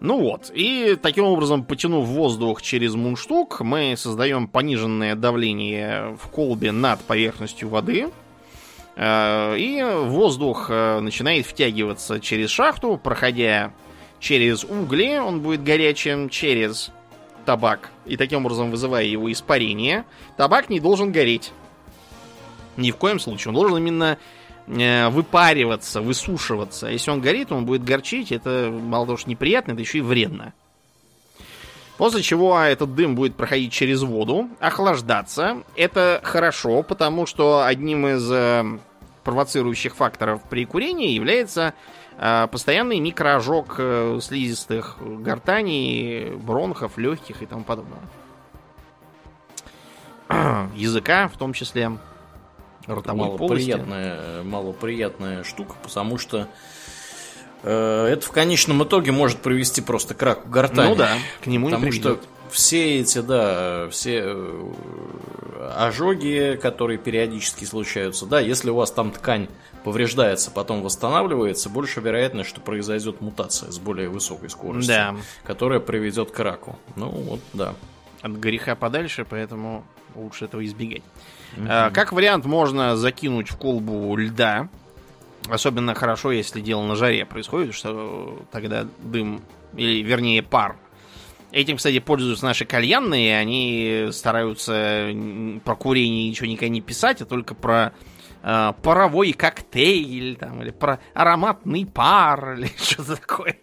Ну 0.00 0.18
вот, 0.18 0.50
и 0.54 0.96
таким 1.00 1.24
образом, 1.24 1.64
потянув 1.64 2.06
воздух 2.06 2.62
через 2.62 2.94
мундштук, 2.94 3.60
мы 3.60 3.94
создаем 3.98 4.48
пониженное 4.48 5.14
давление 5.14 6.16
в 6.18 6.28
колбе 6.28 6.72
над 6.72 7.00
поверхностью 7.00 7.68
воды. 7.68 8.10
Э, 8.96 9.56
И 9.58 9.82
воздух 9.82 10.68
э, 10.70 11.00
начинает 11.00 11.44
втягиваться 11.44 12.18
через 12.18 12.48
шахту, 12.48 12.98
проходя 13.02 13.74
через 14.20 14.64
угли, 14.64 15.18
он 15.18 15.40
будет 15.40 15.62
горячим, 15.62 16.30
через 16.30 16.90
табак, 17.44 17.90
и 18.06 18.16
таким 18.16 18.44
образом 18.44 18.70
вызывая 18.70 19.04
его 19.04 19.30
испарение. 19.30 20.04
Табак 20.38 20.70
не 20.70 20.80
должен 20.80 21.12
гореть. 21.12 21.52
Ни 22.78 22.90
в 22.90 22.96
коем 22.96 23.18
случае. 23.20 23.50
Он 23.50 23.54
должен 23.54 23.78
именно 23.78 24.16
выпариваться, 24.70 26.00
высушиваться. 26.00 26.86
Если 26.86 27.10
он 27.10 27.20
горит, 27.20 27.50
он 27.50 27.66
будет 27.66 27.82
горчить. 27.82 28.30
Это 28.30 28.70
мало 28.72 29.06
того, 29.06 29.18
что 29.18 29.28
неприятно, 29.28 29.72
это 29.72 29.80
еще 29.80 29.98
и 29.98 30.02
вредно. 30.02 30.52
После 32.00 32.22
чего 32.22 32.58
этот 32.58 32.94
дым 32.94 33.14
будет 33.14 33.34
проходить 33.34 33.74
через 33.74 34.02
воду, 34.02 34.48
охлаждаться. 34.58 35.64
Это 35.76 36.22
хорошо, 36.24 36.82
потому 36.82 37.26
что 37.26 37.62
одним 37.66 38.06
из 38.06 38.26
э, 38.32 38.64
провоцирующих 39.22 39.94
факторов 39.94 40.40
при 40.48 40.64
курении 40.64 41.10
является 41.10 41.74
э, 42.16 42.48
постоянный 42.50 43.00
микроожог 43.00 43.74
э, 43.76 44.18
слизистых 44.22 44.96
гортаней, 44.98 46.30
бронхов, 46.36 46.96
легких 46.96 47.42
и 47.42 47.46
тому 47.46 47.64
подобного. 47.64 48.00
Языка 50.74 51.28
в 51.28 51.36
том 51.36 51.52
числе. 51.52 51.92
Ротовой 52.86 53.36
полости. 53.38 53.70
малоприятная, 53.70 54.42
малоприятная 54.42 55.44
штука, 55.44 55.74
потому 55.82 56.18
что 56.18 56.48
э, 57.62 58.06
это 58.06 58.24
в 58.26 58.30
конечном 58.30 58.82
итоге 58.84 59.12
может 59.12 59.38
привести 59.40 59.80
просто 59.80 60.14
к 60.14 60.22
раку 60.22 60.48
гортани. 60.48 60.88
Ну 60.88 60.96
да, 60.96 61.16
к 61.42 61.46
нему 61.46 61.68
и 61.68 61.72
Потому 61.72 61.92
что 61.92 62.02
приведет. 62.14 62.24
все 62.50 63.00
эти, 63.00 63.18
да, 63.18 63.88
все 63.90 64.22
э, 64.24 64.72
ожоги, 65.76 66.58
которые 66.60 66.98
периодически 66.98 67.64
случаются. 67.64 68.26
Да, 68.26 68.40
если 68.40 68.70
у 68.70 68.74
вас 68.76 68.90
там 68.90 69.10
ткань 69.12 69.48
повреждается, 69.84 70.50
потом 70.50 70.82
восстанавливается, 70.82 71.68
больше 71.70 72.00
вероятность, 72.00 72.50
что 72.50 72.60
произойдет 72.60 73.20
мутация 73.20 73.70
с 73.70 73.78
более 73.78 74.08
высокой 74.08 74.50
скоростью, 74.50 74.94
Да. 74.94 75.16
которая 75.44 75.80
приведет 75.80 76.30
к 76.30 76.38
раку. 76.40 76.78
Ну 76.96 77.08
вот, 77.08 77.40
да. 77.52 77.74
От 78.20 78.32
греха 78.32 78.74
подальше, 78.74 79.26
поэтому 79.28 79.84
лучше 80.14 80.44
этого 80.46 80.64
избегать. 80.66 81.02
А, 81.58 81.90
Как 81.90 82.12
вариант, 82.12 82.44
можно 82.44 82.96
закинуть 82.96 83.50
в 83.50 83.56
колбу 83.56 84.14
льда. 84.16 84.68
Особенно 85.48 85.94
хорошо, 85.94 86.32
если 86.32 86.60
дело 86.60 86.82
на 86.82 86.96
жаре 86.96 87.24
происходит, 87.24 87.74
что 87.74 88.42
тогда 88.52 88.86
дым, 88.98 89.42
или 89.74 90.02
вернее 90.02 90.42
пар. 90.42 90.76
Этим, 91.52 91.78
кстати, 91.78 91.98
пользуются 91.98 92.44
наши 92.44 92.64
кальянные. 92.64 93.38
Они 93.38 94.08
стараются 94.12 95.08
про 95.64 95.74
курение 95.74 96.28
ничего 96.28 96.46
никогда 96.46 96.68
не 96.68 96.80
писать, 96.80 97.22
а 97.22 97.24
только 97.24 97.54
про 97.54 97.92
э, 98.42 98.72
паровой 98.82 99.32
коктейль, 99.32 100.36
там, 100.36 100.62
или 100.62 100.70
про 100.70 101.00
ароматный 101.14 101.86
пар, 101.86 102.52
или 102.58 102.70
что-то 102.76 103.16
такое. 103.16 103.56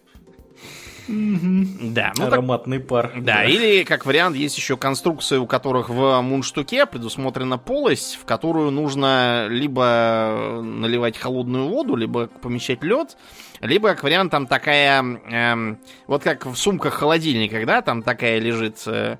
Да, 1.08 2.12
ну 2.18 2.26
так 2.26 2.34
Ароматный 2.34 2.80
пар. 2.80 3.14
да, 3.18 3.46
или 3.46 3.84
как 3.84 4.06
вариант 4.06 4.36
есть 4.36 4.58
еще 4.58 4.78
конструкции, 4.78 5.38
у 5.38 5.46
которых 5.46 5.90
в 5.90 6.22
мундштуке 6.22 6.86
предусмотрена 6.86 7.58
полость, 7.58 8.16
в 8.16 8.26
которую 8.26 8.72
нужно 8.72 9.48
либо 9.50 10.62
наливать 10.62 11.18
холодную 11.18 11.68
воду, 11.68 11.96
либо 11.96 12.28
помещать 12.28 12.84
лед, 12.84 13.18
либо 13.62 13.90
как 13.90 14.04
вариант 14.04 14.32
там 14.32 14.48
такая, 14.48 15.02
эм, 15.02 15.80
вот 16.08 16.24
как 16.24 16.46
в 16.46 16.56
сумках 16.56 16.94
холодильника, 16.94 17.66
да, 17.66 17.82
там 17.82 18.04
такая 18.04 18.40
лежит 18.40 18.84
э, 18.86 19.18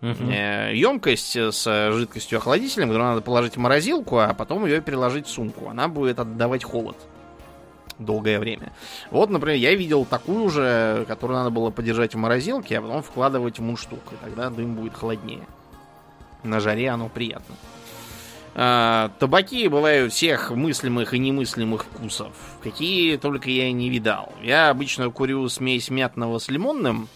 э, 0.00 0.72
емкость 0.74 1.36
с 1.36 1.92
жидкостью 1.92 2.38
охладителем, 2.38 2.88
которую 2.88 3.10
надо 3.10 3.20
положить 3.20 3.56
в 3.56 3.60
морозилку, 3.60 4.18
а 4.18 4.32
потом 4.32 4.64
ее 4.66 4.80
переложить 4.80 5.26
в 5.26 5.30
сумку. 5.30 5.68
Она 5.68 5.88
будет 5.88 6.18
отдавать 6.18 6.64
холод 6.64 6.96
долгое 7.98 8.38
время. 8.38 8.72
Вот, 9.10 9.30
например, 9.30 9.56
я 9.56 9.74
видел 9.74 10.04
такую 10.04 10.48
же, 10.50 11.04
которую 11.08 11.38
надо 11.38 11.50
было 11.50 11.70
подержать 11.70 12.14
в 12.14 12.18
морозилке, 12.18 12.78
а 12.78 12.82
потом 12.82 13.02
вкладывать 13.02 13.58
в 13.58 13.62
мундштук, 13.62 14.12
и 14.12 14.16
тогда 14.24 14.50
дым 14.50 14.74
будет 14.74 14.94
холоднее. 14.94 15.46
На 16.42 16.60
жаре 16.60 16.90
оно 16.90 17.08
приятно. 17.08 17.54
А, 18.58 19.10
табаки 19.18 19.68
бывают 19.68 20.14
всех 20.14 20.50
мыслимых 20.50 21.12
и 21.12 21.18
немыслимых 21.18 21.84
вкусов, 21.84 22.32
какие 22.62 23.18
только 23.18 23.50
я 23.50 23.70
не 23.70 23.90
видал. 23.90 24.32
Я 24.42 24.70
обычно 24.70 25.10
курю 25.10 25.46
смесь 25.50 25.90
мятного 25.90 26.38
с 26.38 26.48
лимонным, 26.48 27.08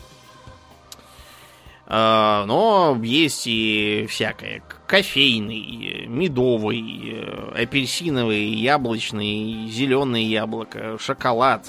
а, 1.86 2.44
но 2.44 2.98
есть 3.02 3.46
и 3.46 4.06
всякое. 4.08 4.62
Кофейный, 4.90 6.06
медовый, 6.08 7.12
э, 7.12 7.62
апельсиновый, 7.62 8.46
яблочный, 8.56 9.68
зеленое 9.68 10.24
яблоко, 10.24 10.98
шоколад, 10.98 11.64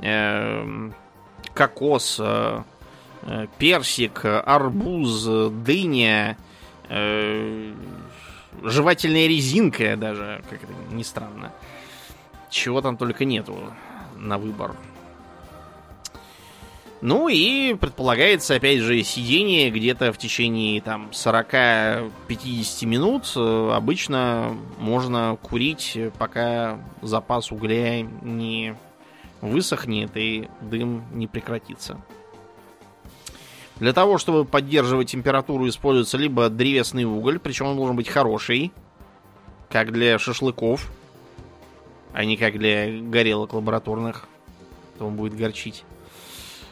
эм, 0.00 0.94
кокос, 1.52 2.16
э, 2.18 2.62
э, 3.24 3.46
персик, 3.58 4.24
арбуз, 4.24 5.26
дыня, 5.26 6.38
жевательная 6.88 7.74
резинка 9.26 9.98
даже, 9.98 10.42
как 10.48 10.62
это 10.62 10.72
ни 10.90 11.02
странно. 11.02 11.52
Чего 12.48 12.80
там 12.80 12.96
только 12.96 13.26
нету 13.26 13.58
на 14.16 14.38
выбор. 14.38 14.74
Ну 17.00 17.28
и 17.28 17.74
предполагается, 17.74 18.56
опять 18.56 18.80
же, 18.80 19.00
сидение 19.04 19.70
где-то 19.70 20.12
в 20.12 20.18
течение 20.18 20.80
там 20.80 21.10
40-50 21.12 22.10
минут. 22.86 23.32
Э, 23.36 23.70
Обычно 23.72 24.56
можно 24.78 25.38
курить, 25.40 25.96
пока 26.18 26.80
запас 27.00 27.52
угля 27.52 28.02
не 28.02 28.74
высохнет 29.40 30.16
и 30.16 30.48
дым 30.60 31.04
не 31.12 31.28
прекратится. 31.28 32.02
Для 33.76 33.92
того, 33.92 34.18
чтобы 34.18 34.44
поддерживать 34.44 35.10
температуру, 35.10 35.68
используется 35.68 36.18
либо 36.18 36.48
древесный 36.48 37.04
уголь, 37.04 37.38
причем 37.38 37.66
он 37.66 37.76
должен 37.76 37.94
быть 37.94 38.08
хороший, 38.08 38.72
как 39.70 39.92
для 39.92 40.18
шашлыков, 40.18 40.90
а 42.12 42.24
не 42.24 42.36
как 42.36 42.58
для 42.58 43.00
горелок 43.02 43.52
лабораторных. 43.52 44.26
То 44.98 45.06
он 45.06 45.14
будет 45.14 45.36
горчить. 45.36 45.84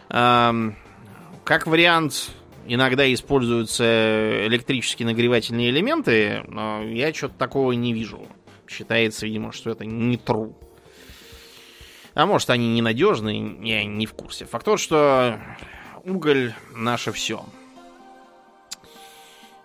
Как 0.09 1.67
вариант, 1.67 2.31
иногда 2.67 3.13
используются 3.13 4.47
электрические 4.47 5.07
нагревательные 5.07 5.71
элементы, 5.71 6.43
но 6.49 6.83
я 6.83 7.13
что-то 7.15 7.35
такого 7.35 7.73
не 7.73 7.93
вижу. 7.93 8.27
Считается, 8.69 9.27
видимо, 9.27 9.53
что 9.53 9.71
это 9.71 9.85
не 9.85 10.17
true. 10.17 10.55
А 12.15 12.27
может, 12.27 12.51
они 12.51 12.75
ненадежные, 12.75 13.57
я 13.63 13.85
не 13.85 14.07
в 14.07 14.15
курсе. 14.15 14.47
Факт 14.47 14.65
тот, 14.65 14.81
что 14.81 15.39
уголь 16.05 16.55
наше 16.75 17.13
все. 17.13 17.45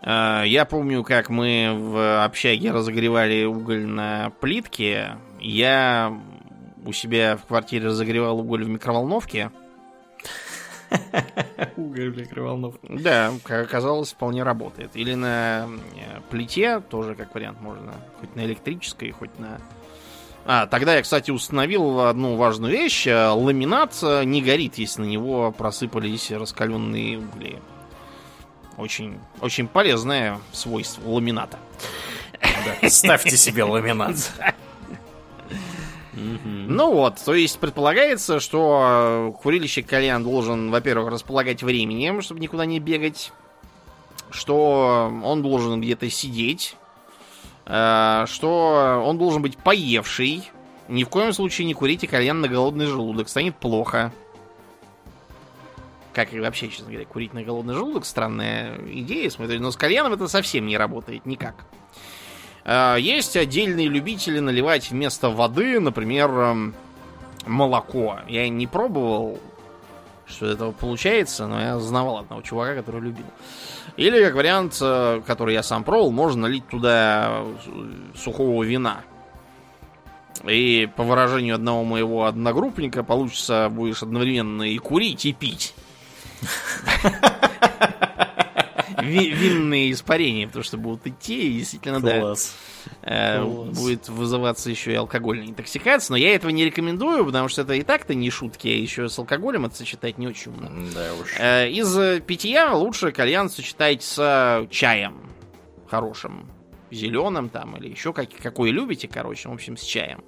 Я 0.04 0.68
помню, 0.70 1.04
как 1.04 1.30
мы 1.30 1.74
в 1.78 2.24
общаге 2.26 2.72
разогревали 2.72 3.46
уголь 3.46 3.86
на 3.86 4.32
плитке. 4.42 5.18
Я 5.40 6.20
у 6.84 6.92
себя 6.92 7.38
в 7.38 7.46
квартире 7.46 7.86
разогревал 7.88 8.40
уголь 8.40 8.64
в 8.64 8.70
микроволновке. 8.70 9.52
Уголь 11.78 12.12
в 12.12 12.18
микроволновке. 12.18 12.88
Да, 12.90 13.34
как 13.44 13.66
оказалось, 13.66 14.12
вполне 14.12 14.44
работает. 14.44 14.92
Или 14.96 15.14
на 15.14 15.68
э, 15.96 16.20
плите, 16.30 16.82
тоже 16.82 17.16
как 17.16 17.34
вариант 17.34 17.62
можно. 17.62 17.94
Хоть 18.20 18.36
на 18.36 18.46
электрической, 18.46 19.12
хоть 19.12 19.38
на... 19.40 19.60
А, 20.46 20.68
тогда 20.68 20.96
я, 20.96 21.02
кстати, 21.02 21.32
установил 21.32 22.02
одну 22.02 22.36
важную 22.36 22.74
вещь. 22.74 23.08
Э, 23.08 23.30
Ламинат 23.30 23.98
э, 24.02 24.24
не 24.24 24.42
горит, 24.42 24.76
если 24.76 25.02
на 25.02 25.06
него 25.06 25.52
просыпались 25.52 26.32
раскаленные 26.32 27.20
угли. 27.20 27.60
Очень, 28.78 29.20
очень 29.42 29.68
полезное 29.68 30.40
свойство 30.52 31.08
ламината. 31.08 31.60
Да, 32.42 32.90
Ставьте 32.90 33.38
себе 33.38 33.64
ламинат. 33.64 34.32
Ну 36.22 36.94
вот, 36.94 37.16
то 37.24 37.34
есть 37.34 37.60
предполагается, 37.60 38.40
что 38.40 39.32
э, 39.34 39.42
курильщик 39.42 39.88
кальян 39.88 40.24
должен, 40.24 40.72
во-первых, 40.72 41.12
располагать 41.12 41.64
временем, 41.64 42.22
чтобы 42.22 42.40
никуда 42.40 42.66
не 42.66 42.80
бегать, 42.80 43.32
что 44.30 45.12
он 45.24 45.42
должен 45.42 45.82
где-то 45.82 46.10
сидеть, 46.10 46.76
э, 47.66 48.26
что 48.28 49.04
он 49.06 49.18
должен 49.18 49.42
быть 49.42 49.58
поевший. 49.58 50.44
Ни 50.88 51.04
в 51.04 51.10
коем 51.10 51.34
случае 51.34 51.68
не 51.68 51.74
курите 51.74 52.08
кальян 52.08 52.42
на 52.42 52.48
голодный 52.48 52.86
желудок, 52.86 53.30
станет 53.30 53.56
плохо. 53.56 54.12
Как 56.14 56.34
и 56.34 56.40
вообще, 56.40 56.68
честно 56.68 56.88
говоря, 56.88 57.06
курить 57.06 57.34
на 57.34 57.44
голодный 57.44 57.74
желудок 57.74 58.06
странная 58.06 58.78
идея, 58.88 59.30
смотрю, 59.30 59.62
но 59.62 59.72
с 59.72 59.78
кальяном 59.78 60.14
это 60.14 60.28
совсем 60.28 60.66
не 60.66 60.78
работает 60.78 61.26
никак. 61.26 61.56
Э, 62.64 62.96
Есть 63.00 63.36
отдельные 63.36 63.88
любители 63.88 64.40
наливать 64.40 64.92
вместо 64.92 65.30
воды, 65.30 65.80
например, 65.80 66.30
эм, 66.32 66.76
молоко. 67.46 68.20
Я 68.28 68.48
не 68.50 68.68
пробовал, 68.68 69.40
что 70.28 70.46
этого 70.46 70.72
получается, 70.72 71.48
но 71.48 71.60
я 71.60 71.80
знавал 71.80 72.18
одного 72.20 72.42
чувака, 72.42 72.76
который 72.76 73.02
любил. 73.02 73.26
Или, 73.98 74.24
как 74.24 74.36
вариант, 74.36 74.78
э, 74.82 75.22
который 75.26 75.54
я 75.54 75.64
сам 75.64 75.84
пробовал, 75.84 76.12
можно 76.12 76.44
налить 76.44 76.68
туда 76.68 77.44
э, 77.44 77.56
сухого 78.16 78.64
вина. 78.64 79.02
И 80.48 80.90
по 80.96 81.04
выражению 81.04 81.56
одного 81.56 81.84
моего 81.84 82.26
одногруппника, 82.26 83.04
получится, 83.04 83.70
будешь 83.70 84.02
одновременно 84.02 84.64
и 84.64 84.78
курить, 84.78 85.26
и 85.26 85.34
пить. 85.34 85.76
Ви- 89.02 89.32
Винные 89.32 89.92
испарения, 89.92 90.48
потому 90.48 90.64
что 90.64 90.78
будут 90.78 91.06
идти, 91.08 91.50
и 91.50 91.58
действительно, 91.60 92.00
да, 92.02 92.20
Класс. 92.20 92.56
э, 93.02 93.44
Класс. 93.44 93.78
будет 93.80 94.10
вызываться 94.10 94.70
еще 94.70 94.92
и 94.92 94.96
алкогольная 94.96 95.48
интоксикация. 95.48 96.14
Но 96.14 96.18
я 96.18 96.34
этого 96.36 96.52
не 96.52 96.66
рекомендую, 96.66 97.26
потому 97.26 97.48
что 97.48 97.62
это 97.64 97.74
и 97.74 97.84
так-то 97.84 98.14
не 98.16 98.30
шутки, 98.30 98.68
а 98.68 98.72
еще 98.72 99.10
с 99.10 99.18
алкоголем 99.20 99.66
это 99.66 99.76
сочетать 99.76 100.18
не 100.18 100.28
очень 100.28 100.52
умно. 100.52 100.70
Да 100.94 101.14
уж. 101.22 101.36
Э, 101.40 101.70
Из 101.70 101.98
э, 101.98 102.20
питья 102.22 102.74
лучше 102.74 103.12
кальян 103.12 103.50
сочетать 103.50 104.04
с 104.04 104.68
чаем 104.70 105.30
хорошим, 105.90 106.50
зеленым 106.90 107.50
там 107.50 107.76
или 107.78 107.90
еще 107.90 108.14
как, 108.14 108.30
какой 108.42 108.72
любите, 108.72 109.08
короче, 109.08 109.50
в 109.50 109.54
общем, 109.54 109.78
с 109.78 109.84
чаем. 109.84 110.24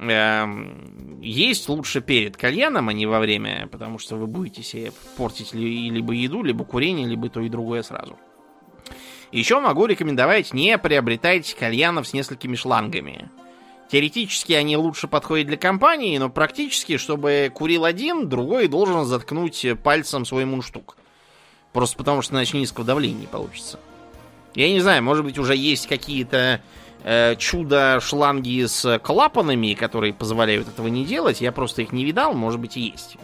Эм, 0.00 1.20
Есть 1.20 1.68
лучше 1.68 2.00
перед 2.00 2.38
кальяном, 2.38 2.88
а 2.88 2.94
не 2.94 3.04
во 3.04 3.20
время, 3.20 3.68
потому 3.70 3.98
что 3.98 4.16
вы 4.16 4.26
будете 4.26 4.62
себе 4.62 4.92
портить 5.18 5.52
ли- 5.52 5.90
либо 5.90 6.14
еду, 6.14 6.42
либо 6.42 6.64
курение, 6.64 7.06
либо 7.06 7.28
то 7.28 7.40
и 7.40 7.50
другое 7.50 7.82
сразу. 7.82 8.18
Еще 9.30 9.60
могу 9.60 9.84
рекомендовать 9.84 10.54
не 10.54 10.78
приобретать 10.78 11.52
кальянов 11.52 12.08
с 12.08 12.14
несколькими 12.14 12.56
шлангами. 12.56 13.28
Теоретически 13.92 14.54
они 14.54 14.78
лучше 14.78 15.08
подходят 15.08 15.48
для 15.48 15.58
компании, 15.58 16.16
но 16.16 16.30
практически, 16.30 16.96
чтобы 16.96 17.52
курил 17.52 17.84
один, 17.84 18.28
другой 18.28 18.66
должен 18.68 19.04
заткнуть 19.04 19.66
пальцем 19.84 20.24
свой 20.24 20.46
мундштук. 20.46 20.96
Просто 21.74 21.98
потому, 21.98 22.22
что 22.22 22.34
иначе 22.34 22.56
низкого 22.56 22.86
давления 22.86 23.20
не 23.20 23.26
получится. 23.26 23.78
Я 24.54 24.70
не 24.70 24.80
знаю, 24.80 25.02
может 25.02 25.24
быть, 25.24 25.38
уже 25.38 25.54
есть 25.54 25.86
какие-то 25.86 26.62
чудо-шланги 27.04 28.66
с 28.66 28.98
клапанами, 28.98 29.74
которые 29.74 30.12
позволяют 30.12 30.68
этого 30.68 30.88
не 30.88 31.04
делать. 31.04 31.40
Я 31.40 31.52
просто 31.52 31.82
их 31.82 31.92
не 31.92 32.04
видал, 32.04 32.34
может 32.34 32.60
быть, 32.60 32.76
и 32.76 32.80
есть. 32.80 33.16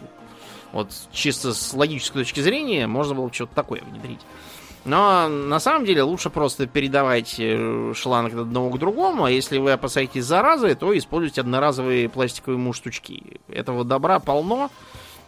Вот 0.73 0.91
чисто 1.13 1.55
с 1.55 1.75
логической 1.75 2.23
точки 2.23 2.41
зрения 2.41 2.87
можно 2.87 3.15
было 3.15 3.29
бы 3.29 3.35
что-то 3.35 3.55
такое 3.55 3.83
внедрить. 3.83 4.21
Но 4.87 5.27
на 5.29 5.59
самом 5.59 5.85
деле 5.85 6.03
лучше 6.03 6.31
просто 6.31 6.69
передавать 6.69 7.37
э, 7.39 7.93
шланг 7.97 8.35
от 8.35 8.41
одного 8.41 8.71
к 8.71 8.79
другому, 8.79 9.25
а 9.25 9.31
если 9.31 9.59
вы 9.59 9.73
опасаетесь 9.73 10.25
заразы, 10.25 10.77
то 10.77 10.97
используйте 10.97 11.41
одноразовые 11.41 12.09
пластиковые 12.09 12.59
муштучки. 12.59 13.41
Этого 13.49 13.85
добра 13.85 14.21
полно. 14.21 14.71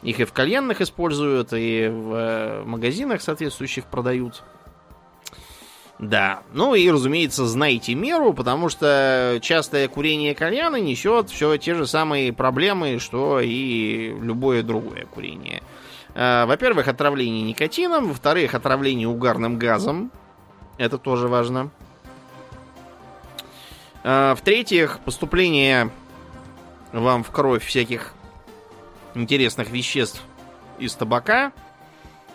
Их 0.05 0.21
и 0.21 0.25
в 0.25 0.33
кальянных 0.33 0.81
используют, 0.81 1.53
и 1.53 1.89
в 1.89 2.15
э, 2.15 2.63
магазинах 2.65 3.21
соответствующих 3.21 3.87
продают. 3.87 4.45
Да, 5.99 6.43
ну 6.53 6.77
и, 6.77 6.89
разумеется, 6.89 7.45
знайте 7.47 7.95
меру, 7.95 8.33
потому 8.33 8.69
что 8.69 9.39
частое 9.43 9.89
курение 9.89 10.33
кальяна 10.35 10.77
несет 10.77 11.29
все 11.29 11.57
те 11.57 11.75
же 11.75 11.89
самые 11.89 12.33
проблемы, 12.33 13.01
что 13.01 13.41
и 13.41 14.15
любое 14.21 14.63
другое 14.63 15.07
курение. 15.07 15.61
Э, 16.15 16.47
во-первых, 16.47 16.87
отравление 16.87 17.43
никотином, 17.43 18.09
во-вторых, 18.09 18.55
отравление 18.55 19.09
угарным 19.09 19.59
газом. 19.59 20.13
Это 20.77 20.99
тоже 20.99 21.27
важно. 21.27 21.71
Э, 24.05 24.35
в-третьих, 24.37 25.01
поступление 25.01 25.91
вам 26.93 27.25
в 27.25 27.31
кровь 27.33 27.65
всяких 27.65 28.15
интересных 29.15 29.71
веществ 29.71 30.23
из 30.79 30.95
табака, 30.95 31.53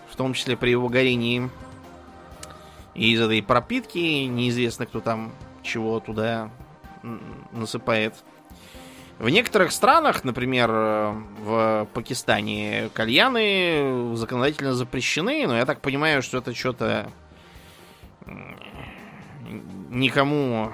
в 0.09 0.17
том 0.17 0.33
числе 0.33 0.57
при 0.57 0.71
его 0.71 0.89
горении. 0.89 1.49
И 2.95 3.13
из 3.13 3.21
этой 3.21 3.41
пропитки 3.41 4.25
неизвестно, 4.25 4.85
кто 4.85 4.99
там 4.99 5.31
чего 5.63 5.99
туда 5.99 6.51
насыпает. 7.51 8.15
В 9.19 9.29
некоторых 9.29 9.71
странах, 9.71 10.23
например, 10.23 10.69
в 10.71 11.87
Пакистане, 11.93 12.89
кальяны 12.93 14.15
законодательно 14.15 14.73
запрещены, 14.73 15.45
но 15.47 15.55
я 15.55 15.65
так 15.65 15.81
понимаю, 15.81 16.21
что 16.21 16.39
это 16.39 16.53
что-то 16.53 17.11
никому 19.89 20.71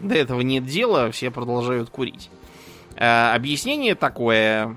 до 0.00 0.14
этого 0.14 0.40
нет 0.40 0.64
дела, 0.66 1.10
все 1.10 1.30
продолжают 1.30 1.90
курить. 1.90 2.30
А, 2.96 3.34
объяснение 3.34 3.94
такое. 3.94 4.76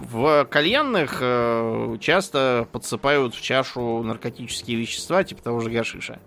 В 0.00 0.44
кальянных 0.44 1.18
э, 1.20 1.96
часто 2.00 2.68
подсыпают 2.70 3.34
в 3.34 3.40
чашу 3.40 4.02
наркотические 4.02 4.76
вещества, 4.76 5.24
типа 5.24 5.42
того 5.42 5.60
же 5.60 5.70
гашиша. 5.70 6.20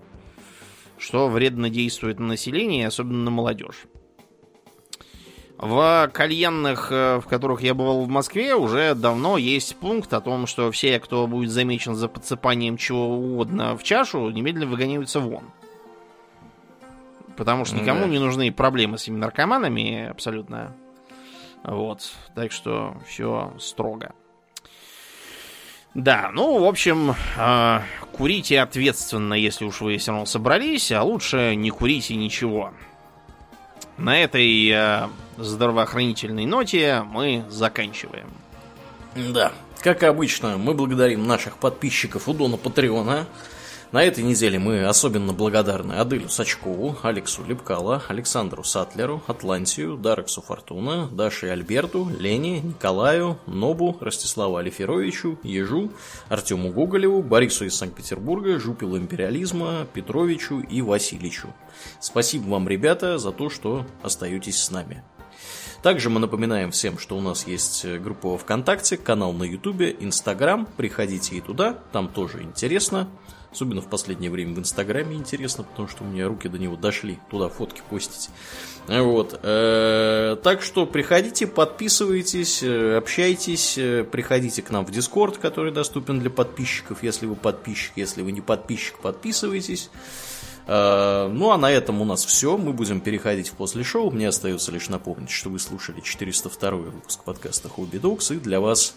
Что 0.98 1.30
вредно 1.30 1.70
действует 1.70 2.20
на 2.20 2.28
население, 2.28 2.88
особенно 2.88 3.24
на 3.24 3.32
молодежь. 3.32 3.86
В 5.58 6.10
кальянных, 6.14 6.90
э, 6.90 7.20
в 7.20 7.28
которых 7.28 7.62
я 7.62 7.74
бывал 7.74 8.06
в 8.06 8.08
Москве, 8.08 8.56
уже 8.56 8.96
давно 8.96 9.38
есть 9.38 9.76
пункт 9.76 10.14
о 10.14 10.22
том, 10.22 10.48
что 10.48 10.72
все, 10.72 11.00
кто 11.00 11.28
будет 11.28 11.52
замечен 11.52 11.96
за 11.96 12.08
подсыпанием 12.08 12.78
чего 12.78 13.10
угодно 13.10 13.76
в 13.78 13.84
чашу, 13.84 14.30
немедленно 14.30 14.68
выгоняются 14.68 15.20
вон. 15.20 15.44
Потому 17.36 17.66
что 17.66 17.76
никому 17.76 18.02
да. 18.02 18.08
не 18.08 18.20
нужны 18.20 18.52
проблемы 18.54 18.98
с 18.98 19.04
этими 19.04 19.18
наркоманами 19.18 20.08
абсолютно. 20.10 20.76
Вот. 21.64 22.12
Так 22.36 22.52
что 22.52 22.98
все 23.08 23.54
строго. 23.60 24.14
Да, 25.96 26.30
ну, 26.34 26.60
в 26.60 26.66
общем, 26.66 27.16
э, 27.38 27.80
курите 28.12 28.62
ответственно, 28.62 29.34
если 29.34 29.66
уж 29.66 29.82
вы 29.82 29.98
все 29.98 30.12
равно 30.12 30.26
собрались, 30.26 30.92
а 30.92 31.02
лучше 31.04 31.56
не 31.56 31.72
курите 31.72 32.16
ничего. 32.16 32.74
На 33.98 34.22
этой 34.22 34.70
э, 34.70 35.08
здравоохранительной 35.38 36.46
ноте 36.46 37.04
мы 37.08 37.44
заканчиваем. 37.50 38.30
Да, 39.16 39.52
как 39.82 40.04
обычно, 40.04 40.58
мы 40.58 40.74
благодарим 40.74 41.26
наших 41.26 41.58
подписчиков 41.58 42.28
у 42.28 42.34
Дона 42.34 42.58
Патреона. 42.58 43.26
На 43.92 44.04
этой 44.04 44.24
неделе 44.24 44.60
мы 44.60 44.86
особенно 44.86 45.34
благодарны 45.34 45.94
Аделю 45.94 46.30
Сачкову, 46.30 46.96
Алексу 47.02 47.44
Лепкало, 47.44 48.04
Александру 48.08 48.64
Сатлеру, 48.64 49.24
Атлантию, 49.26 49.98
Дарексу 49.98 50.44
Фортуна, 50.44 51.08
Даше 51.08 51.48
Альберту, 51.48 52.08
Лене, 52.20 52.60
Николаю, 52.60 53.40
Нобу, 53.48 53.98
Ростиславу 54.00 54.58
Алиферовичу, 54.58 55.40
Ежу, 55.42 55.92
Артему 56.28 56.72
Гоголеву, 56.72 57.24
Борису 57.24 57.66
из 57.66 57.78
Санкт-Петербурга, 57.78 58.60
Жупилу 58.60 58.96
Империализма, 58.96 59.88
Петровичу 59.92 60.60
и 60.60 60.84
Васильичу. 60.84 61.52
Спасибо 62.00 62.50
вам, 62.50 62.70
ребята, 62.70 63.18
за 63.18 63.32
то, 63.32 63.50
что 63.50 63.88
остаетесь 64.04 64.62
с 64.62 64.70
нами. 64.70 65.04
Также 65.82 66.10
мы 66.10 66.20
напоминаем 66.20 66.72
всем, 66.72 67.00
что 67.00 67.18
у 67.18 67.22
нас 67.22 67.48
есть 67.48 67.86
группа 67.86 68.30
во 68.30 68.38
ВКонтакте, 68.38 68.98
канал 68.98 69.32
на 69.34 69.46
Ютубе, 69.46 69.96
Инстаграм. 70.00 70.68
Приходите 70.78 71.38
и 71.38 71.42
туда, 71.42 71.80
там 71.92 72.10
тоже 72.10 72.44
интересно. 72.44 73.08
Особенно 73.52 73.82
в 73.82 73.88
последнее 73.88 74.30
время 74.30 74.54
в 74.54 74.60
Инстаграме 74.60 75.16
интересно, 75.16 75.64
потому 75.64 75.88
что 75.88 76.04
у 76.04 76.08
меня 76.08 76.28
руки 76.28 76.48
до 76.48 76.60
него 76.60 76.76
дошли 76.76 77.18
туда 77.32 77.50
фотки 77.50 77.82
постить. 77.90 78.30
Вот. 78.88 79.40
Э, 79.42 80.38
так 80.44 80.62
что 80.62 80.86
приходите, 80.86 81.48
подписывайтесь, 81.48 82.62
э, 82.62 82.98
общайтесь, 82.98 83.78
э, 83.78 84.04
приходите 84.04 84.62
к 84.62 84.70
нам 84.70 84.86
в 84.86 84.92
Дискорд, 84.92 85.38
который 85.38 85.72
доступен 85.72 86.20
для 86.20 86.30
подписчиков, 86.30 87.02
если 87.02 87.26
вы 87.26 87.36
подписчик, 87.36 87.94
если 87.96 88.22
вы 88.22 88.32
не 88.32 88.42
подписчик, 88.42 89.00
подписывайтесь. 89.00 89.90
Ну 90.68 91.50
а 91.50 91.58
на 91.58 91.72
этом 91.72 92.00
у 92.00 92.06
нас 92.06 92.24
все. 92.24 92.56
Мы 92.56 92.74
будем 92.74 93.02
переходить 93.02 93.50
в 93.50 93.54
после 93.54 93.84
шоу. 93.84 94.12
Мне 94.12 94.28
остается 94.28 94.72
лишь 94.72 94.88
напомнить, 94.88 95.32
что 95.32 95.50
вы 95.50 95.58
слушали 95.58 96.00
402 96.00 96.72
выпуск 96.72 97.24
подкаста 97.24 97.70
Хобби 97.70 97.98
Докс, 97.98 98.30
и 98.30 98.36
для 98.36 98.60
вас 98.60 98.94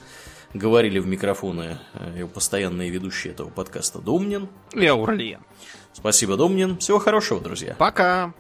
говорили 0.54 0.98
в 0.98 1.06
микрофоны 1.06 1.78
э, 1.94 2.18
его 2.18 2.28
постоянные 2.28 2.90
ведущие 2.90 3.32
этого 3.32 3.50
подкаста 3.50 4.00
Домнин 4.00 4.48
и 4.74 4.86
Аурлиен. 4.86 5.40
Спасибо, 5.92 6.36
Домнин. 6.36 6.78
Всего 6.78 6.98
хорошего, 6.98 7.40
друзья. 7.40 7.74
Пока. 7.78 8.32